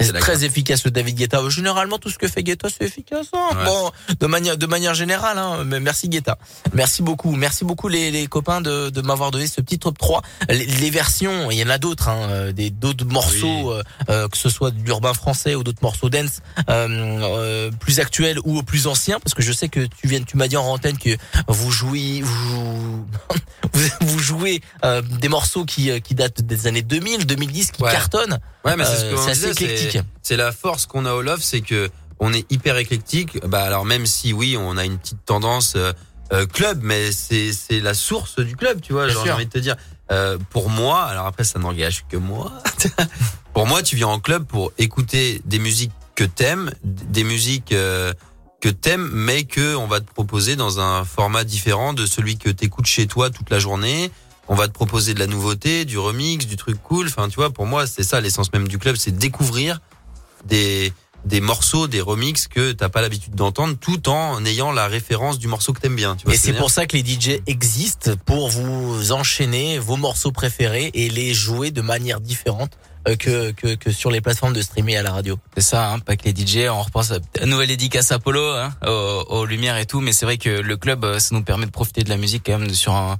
C'est 0.00 0.12
très 0.12 0.44
efficace 0.44 0.84
le 0.84 0.90
David 0.90 1.16
Guetta. 1.16 1.40
Généralement, 1.48 1.98
tout 1.98 2.10
ce 2.10 2.18
que 2.18 2.28
fait 2.28 2.42
Guetta, 2.42 2.68
c'est 2.68 2.84
efficace. 2.86 3.26
hein. 3.32 3.48
Ouais. 3.56 3.64
Bon, 3.64 3.90
de 4.20 4.26
manière 4.26 4.56
de 4.56 4.66
manière 4.66 4.94
générale. 4.94 5.38
Hein. 5.38 5.64
Mais 5.64 5.80
merci 5.80 6.08
Guetta. 6.08 6.38
Merci 6.72 7.02
beaucoup. 7.02 7.32
Merci 7.32 7.64
beaucoup 7.64 7.88
les, 7.88 8.10
les 8.10 8.26
copains 8.26 8.60
de, 8.60 8.90
de 8.90 9.00
m'avoir 9.02 9.30
donné 9.30 9.46
ce 9.46 9.60
petit 9.60 9.78
top 9.78 9.98
3. 9.98 10.22
Les, 10.48 10.66
les 10.66 10.90
versions, 10.90 11.50
il 11.50 11.58
y 11.58 11.62
en 11.64 11.68
a 11.70 11.78
d'autres, 11.78 12.08
hein, 12.08 12.28
euh, 12.30 12.52
des 12.52 12.70
d'autres 12.70 13.04
morceaux, 13.06 13.72
euh, 13.72 13.82
euh, 14.08 14.28
que 14.28 14.36
ce 14.36 14.48
soit 14.50 14.70
de 14.70 14.78
l'urbain 14.84 15.14
français 15.14 15.54
ou 15.54 15.62
d'autres 15.64 15.82
morceaux 15.82 16.08
dance 16.10 16.40
euh, 16.68 16.86
euh, 16.88 17.70
plus 17.80 18.00
actuels 18.00 18.38
ou 18.44 18.62
plus 18.62 18.86
anciens, 18.86 19.18
parce 19.20 19.34
que 19.34 19.42
je 19.42 19.52
sais 19.52 19.68
que 19.68 19.80
tu 19.80 20.06
viens, 20.06 20.22
tu 20.22 20.36
m'as 20.36 20.48
dit 20.48 20.56
en 20.56 20.64
antenne 20.64 20.98
que 20.98 21.16
vous 21.48 21.70
jouez, 21.70 22.20
vous, 22.24 23.06
vous, 24.00 24.18
jouez 24.18 24.62
euh, 24.84 25.02
des 25.02 25.28
morceaux 25.28 25.64
qui 25.64 25.90
qui 26.02 26.14
datent 26.14 26.42
des 26.42 26.66
années 26.66 26.82
2000, 26.82 27.26
2010, 27.26 27.72
qui 27.72 27.82
Ouais. 27.82 27.92
cartonnent. 27.92 28.38
Ouais, 28.64 28.76
mais 28.76 28.84
c'est 28.84 28.96
ce 29.10 29.16
c'est 29.16 29.30
assez 29.30 29.52
disait, 29.52 29.87
éclectique. 29.88 30.10
C'est 30.22 30.36
la 30.36 30.52
force 30.52 30.86
qu'on 30.86 31.06
a 31.06 31.12
au 31.12 31.22
Love, 31.22 31.40
c'est 31.42 31.60
que 31.60 31.88
on 32.20 32.32
est 32.32 32.50
hyper 32.50 32.76
éclectique. 32.76 33.38
Bah 33.46 33.62
alors 33.62 33.84
même 33.84 34.06
si 34.06 34.32
oui, 34.32 34.56
on 34.58 34.76
a 34.76 34.84
une 34.84 34.98
petite 34.98 35.24
tendance 35.24 35.74
euh, 35.76 35.92
euh, 36.32 36.46
club, 36.46 36.80
mais 36.82 37.12
c'est 37.12 37.52
c'est 37.52 37.80
la 37.80 37.94
source 37.94 38.40
du 38.40 38.56
club, 38.56 38.80
tu 38.80 38.92
vois. 38.92 39.08
Genre. 39.08 39.24
J'ai 39.24 39.32
envie 39.32 39.46
de 39.46 39.50
te 39.50 39.58
dire. 39.58 39.76
Euh, 40.10 40.38
pour 40.50 40.70
moi, 40.70 41.02
alors 41.02 41.26
après 41.26 41.44
ça 41.44 41.58
n'engage 41.58 42.06
que 42.08 42.16
moi. 42.16 42.52
pour 43.52 43.66
moi, 43.66 43.82
tu 43.82 43.96
viens 43.96 44.08
en 44.08 44.20
club 44.20 44.46
pour 44.46 44.72
écouter 44.78 45.42
des 45.44 45.58
musiques 45.58 45.92
que 46.14 46.24
t'aimes, 46.24 46.72
des 46.82 47.24
musiques 47.24 47.72
euh, 47.72 48.12
que 48.60 48.68
t'aimes, 48.68 49.08
mais 49.12 49.44
que 49.44 49.76
on 49.76 49.86
va 49.86 50.00
te 50.00 50.10
proposer 50.10 50.56
dans 50.56 50.80
un 50.80 51.04
format 51.04 51.44
différent 51.44 51.92
de 51.92 52.06
celui 52.06 52.38
que 52.38 52.48
t'écoutes 52.48 52.86
chez 52.86 53.06
toi 53.06 53.30
toute 53.30 53.50
la 53.50 53.58
journée. 53.58 54.10
On 54.48 54.54
va 54.54 54.66
te 54.66 54.72
proposer 54.72 55.14
de 55.14 55.18
la 55.18 55.26
nouveauté, 55.26 55.84
du 55.84 55.98
remix, 55.98 56.46
du 56.46 56.56
truc 56.56 56.82
cool. 56.82 57.06
Enfin, 57.06 57.28
tu 57.28 57.36
vois, 57.36 57.50
pour 57.50 57.66
moi, 57.66 57.86
c'est 57.86 58.02
ça 58.02 58.20
l'essence 58.20 58.52
même 58.52 58.66
du 58.68 58.78
club, 58.78 58.96
c'est 58.96 59.16
découvrir 59.16 59.80
des 60.46 60.92
des 61.24 61.40
morceaux, 61.40 61.88
des 61.88 62.00
remixes 62.00 62.48
que 62.48 62.72
t'as 62.72 62.88
pas 62.88 63.02
l'habitude 63.02 63.34
d'entendre, 63.34 63.76
tout 63.78 64.08
en 64.08 64.44
ayant 64.44 64.72
la 64.72 64.86
référence 64.86 65.38
du 65.38 65.48
morceau 65.48 65.72
que 65.72 65.80
t'aimes 65.80 65.96
bien. 65.96 66.16
Tu 66.16 66.24
vois 66.24 66.34
Et 66.34 66.38
c'est 66.38 66.52
pour 66.52 66.70
ça 66.70 66.86
que 66.86 66.96
les 66.96 67.04
DJ 67.04 67.40
existent 67.46 68.12
pour 68.24 68.48
vous 68.48 69.12
enchaîner 69.12 69.78
vos 69.78 69.96
morceaux 69.96 70.32
préférés 70.32 70.90
et 70.94 71.08
les 71.10 71.34
jouer 71.34 71.70
de 71.70 71.82
manière 71.82 72.20
différente 72.20 72.78
euh, 73.08 73.16
que, 73.16 73.50
que, 73.52 73.74
que 73.74 73.90
sur 73.90 74.10
les 74.10 74.20
plateformes 74.20 74.52
de 74.52 74.62
streaming 74.62 74.96
à 74.96 75.02
la 75.02 75.12
radio. 75.12 75.38
C'est 75.56 75.64
ça, 75.64 75.92
hein, 75.92 75.98
pas 75.98 76.16
que 76.16 76.24
les 76.24 76.34
DJ. 76.34 76.68
On 76.70 76.82
repense 76.82 77.10
à 77.10 77.18
une 77.42 77.50
nouvelle 77.50 77.68
dédicace 77.68 78.12
à 78.12 78.16
Apollo, 78.16 78.42
hein, 78.42 78.70
aux, 78.86 79.24
aux 79.28 79.44
lumières 79.44 79.76
et 79.76 79.86
tout. 79.86 80.00
Mais 80.00 80.12
c'est 80.12 80.24
vrai 80.24 80.38
que 80.38 80.48
le 80.48 80.76
club, 80.76 81.04
euh, 81.04 81.18
ça 81.18 81.34
nous 81.34 81.42
permet 81.42 81.66
de 81.66 81.70
profiter 81.70 82.04
de 82.04 82.08
la 82.08 82.16
musique 82.16 82.44
quand 82.46 82.58
même 82.58 82.72
sur 82.72 82.94
un, 82.94 83.18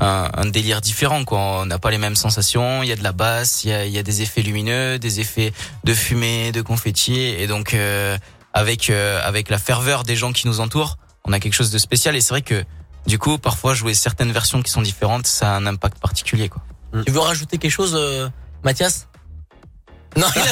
un, 0.00 0.30
un 0.34 0.46
délire 0.46 0.80
différent. 0.80 1.24
Quoi. 1.24 1.38
On 1.38 1.66
n'a 1.66 1.78
pas 1.78 1.90
les 1.90 1.98
mêmes 1.98 2.16
sensations. 2.16 2.82
Il 2.82 2.88
y 2.88 2.92
a 2.92 2.96
de 2.96 3.02
la 3.02 3.12
basse, 3.12 3.64
il 3.64 3.70
y 3.70 3.72
a, 3.72 3.86
y 3.86 3.98
a 3.98 4.02
des 4.02 4.22
effets 4.22 4.42
lumineux, 4.42 4.98
des 4.98 5.20
effets 5.20 5.52
de 5.84 5.94
fumée, 5.94 6.52
de 6.52 6.62
confetti. 6.62 7.18
Et 7.20 7.46
donc 7.46 7.74
euh, 7.74 8.16
avec 8.52 8.90
euh, 8.90 9.20
avec 9.24 9.50
la 9.50 9.58
ferveur 9.58 10.04
des 10.04 10.16
gens 10.16 10.32
qui 10.32 10.46
nous 10.46 10.60
entourent, 10.60 10.98
on 11.24 11.32
a 11.32 11.40
quelque 11.40 11.54
chose 11.54 11.70
de 11.70 11.78
spécial. 11.78 12.16
Et 12.16 12.20
c'est 12.20 12.30
vrai 12.30 12.42
que 12.42 12.64
du 13.06 13.18
coup, 13.18 13.38
parfois 13.38 13.74
jouer 13.74 13.94
certaines 13.94 14.32
versions 14.32 14.62
qui 14.62 14.70
sont 14.70 14.82
différentes, 14.82 15.26
ça 15.26 15.54
a 15.54 15.56
un 15.56 15.66
impact 15.66 15.98
particulier. 15.98 16.48
Quoi. 16.48 16.62
Tu 17.06 17.12
veux 17.12 17.20
rajouter 17.20 17.58
quelque 17.58 17.70
chose, 17.70 17.94
euh, 17.94 18.28
Mathias? 18.64 19.08
Non, 20.18 20.26
il 20.34 20.40
a, 20.40 20.44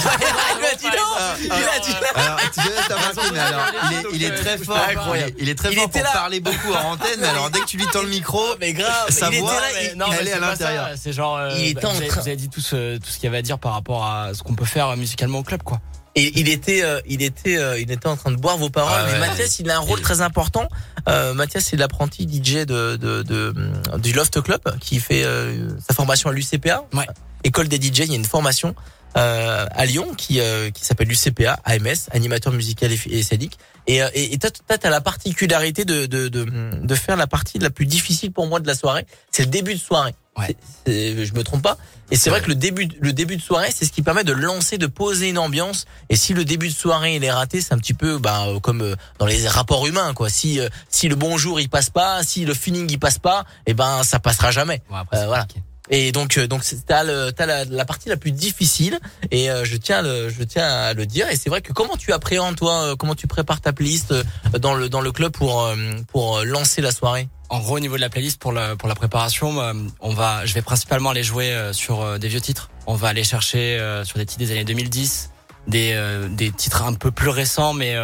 il 0.59 0.65
a 0.65 0.75
dit 0.77 0.85
non. 0.87 1.45
Il 1.45 1.53
a 1.53 1.79
dit 1.81 1.91
non. 1.91 2.23
Alors, 2.23 3.33
mais 3.33 3.39
alors, 3.39 3.67
il 3.91 3.97
est, 3.97 4.05
il 4.15 4.25
est 4.25 4.31
très 4.35 4.59
fort. 4.59 4.79
Incroyable. 4.89 5.33
Il 5.39 5.49
est 5.49 5.55
très 5.55 5.71
Il 5.73 5.77
fort 5.77 5.85
était 5.89 5.99
pour 6.01 6.09
là. 6.09 6.13
parler 6.13 6.41
beaucoup 6.41 6.73
en 6.73 6.93
antenne, 6.93 7.19
mais 7.21 7.27
alors 7.29 7.51
dès 7.51 7.61
que 7.61 7.67
tu 7.67 7.77
lui 7.77 7.87
tends 7.87 8.03
le 8.03 8.09
micro, 8.09 8.43
mais 8.61 8.73
grave, 8.73 9.11
sa 9.11 9.31
voix, 9.31 9.53
elle, 9.79 9.91
il- 9.93 9.99
non, 9.99 10.07
mais 10.11 10.17
elle 10.21 10.29
est 10.29 10.33
à 10.33 10.41
l'intérieur. 10.41 10.89
C'est 10.97 11.13
genre, 11.13 11.37
euh, 11.37 11.51
Il 11.59 11.69
était 11.69 11.81
bah, 11.83 11.89
en 11.89 11.93
vous, 11.93 11.99
avez, 11.99 12.07
train- 12.09 12.21
vous 12.21 12.29
avez 12.29 12.37
dit 12.37 12.49
tout 12.49 12.61
ce, 12.61 12.97
tout 12.99 13.09
ce 13.11 13.15
qu'il 13.17 13.25
y 13.25 13.27
avait 13.29 13.39
à 13.39 13.43
dire 13.43 13.59
par 13.59 13.73
rapport 13.73 14.05
à 14.05 14.35
ce 14.35 14.43
qu'on 14.43 14.55
peut 14.55 14.65
faire 14.65 14.97
musicalement 14.97 15.39
au 15.41 15.43
club, 15.43 15.63
quoi. 15.63 15.81
Et 16.19 16.33
il 16.41 16.49
était, 16.49 16.83
euh, 16.83 17.01
il 17.07 17.21
était, 17.23 17.59
euh, 17.59 17.79
il 17.79 17.91
était 17.91 18.07
en 18.07 18.17
train 18.17 18.31
de 18.31 18.37
boire 18.37 18.57
vos 18.57 18.71
paroles. 18.71 18.91
Ah 18.97 19.05
mais 19.07 19.13
ouais. 19.13 19.19
Mathias, 19.29 19.59
il 19.59 19.69
a 19.71 19.77
un 19.77 19.81
rôle 19.81 20.01
très 20.01 20.23
important. 20.23 20.67
Euh, 21.09 21.35
Mathias, 21.35 21.65
c'est 21.67 21.77
l'apprenti 21.77 22.23
DJ 22.27 22.65
de, 22.65 22.97
de, 22.97 23.23
de, 23.23 23.53
du 23.99 24.13
Loft 24.15 24.41
Club 24.41 24.61
qui 24.81 24.99
fait 24.99 25.25
euh, 25.25 25.69
sa 25.87 25.95
formation 25.95 26.31
à 26.31 26.33
l'UCPA, 26.33 26.85
Ouais. 26.95 27.07
école 27.45 27.69
des 27.69 27.77
DJ. 27.77 27.99
Il 28.01 28.11
y 28.11 28.13
a 28.13 28.17
une 28.17 28.25
formation 28.25 28.69
euh, 28.69 28.73
à 29.21 29.87
Lyon 29.87 30.15
qui 30.17 30.41
euh, 30.41 30.71
qui 30.71 30.85
s'appelle 30.85 31.09
l'UCPA, 31.09 31.59
AMS, 31.65 32.09
animateur 32.13 32.53
musical 32.53 32.93
et, 32.93 33.01
et 33.07 33.23
scénique. 33.23 33.59
Et 33.87 34.03
euh, 34.03 34.09
et 34.15 34.37
t'as 34.39 34.91
la 34.91 35.01
particularité 35.01 35.85
de, 35.85 36.07
de 36.07 36.29
de 36.29 36.45
de 36.83 36.95
faire 36.95 37.17
la 37.17 37.27
partie 37.27 37.59
la 37.59 37.71
plus 37.71 37.87
difficile 37.87 38.33
pour 38.33 38.47
moi 38.47 38.61
de 38.61 38.67
la 38.67 38.75
soirée. 38.75 39.07
C'est 39.31 39.45
le 39.45 39.51
début 39.51 39.75
de 39.75 39.81
soirée. 39.81 40.15
Ouais. 40.37 40.55
C'est- 40.87 41.25
je 41.25 41.33
me 41.35 41.43
trompe 41.43 41.63
pas. 41.63 41.79
Et 42.11 42.17
c'est 42.17 42.29
vrai 42.31 42.41
que 42.43 42.49
le 42.49 42.55
début, 42.55 42.89
le 43.01 43.13
début 43.13 43.37
de 43.37 43.43
soirée, 43.43 43.71
c'est 43.75 43.85
ce 43.85 43.91
qui 43.91 44.03
permet 44.03 44.23
de 44.23 44.33
lancer, 44.33 44.77
de 44.79 44.87
poser 44.87 45.31
une 45.31 45.39
ambiance. 45.39 45.87
Et 46.11 46.15
si 46.15 46.35
le 46.35 46.45
début 46.45 46.69
de 46.69 46.75
soirée 46.75 47.17
il 47.17 47.25
est 47.25 47.31
raté, 47.33 47.61
c'est 47.61 47.73
un 47.73 47.79
petit 47.79 47.95
peu 47.95 48.19
bah, 48.19 48.45
euh, 48.47 48.61
comme 48.61 48.83
euh, 48.83 48.95
dans 49.19 49.27
les 49.27 49.49
rapports 49.49 49.87
humains, 49.87 50.13
quoi. 50.15 50.29
Si 50.29 50.61
euh, 50.61 50.69
si 50.91 51.09
le 51.09 51.15
bonjour 51.17 51.59
il 51.59 51.69
passe 51.71 51.89
pas, 51.91 52.23
si 52.23 52.45
le 52.45 52.55
feeling 52.55 52.87
il 52.91 52.99
passe 52.99 53.19
pas, 53.19 53.45
et 53.67 53.73
ben 53.75 54.03
ça 54.05 54.19
passera 54.19 54.51
jamais. 54.51 54.83
Bon, 54.91 54.97
après, 54.97 55.17
Euh, 55.19 55.27
voilà. 55.27 55.43
compliqué. 55.45 55.63
Et 55.91 56.13
donc 56.13 56.37
euh, 56.37 56.47
donc 56.47 56.63
t'as 56.87 57.05
le 57.05 57.31
t'as 57.33 57.65
la, 57.65 57.85
partie 57.85 58.09
la 58.09 58.17
plus 58.17 58.33
difficile. 58.33 58.99
Et 59.31 59.51
euh, 59.51 59.65
je 59.65 59.77
tiens 59.77 60.03
le 60.03 60.29
je 60.29 60.43
tiens 60.43 60.67
à 60.67 60.95
le 60.95 61.07
dire. 61.07 61.29
Et 61.31 61.37
c'est 61.37 61.51
vrai 61.51 61.61
que 61.61 61.73
comment 61.73 61.97
tu 61.97 62.13
appréhendes 62.13 62.57
toi, 62.57 62.83
euh, 62.83 62.97
comment 62.97 63.15
tu 63.15 63.27
prépares 63.27 63.61
ta 63.61 63.73
playlist 63.73 64.15
dans 64.59 64.75
le 64.75 64.89
dans 64.89 65.01
le 65.01 65.13
club 65.13 65.33
pour 65.33 65.71
pour 66.09 66.43
lancer 66.45 66.83
la 66.83 66.93
soirée? 66.93 67.29
En 67.49 67.61
gros, 67.61 67.77
au 67.77 67.81
niveau 67.81 67.95
de 67.97 68.01
la 68.01 68.09
playlist 68.09 68.41
pour 68.41 68.53
la 68.53 68.77
pour 68.77 68.89
la 68.89 68.95
préparation, 68.95 69.61
on 70.01 70.13
va, 70.13 70.45
je 70.47 70.55
vais 70.55 70.63
principalement 70.63 71.11
aller 71.11 71.23
jouer 71.23 71.71
sur 71.73 72.19
des 72.19 72.29
vieux 72.29 72.41
titres. 72.41 72.71
On 72.87 72.95
va 72.95 73.09
aller 73.09 73.23
chercher 73.23 73.79
sur 74.05 74.19
des 74.19 74.27
titres 74.27 74.41
des 74.41 74.51
années 74.51 74.65
2010, 74.65 75.31
des 75.69 76.27
des 76.31 76.51
titres 76.51 76.83
un 76.83 76.95
peu 76.95 77.13
plus 77.13 77.29
récents, 77.29 77.73
mais 77.73 77.97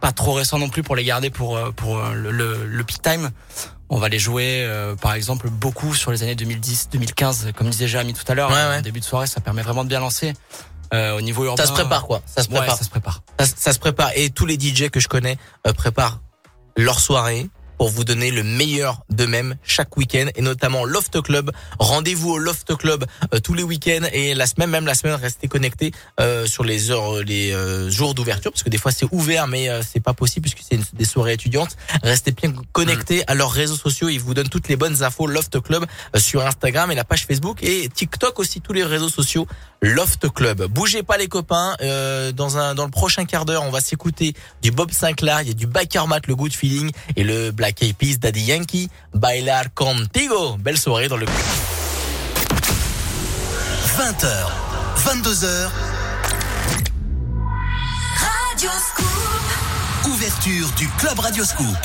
pas 0.00 0.12
trop 0.12 0.32
récents 0.32 0.58
non 0.58 0.68
plus 0.68 0.82
pour 0.82 0.96
les 0.96 1.04
garder 1.04 1.30
pour 1.30 1.56
euh, 1.56 1.70
pour 1.72 1.98
euh, 1.98 2.12
le, 2.14 2.30
le, 2.30 2.66
le 2.66 2.84
peak 2.84 3.02
time. 3.02 3.30
On 3.92 3.98
va 3.98 4.08
les 4.08 4.20
jouer, 4.20 4.62
euh, 4.64 4.94
par 4.94 5.14
exemple, 5.14 5.50
beaucoup 5.50 5.94
sur 5.96 6.12
les 6.12 6.22
années 6.22 6.36
2010, 6.36 6.90
2015, 6.92 7.48
comme 7.56 7.68
disait 7.70 7.88
Jérémy 7.88 8.14
tout 8.14 8.22
à 8.30 8.34
l'heure. 8.36 8.50
Ouais, 8.50 8.62
En 8.62 8.68
ouais. 8.70 8.82
début 8.82 9.00
de 9.00 9.04
soirée, 9.04 9.26
ça 9.26 9.40
permet 9.40 9.62
vraiment 9.62 9.82
de 9.82 9.88
bien 9.88 9.98
lancer. 9.98 10.32
Euh, 10.94 11.16
au 11.16 11.20
niveau 11.20 11.44
urbain, 11.44 11.62
Ça 11.62 11.68
se 11.68 11.72
prépare 11.72 12.06
quoi. 12.06 12.20
Ça 12.26 12.42
se 12.42 12.48
Ouais, 12.50 12.58
prépare. 12.58 12.76
ça 12.78 12.84
se 12.84 12.88
prépare. 12.90 13.22
ça, 13.38 13.46
ça 13.46 13.72
se 13.72 13.78
prépare 13.78 14.10
et 14.16 14.30
tous 14.30 14.46
les 14.46 14.58
DJ 14.58 14.90
que 14.90 14.98
je 15.00 15.06
connais 15.08 15.38
euh, 15.66 15.72
préparent 15.72 16.20
leur 16.76 16.98
soirée 17.00 17.48
pour 17.80 17.88
vous 17.88 18.04
donner 18.04 18.30
le 18.30 18.42
meilleur 18.42 19.04
d'eux-mêmes 19.08 19.56
chaque 19.62 19.96
week-end 19.96 20.26
et 20.34 20.42
notamment 20.42 20.84
Loft 20.84 21.22
Club. 21.22 21.50
Rendez-vous 21.78 22.32
au 22.32 22.36
Loft 22.38 22.76
Club 22.76 23.06
euh, 23.32 23.40
tous 23.40 23.54
les 23.54 23.62
week-ends 23.62 24.06
et 24.12 24.34
la 24.34 24.46
semaine 24.46 24.68
même 24.68 24.84
la 24.84 24.92
semaine 24.92 25.14
restez 25.14 25.48
connectés 25.48 25.92
euh, 26.20 26.44
sur 26.44 26.62
les 26.62 26.90
heures 26.90 27.22
les 27.22 27.54
euh, 27.54 27.88
jours 27.88 28.14
d'ouverture 28.14 28.52
parce 28.52 28.62
que 28.62 28.68
des 28.68 28.76
fois 28.76 28.92
c'est 28.92 29.06
ouvert 29.12 29.46
mais 29.46 29.70
euh, 29.70 29.80
c'est 29.80 30.00
pas 30.00 30.12
possible 30.12 30.46
puisque 30.50 30.62
c'est 30.68 30.94
des 30.94 31.06
soirées 31.06 31.32
étudiantes. 31.32 31.74
Restez 32.02 32.32
bien 32.32 32.52
connectés 32.72 33.24
à 33.28 33.34
leurs 33.34 33.50
réseaux 33.50 33.76
sociaux, 33.76 34.10
ils 34.10 34.20
vous 34.20 34.34
donnent 34.34 34.50
toutes 34.50 34.68
les 34.68 34.76
bonnes 34.76 35.02
infos 35.02 35.26
Loft 35.26 35.58
Club 35.62 35.86
sur 36.18 36.44
Instagram 36.46 36.90
et 36.90 36.94
la 36.94 37.04
page 37.04 37.24
Facebook 37.24 37.62
et 37.62 37.88
TikTok 37.88 38.38
aussi 38.40 38.60
tous 38.60 38.74
les 38.74 38.84
réseaux 38.84 39.08
sociaux 39.08 39.46
Loft 39.80 40.28
Club. 40.28 40.66
Bougez 40.66 41.02
pas 41.02 41.16
les 41.16 41.28
copains. 41.28 41.76
euh, 41.80 42.32
dans 42.32 42.58
un 42.58 42.74
dans 42.74 42.84
le 42.84 42.90
prochain 42.90 43.24
quart 43.24 43.46
d'heure, 43.46 43.62
on 43.62 43.70
va 43.70 43.80
s'écouter 43.80 44.34
du 44.60 44.70
Bob 44.70 44.90
Sinclair, 44.90 45.40
il 45.40 45.48
y 45.48 45.50
a 45.50 45.54
du 45.54 45.66
Bakermat, 45.66 46.20
le 46.28 46.36
Good 46.36 46.52
Feeling 46.52 46.90
et 47.16 47.24
le 47.24 47.50
Black 47.50 47.69
Eyed 47.80 47.96
Peas, 47.96 48.18
Daddy 48.18 48.40
Yankee, 48.42 48.88
Bailar 49.14 49.72
Contigo. 49.74 50.56
Belle 50.58 50.78
soirée 50.78 51.08
dans 51.08 51.16
le 51.16 51.26
20h, 53.96 54.26
22h, 54.96 55.70
Radio 58.16 58.70
Scoop. 58.70 59.06
ouverture 60.12 60.68
du 60.76 60.88
Club 60.98 61.18
Radio 61.18 61.44
Scoop. 61.44 61.76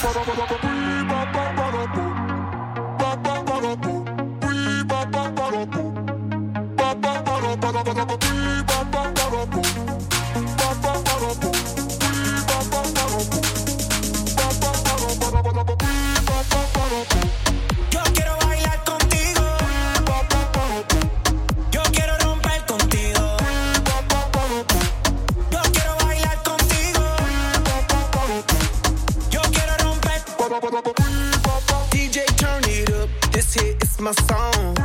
my 34.00 34.12
song. 34.28 34.76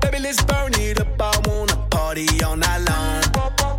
Baby, 0.00 0.18
let's 0.20 0.42
burn 0.44 0.72
it 0.74 1.00
up. 1.00 1.20
I 1.20 1.32
wanna 1.46 1.76
party 1.90 2.26
all 2.44 2.56
night 2.56 2.82
long. 2.88 3.22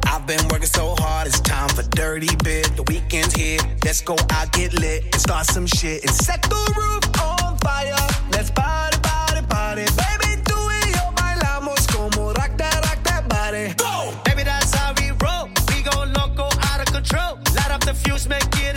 I've 0.05 0.25
been 0.25 0.45
working 0.49 0.67
so 0.67 0.95
hard, 0.99 1.27
it's 1.27 1.39
time 1.41 1.69
for 1.69 1.83
dirty 1.95 2.33
bit. 2.43 2.75
The 2.75 2.83
weekend's 2.83 3.33
here, 3.33 3.59
let's 3.83 4.01
go 4.01 4.15
out, 4.31 4.51
get 4.53 4.73
lit, 4.73 5.03
and 5.05 5.21
start 5.21 5.47
some 5.47 5.65
shit. 5.65 6.03
And 6.03 6.13
set 6.13 6.41
the 6.43 6.61
roof 6.77 7.03
on 7.21 7.57
fire. 7.59 7.95
Let's 8.31 8.51
party, 8.51 8.97
party, 9.01 9.41
party. 9.47 9.85
Baby, 10.01 10.41
do 10.43 10.57
it, 10.79 10.95
yo 10.95 11.11
bailamos 11.15 11.87
como 11.87 12.33
rock 12.33 12.57
that, 12.57 12.75
rock 12.85 13.03
that 13.03 13.27
body. 13.27 13.73
Go! 13.75 14.13
Baby, 14.23 14.43
that's 14.43 14.73
how 14.73 14.93
we 14.99 15.11
roll. 15.23 15.49
We 15.69 15.81
go 15.83 16.49
out 16.69 16.79
of 16.79 16.93
control. 16.93 17.39
Light 17.55 17.71
up 17.71 17.81
the 17.81 17.93
fuse, 17.93 18.27
make 18.27 18.43
it 18.57 18.76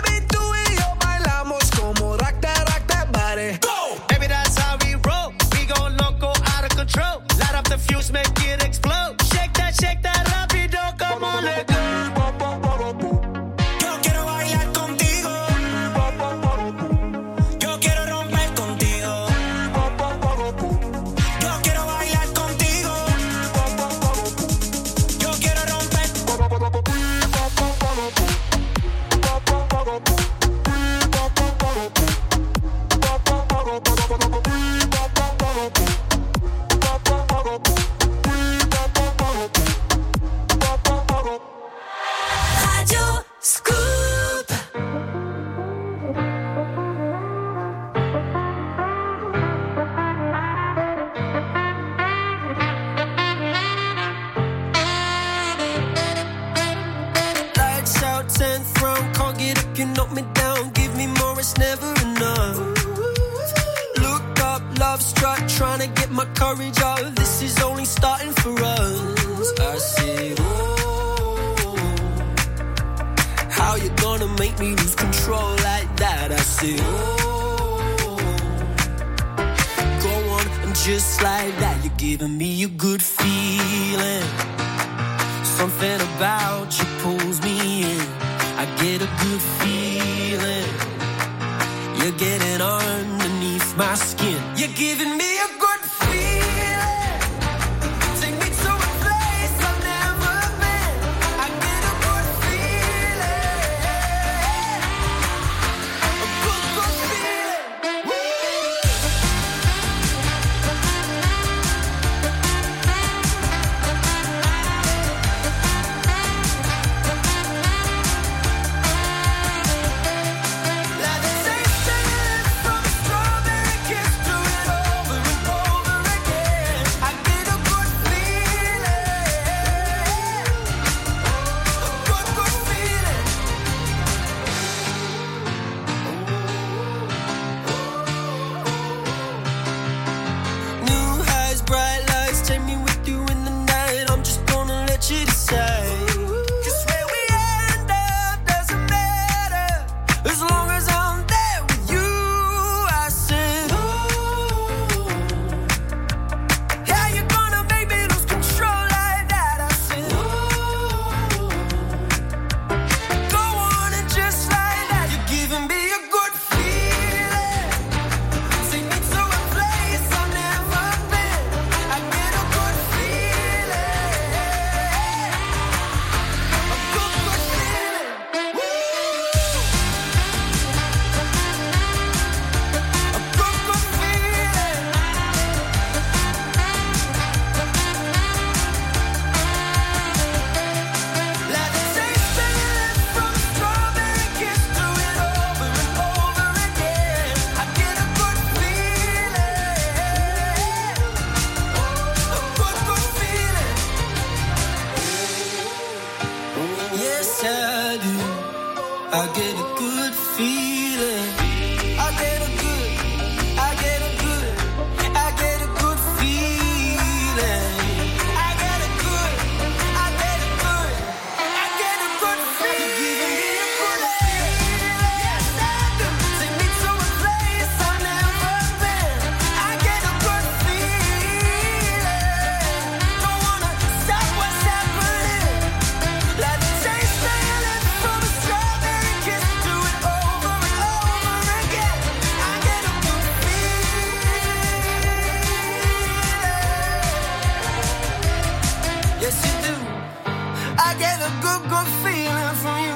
from 252.55 252.77
you. 252.83 252.95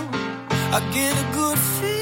I 0.76 0.80
get 0.94 1.14
a 1.14 1.34
good 1.34 1.58
feeling. 1.58 1.95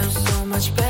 Am 0.00 0.10
so 0.10 0.46
much 0.46 0.74
better 0.74 0.87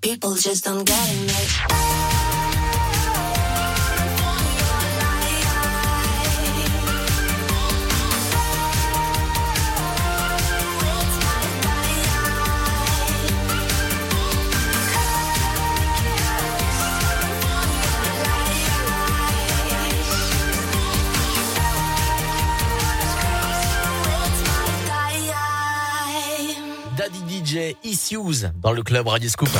People 0.00 0.34
just 0.36 0.64
don't 0.64 0.84
get 0.84 0.94
it. 0.94 1.77
Dans 28.62 28.72
le 28.72 28.82
club 28.82 29.06
Radio 29.06 29.28
Scoop. 29.28 29.50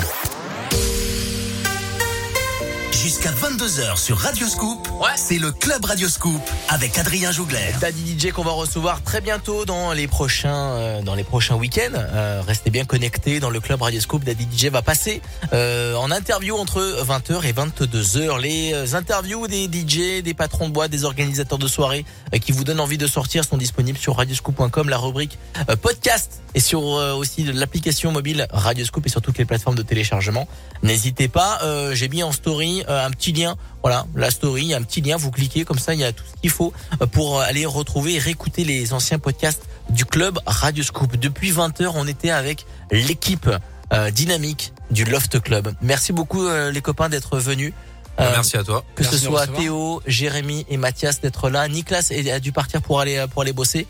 Jusqu'à 2.92 3.30
22h 3.30 3.98
sur 3.98 4.16
Radio 4.16 4.46
Scoop, 4.46 4.88
c'est 5.16 5.38
le 5.38 5.52
club 5.52 5.84
Radio 5.84 6.08
Scoop 6.08 6.40
avec 6.70 6.96
Adrien 6.96 7.30
Jougler. 7.30 7.72
Daddy 7.78 8.07
DJ 8.18 8.32
qu'on 8.32 8.42
va 8.42 8.50
recevoir 8.50 9.02
très 9.02 9.20
bientôt 9.20 9.64
dans 9.64 9.92
les 9.92 10.08
prochains 10.08 10.72
euh, 10.72 11.02
dans 11.02 11.14
les 11.14 11.22
prochains 11.22 11.54
week-ends. 11.54 11.92
Euh, 11.94 12.42
restez 12.44 12.70
bien 12.70 12.84
connectés 12.84 13.38
dans 13.38 13.50
le 13.50 13.60
club 13.60 13.80
Radioscope. 13.82 14.24
La 14.24 14.32
DJ 14.32 14.66
va 14.66 14.82
passer 14.82 15.22
euh, 15.52 15.94
en 15.94 16.10
interview 16.10 16.56
entre 16.56 16.80
20h 16.80 17.44
et 17.44 17.52
22h. 17.52 18.40
Les 18.40 18.94
interviews 18.94 19.46
des 19.46 19.66
DJ, 19.66 20.22
des 20.22 20.34
patrons 20.34 20.68
de 20.68 20.72
bois, 20.72 20.88
des 20.88 21.04
organisateurs 21.04 21.58
de 21.58 21.68
soirées 21.68 22.04
qui 22.40 22.50
vous 22.50 22.64
donnent 22.64 22.80
envie 22.80 22.98
de 22.98 23.06
sortir 23.06 23.44
sont 23.44 23.56
disponibles 23.56 23.98
sur 23.98 24.16
radioscoop.com, 24.16 24.88
la 24.88 24.98
rubrique 24.98 25.38
podcast 25.80 26.42
et 26.54 26.60
sur 26.60 26.82
aussi 26.82 27.44
l'application 27.44 28.10
mobile 28.10 28.46
Radioscope 28.50 29.06
et 29.06 29.10
sur 29.10 29.22
toutes 29.22 29.38
les 29.38 29.44
plateformes 29.44 29.76
de 29.76 29.82
téléchargement. 29.82 30.48
N'hésitez 30.82 31.28
pas. 31.28 31.60
J'ai 31.92 32.08
mis 32.08 32.22
en 32.22 32.32
story 32.32 32.82
un 32.88 33.10
petit 33.10 33.32
lien. 33.32 33.56
Voilà, 33.82 34.06
la 34.16 34.30
story, 34.30 34.74
un 34.74 34.82
petit 34.82 35.00
lien. 35.00 35.16
Vous 35.16 35.30
cliquez 35.30 35.64
comme 35.64 35.78
ça, 35.78 35.94
il 35.94 36.00
y 36.00 36.04
a 36.04 36.12
tout 36.12 36.24
ce 36.24 36.40
qu'il 36.40 36.50
faut 36.50 36.72
pour 37.12 37.40
aller 37.40 37.64
retrouver 37.64 38.07
retrouver 38.08 38.18
réécouter 38.18 38.64
les 38.64 38.92
anciens 38.92 39.18
podcasts 39.18 39.62
du 39.90 40.04
club 40.04 40.38
Radio 40.46 40.82
Scoop. 40.82 41.16
Depuis 41.16 41.52
20h, 41.52 41.92
on 41.94 42.06
était 42.06 42.30
avec 42.30 42.64
l'équipe 42.90 43.48
euh, 43.92 44.10
dynamique 44.10 44.72
du 44.90 45.04
Loft 45.04 45.40
Club. 45.40 45.72
Merci 45.82 46.12
beaucoup 46.12 46.46
euh, 46.46 46.70
les 46.70 46.80
copains 46.80 47.08
d'être 47.08 47.38
venus. 47.38 47.72
Euh, 48.18 48.24
bah, 48.24 48.30
merci 48.32 48.56
à 48.56 48.64
toi. 48.64 48.84
Que 48.94 49.04
ce 49.04 49.16
soit 49.16 49.46
Théo, 49.46 50.02
Jérémy 50.06 50.66
et 50.68 50.76
Mathias 50.76 51.20
d'être 51.20 51.50
là. 51.50 51.68
Nicolas 51.68 52.02
a 52.32 52.40
dû 52.40 52.52
partir 52.52 52.82
pour 52.82 53.00
aller 53.00 53.24
pour 53.30 53.42
aller 53.42 53.52
bosser. 53.52 53.86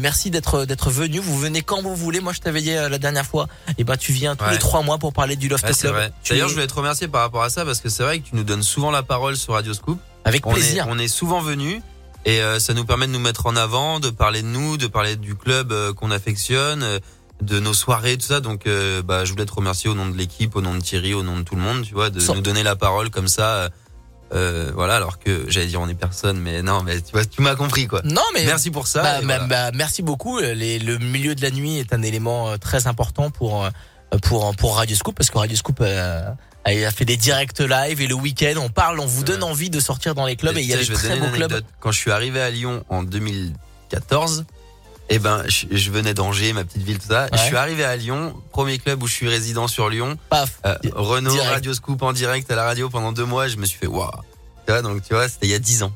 Merci 0.00 0.30
d'être 0.30 0.64
d'être 0.64 0.90
venu. 0.90 1.18
Vous 1.18 1.38
venez 1.38 1.60
quand 1.62 1.82
vous 1.82 1.94
voulez. 1.94 2.20
Moi, 2.20 2.32
je 2.32 2.40
t'avais 2.40 2.62
dit 2.62 2.72
la 2.72 2.98
dernière 2.98 3.26
fois. 3.26 3.48
Et 3.76 3.84
ben, 3.84 3.96
tu 3.96 4.12
viens 4.12 4.36
tous 4.36 4.48
les 4.50 4.58
trois 4.58 4.82
mois 4.82 4.98
pour 4.98 5.12
parler 5.12 5.36
du 5.36 5.48
Loft 5.48 5.66
ouais, 5.66 5.74
Club. 5.74 6.12
D'ailleurs, 6.28 6.48
je 6.48 6.54
voulais 6.54 6.66
te 6.66 6.74
remercier 6.74 7.08
par 7.08 7.20
rapport 7.20 7.42
à 7.42 7.50
ça 7.50 7.64
parce 7.64 7.80
que 7.80 7.90
c'est 7.90 8.02
vrai 8.02 8.20
que 8.20 8.28
tu 8.28 8.36
nous 8.36 8.44
donnes 8.44 8.62
souvent 8.62 8.90
la 8.90 9.02
parole 9.02 9.36
sur 9.36 9.52
Radio 9.52 9.74
Scoop. 9.74 9.98
Avec 10.24 10.46
plaisir. 10.46 10.86
On 10.88 10.98
est 10.98 11.08
souvent 11.08 11.40
venu 11.40 11.82
et 12.24 12.40
euh, 12.40 12.58
ça 12.58 12.74
nous 12.74 12.84
permet 12.84 13.06
de 13.06 13.12
nous 13.12 13.18
mettre 13.18 13.46
en 13.46 13.56
avant, 13.56 14.00
de 14.00 14.10
parler 14.10 14.42
de 14.42 14.46
nous, 14.48 14.76
de 14.76 14.86
parler 14.86 15.16
du 15.16 15.34
club 15.34 15.72
euh, 15.72 15.92
qu'on 15.92 16.10
affectionne, 16.10 16.82
euh, 16.82 16.98
de 17.40 17.58
nos 17.58 17.74
soirées, 17.74 18.16
tout 18.16 18.26
ça. 18.26 18.40
Donc, 18.40 18.66
euh, 18.66 19.02
bah, 19.02 19.24
je 19.24 19.32
voulais 19.32 19.46
te 19.46 19.52
remercier 19.54 19.90
au 19.90 19.94
nom 19.94 20.06
de 20.08 20.16
l'équipe, 20.16 20.54
au 20.54 20.60
nom 20.60 20.74
de 20.74 20.80
Thierry, 20.80 21.12
au 21.14 21.22
nom 21.24 21.38
de 21.38 21.42
tout 21.42 21.56
le 21.56 21.62
monde, 21.62 21.82
tu 21.84 21.94
vois, 21.94 22.10
de 22.10 22.20
Sans- 22.20 22.36
nous 22.36 22.40
donner 22.40 22.62
la 22.62 22.76
parole 22.76 23.10
comme 23.10 23.28
ça. 23.28 23.70
euh, 24.34 24.70
voilà, 24.74 24.96
alors 24.96 25.18
que 25.18 25.44
j'allais 25.48 25.66
dire 25.66 25.80
on 25.80 25.88
est 25.88 25.94
personne, 25.94 26.38
mais 26.38 26.62
non, 26.62 26.82
mais 26.82 27.00
tu 27.02 27.12
vois, 27.12 27.24
tu 27.24 27.42
m'as 27.42 27.54
compris 27.54 27.86
quoi. 27.86 28.00
Non, 28.04 28.22
mais 28.32 28.44
merci 28.46 28.70
pour 28.70 28.86
ça. 28.86 29.02
Bah, 29.02 29.12
bah, 29.20 29.24
voilà. 29.24 29.46
bah, 29.46 29.70
merci 29.74 30.00
beaucoup. 30.02 30.38
Les- 30.38 30.78
le 30.78 30.96
milieu 30.98 31.34
de 31.34 31.42
la 31.42 31.50
nuit 31.50 31.78
est 31.78 31.92
un 31.92 32.00
élément 32.02 32.56
très 32.58 32.86
important 32.86 33.30
pour 33.30 33.68
pour 34.22 34.54
pour 34.56 34.76
Radio 34.76 34.96
Scoop 34.96 35.14
parce 35.16 35.28
que 35.30 35.36
Radio 35.36 35.54
Scoop 35.56 35.78
euh, 35.82 36.22
a 36.64 36.90
fait 36.90 37.04
des 37.04 37.16
directs 37.16 37.58
live 37.58 38.00
et 38.00 38.06
le 38.06 38.14
week-end 38.14 38.54
on 38.58 38.68
parle, 38.68 39.00
on 39.00 39.06
vous 39.06 39.24
donne 39.24 39.42
envie 39.42 39.70
de 39.70 39.80
sortir 39.80 40.14
dans 40.14 40.26
les 40.26 40.36
clubs 40.36 40.56
et 40.56 40.62
il 40.62 40.68
y 40.68 40.74
a 40.74 40.76
des 40.76 40.86
très 40.86 41.16
beaux 41.16 41.30
clubs. 41.30 41.62
Quand 41.80 41.92
je 41.92 41.98
suis 41.98 42.10
arrivé 42.10 42.40
à 42.40 42.50
Lyon 42.50 42.84
en 42.88 43.02
2014, 43.02 44.44
eh 45.08 45.18
ben, 45.18 45.42
je, 45.46 45.66
je 45.70 45.90
venais 45.90 46.14
d'Angers, 46.14 46.52
ma 46.52 46.64
petite 46.64 46.82
ville, 46.82 46.98
tout 46.98 47.08
ça. 47.08 47.24
Ouais. 47.24 47.30
Je 47.34 47.42
suis 47.42 47.56
arrivé 47.56 47.84
à 47.84 47.96
Lyon, 47.96 48.34
premier 48.50 48.78
club 48.78 49.02
où 49.02 49.06
je 49.06 49.12
suis 49.12 49.28
résident 49.28 49.68
sur 49.68 49.90
Lyon. 49.90 50.16
Paf. 50.30 50.60
Euh, 50.64 50.74
Renault, 50.94 51.32
direct. 51.32 51.50
Radio 51.50 51.74
Scoop 51.74 52.02
en 52.02 52.12
direct 52.12 52.50
à 52.50 52.56
la 52.56 52.64
radio 52.64 52.88
pendant 52.88 53.12
deux 53.12 53.24
mois. 53.24 53.48
Je 53.48 53.56
me 53.56 53.66
suis 53.66 53.78
fait 53.78 53.86
waouh. 53.86 54.10
Tu 54.66 54.72
vois, 54.72 54.80
donc 54.80 55.02
tu 55.02 55.12
vois, 55.12 55.28
c'était 55.28 55.46
il 55.46 55.50
y 55.50 55.54
a 55.54 55.58
dix 55.58 55.82
ans. 55.82 55.92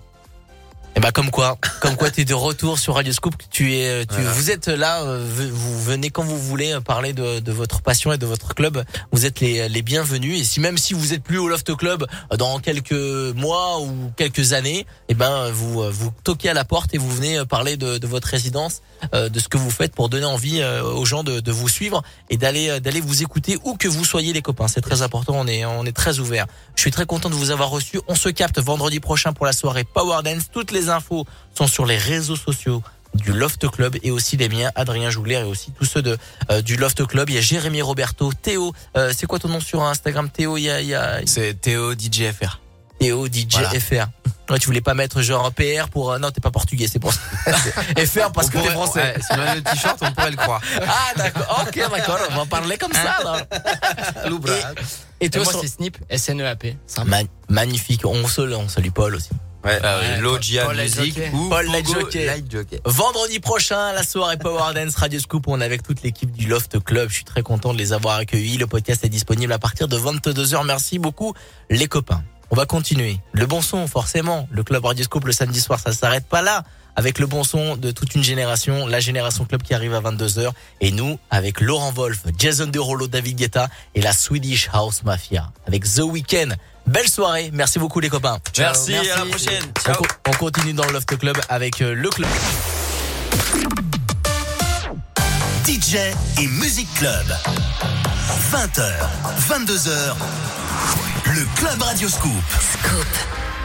Et 0.96 1.00
bah 1.00 1.12
comme 1.12 1.30
quoi, 1.30 1.58
comme 1.82 1.94
quoi 1.94 2.10
tu 2.10 2.22
es 2.22 2.24
de 2.24 2.32
retour 2.32 2.78
sur 2.78 2.94
Radio 2.94 3.12
Scoop, 3.12 3.34
tu 3.50 3.74
es 3.74 4.06
tu 4.06 4.14
Voilà. 4.14 4.30
vous 4.30 4.50
êtes 4.50 4.68
là 4.68 5.02
euh, 5.02 5.22
vous 5.52 5.82
venez 5.82 6.08
quand 6.08 6.24
vous 6.24 6.38
voulez 6.38 6.72
euh, 6.72 6.80
parler 6.80 7.12
de, 7.12 7.38
de 7.40 7.52
votre 7.52 7.82
passion 7.82 8.14
et 8.14 8.18
de 8.18 8.24
votre 8.24 8.54
club, 8.54 8.82
vous 9.12 9.26
êtes 9.26 9.40
les 9.40 9.68
les 9.68 9.82
bienvenus. 9.82 10.40
Et 10.40 10.44
si 10.44 10.58
même 10.58 10.78
si 10.78 10.94
vous 10.94 11.12
êtes 11.12 11.22
plus 11.22 11.36
au 11.36 11.48
Loft 11.48 11.76
Club 11.76 12.06
euh, 12.32 12.36
dans 12.38 12.60
quelques 12.60 12.92
mois 12.92 13.78
ou 13.82 14.10
quelques 14.16 14.54
années, 14.54 14.86
et 15.10 15.14
ben 15.14 15.50
vous 15.50 15.82
euh, 15.82 15.90
vous 15.92 16.10
toquez 16.24 16.48
à 16.48 16.54
la 16.54 16.64
porte 16.64 16.94
et 16.94 16.98
vous 16.98 17.10
venez 17.10 17.36
euh, 17.36 17.44
parler 17.44 17.76
de, 17.76 17.98
de 17.98 18.06
votre 18.06 18.28
résidence, 18.28 18.80
euh, 18.95 18.95
de 19.12 19.38
ce 19.38 19.48
que 19.48 19.56
vous 19.56 19.70
faites 19.70 19.94
pour 19.94 20.08
donner 20.08 20.24
envie 20.26 20.60
euh, 20.60 20.82
aux 20.82 21.04
gens 21.04 21.24
de, 21.24 21.40
de 21.40 21.52
vous 21.52 21.68
suivre 21.68 22.02
et 22.30 22.36
d'aller 22.36 22.68
euh, 22.68 22.80
d'aller 22.80 23.00
vous 23.00 23.22
écouter 23.22 23.58
où 23.64 23.76
que 23.76 23.88
vous 23.88 24.04
soyez 24.04 24.32
les 24.32 24.42
copains, 24.42 24.68
c'est 24.68 24.80
très 24.80 25.02
important, 25.02 25.34
on 25.36 25.46
est 25.46 25.64
on 25.64 25.84
est 25.84 25.96
très 25.96 26.18
ouvert. 26.18 26.46
Je 26.74 26.80
suis 26.82 26.90
très 26.90 27.06
content 27.06 27.30
de 27.30 27.34
vous 27.34 27.50
avoir 27.50 27.70
reçu. 27.70 28.00
On 28.08 28.14
se 28.14 28.28
capte 28.28 28.58
vendredi 28.60 29.00
prochain 29.00 29.32
pour 29.32 29.46
la 29.46 29.52
soirée 29.52 29.84
Power 29.84 30.22
Dance. 30.24 30.44
Toutes 30.52 30.72
les 30.72 30.88
infos 30.88 31.26
sont 31.54 31.66
sur 31.66 31.86
les 31.86 31.98
réseaux 31.98 32.36
sociaux 32.36 32.82
du 33.14 33.32
Loft 33.32 33.68
Club 33.70 33.96
et 34.02 34.10
aussi 34.10 34.36
les 34.36 34.48
miens, 34.48 34.70
Adrien 34.74 35.08
Jougler 35.10 35.36
et 35.36 35.42
aussi 35.44 35.72
tous 35.72 35.86
ceux 35.86 36.02
de 36.02 36.18
euh, 36.50 36.60
du 36.60 36.76
Loft 36.76 37.06
Club. 37.06 37.30
Il 37.30 37.36
y 37.36 37.38
a 37.38 37.40
Jérémy 37.40 37.80
Roberto, 37.82 38.30
Théo. 38.42 38.74
euh, 38.96 39.12
c'est 39.16 39.26
quoi 39.26 39.38
ton 39.38 39.48
nom 39.48 39.60
sur 39.60 39.82
Instagram, 39.82 40.28
Théo 40.28 40.56
Il 40.58 40.64
y 40.64 40.70
a, 40.94 41.02
a... 41.02 41.26
C'est 41.26 41.60
Théo 41.60 41.94
DJFR. 41.94 42.60
Théo 42.98 43.26
DJ 43.26 43.46
Voilà. 43.52 43.70
FR. 43.80 44.06
Ouais, 44.48 44.58
tu 44.60 44.66
voulais 44.66 44.80
pas 44.80 44.94
mettre 44.94 45.22
genre 45.22 45.50
PR 45.52 45.88
pour 45.90 46.12
euh, 46.12 46.18
non 46.20 46.30
t'es 46.30 46.40
pas 46.40 46.52
portugais 46.52 46.86
c'est 46.86 47.00
pour 47.00 47.12
ça. 47.12 47.20
FR 48.06 48.30
parce 48.32 48.46
On 48.46 48.50
que 48.50 48.58
t'es 48.58 48.70
français. 48.70 49.00
ouais, 49.02 49.14
si 49.20 49.26
on 49.32 49.40
avait 49.40 49.56
le 49.56 49.62
t-shirt, 49.62 49.98
on 50.00 50.12
pourrait 50.12 50.30
le 50.30 50.36
croire. 50.36 50.60
Ah 50.82 51.12
d'accord, 51.16 51.64
ok 51.66 51.90
d'accord, 51.90 52.18
on 52.30 52.36
va 52.36 52.46
parler 52.46 52.78
comme 52.78 52.92
ça. 52.92 53.10
alors. 53.20 53.40
Et, 55.20 55.26
et 55.26 55.30
toi 55.30 55.42
moi, 55.44 55.52
sur- 55.52 55.62
c'est 55.62 55.68
Snip, 55.68 55.96
S-N-E-A-P. 56.10 56.76
Ma- 57.06 57.18
magnifique, 57.48 58.04
on 58.04 58.26
salue, 58.28 58.52
on 58.52 58.68
salue 58.68 58.90
Paul 58.90 59.14
aussi. 59.14 59.30
Ouais, 59.64 59.80
euh, 59.82 60.00
Ouais, 60.16 60.20
Logia 60.20 60.72
Music 60.74 61.18
ou 61.32 61.48
Paul 61.48 61.66
Light 61.66 61.88
Jockey. 61.90 62.26
Light 62.26 62.50
Jockey. 62.52 62.80
Vendredi 62.84 63.40
prochain, 63.40 63.92
la 63.94 64.02
soirée 64.04 64.36
Power 64.36 64.74
Dance 64.74 64.94
Radio 64.96 65.18
Scoop, 65.18 65.48
on 65.48 65.60
est 65.60 65.64
avec 65.64 65.82
toute 65.82 66.02
l'équipe 66.02 66.30
du 66.30 66.46
Loft 66.46 66.78
Club. 66.84 67.08
Je 67.08 67.14
suis 67.14 67.24
très 67.24 67.42
content 67.42 67.72
de 67.72 67.78
les 67.78 67.92
avoir 67.94 68.16
accueillis. 68.16 68.58
Le 68.58 68.66
podcast 68.66 69.04
est 69.04 69.08
disponible 69.08 69.52
à 69.52 69.58
partir 69.58 69.88
de 69.88 69.96
22h. 69.98 70.64
Merci 70.66 70.98
beaucoup, 70.98 71.32
les 71.70 71.88
copains. 71.88 72.22
On 72.50 72.56
va 72.56 72.66
continuer. 72.66 73.18
Le 73.32 73.46
bon 73.46 73.60
son, 73.60 73.86
forcément. 73.86 74.48
Le 74.50 74.62
club 74.62 74.84
Radio 74.84 75.04
Scoop 75.04 75.24
le 75.24 75.32
samedi 75.32 75.60
soir, 75.60 75.80
ça 75.80 75.92
s'arrête 75.92 76.26
pas 76.26 76.42
là. 76.42 76.62
Avec 76.98 77.18
le 77.18 77.26
bon 77.26 77.44
son 77.44 77.76
de 77.76 77.90
toute 77.90 78.14
une 78.14 78.22
génération, 78.24 78.86
la 78.86 79.00
génération 79.00 79.44
club 79.44 79.62
qui 79.62 79.74
arrive 79.74 79.92
à 79.94 80.00
22h. 80.00 80.50
Et 80.80 80.92
nous, 80.92 81.18
avec 81.30 81.60
Laurent 81.60 81.92
Wolf, 81.92 82.20
Jason 82.38 82.66
Derulo, 82.68 83.06
David 83.08 83.36
Guetta 83.36 83.68
et 83.94 84.00
la 84.00 84.12
Swedish 84.12 84.70
House 84.72 85.02
Mafia. 85.04 85.50
Avec 85.66 85.84
The 85.84 86.00
Weeknd. 86.00 86.54
Belle 86.86 87.08
soirée. 87.08 87.50
Merci 87.52 87.78
beaucoup, 87.80 88.00
les 88.00 88.08
copains. 88.08 88.38
Merci, 88.58 88.94
à 88.94 89.02
la 89.02 89.26
prochaine. 89.26 89.62
On, 89.76 89.80
Ciao. 89.82 89.96
co- 89.96 90.06
on 90.28 90.32
continue 90.32 90.72
dans 90.72 90.86
le 90.86 90.92
Loft 90.92 91.16
Club 91.18 91.36
avec 91.48 91.82
euh, 91.82 91.94
le 91.94 92.08
club. 92.08 92.28
DJ 95.66 95.96
et 96.40 96.46
Music 96.46 96.86
Club. 96.94 97.26
20h, 98.52 98.82
22h. 99.48 100.14
Le 101.34 101.44
Club 101.56 101.82
Radio 101.82 102.08
Scoop. 102.08 102.32
Scoop. 102.60 103.55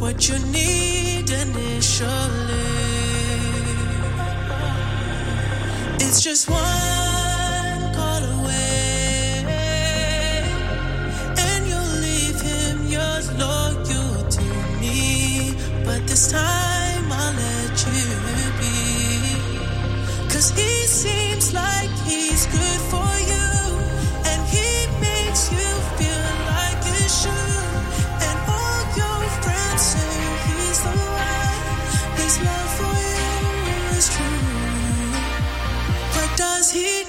What 0.00 0.28
you 0.28 0.38
need 0.46 1.28
initially. 1.30 2.08
It's 6.00 6.22
just 6.22 6.48
one 6.48 7.94
call 7.94 8.22
away, 8.40 9.44
and 11.36 11.66
you'll 11.68 11.94
leave 12.06 12.40
him 12.40 12.86
yours 12.86 13.30
loyal 13.38 14.28
to 14.36 14.42
me. 14.80 15.54
But 15.84 16.06
this 16.06 16.32
time 16.32 17.12
I'll 17.12 17.34
let 17.34 17.86
you 17.86 18.02
be. 18.60 18.76
Cause 20.32 20.50
he 20.50 20.86
seems 20.86 21.52
like 21.52 21.90
he's 22.06 22.46
good 22.46 22.80
for 22.90 23.12
you. 23.30 23.39
But 36.60 36.66
does 36.66 36.99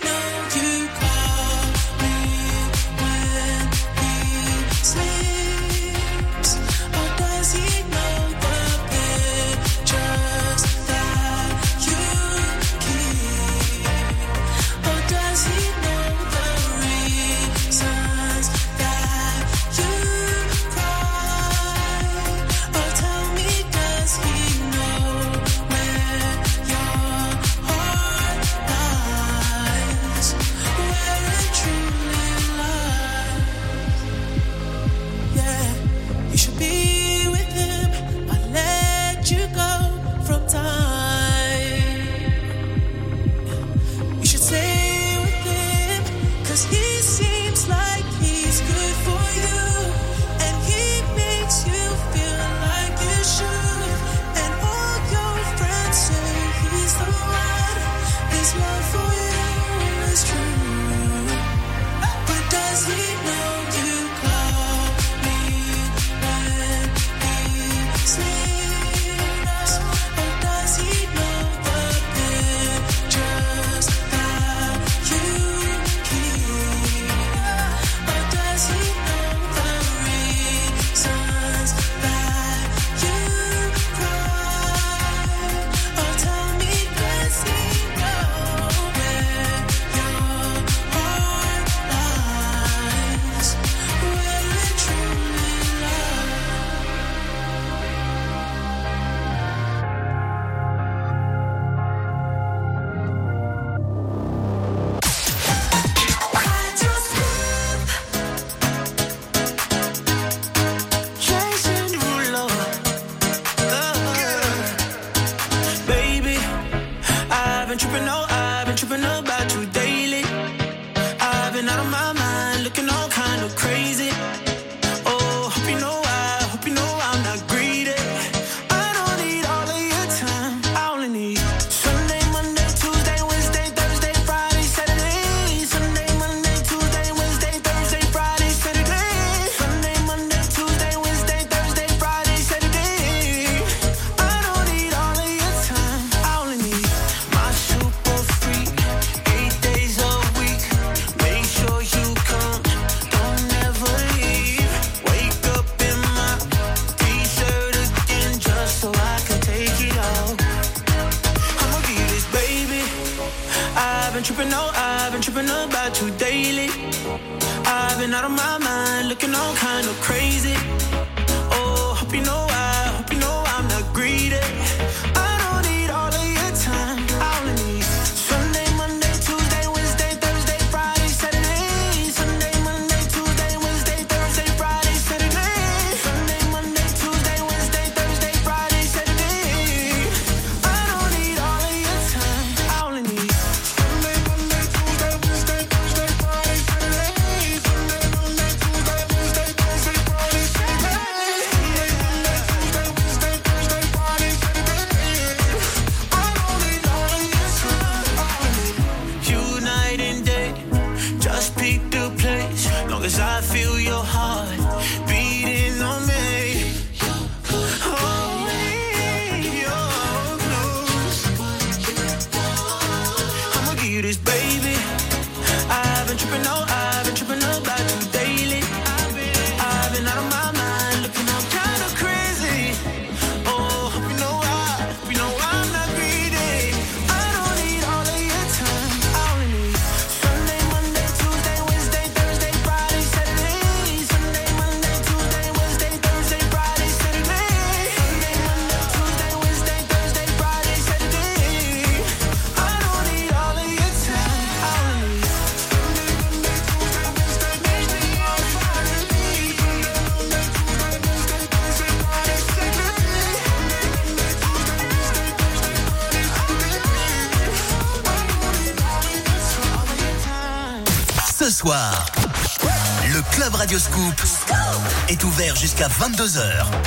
22h. 276.02 276.81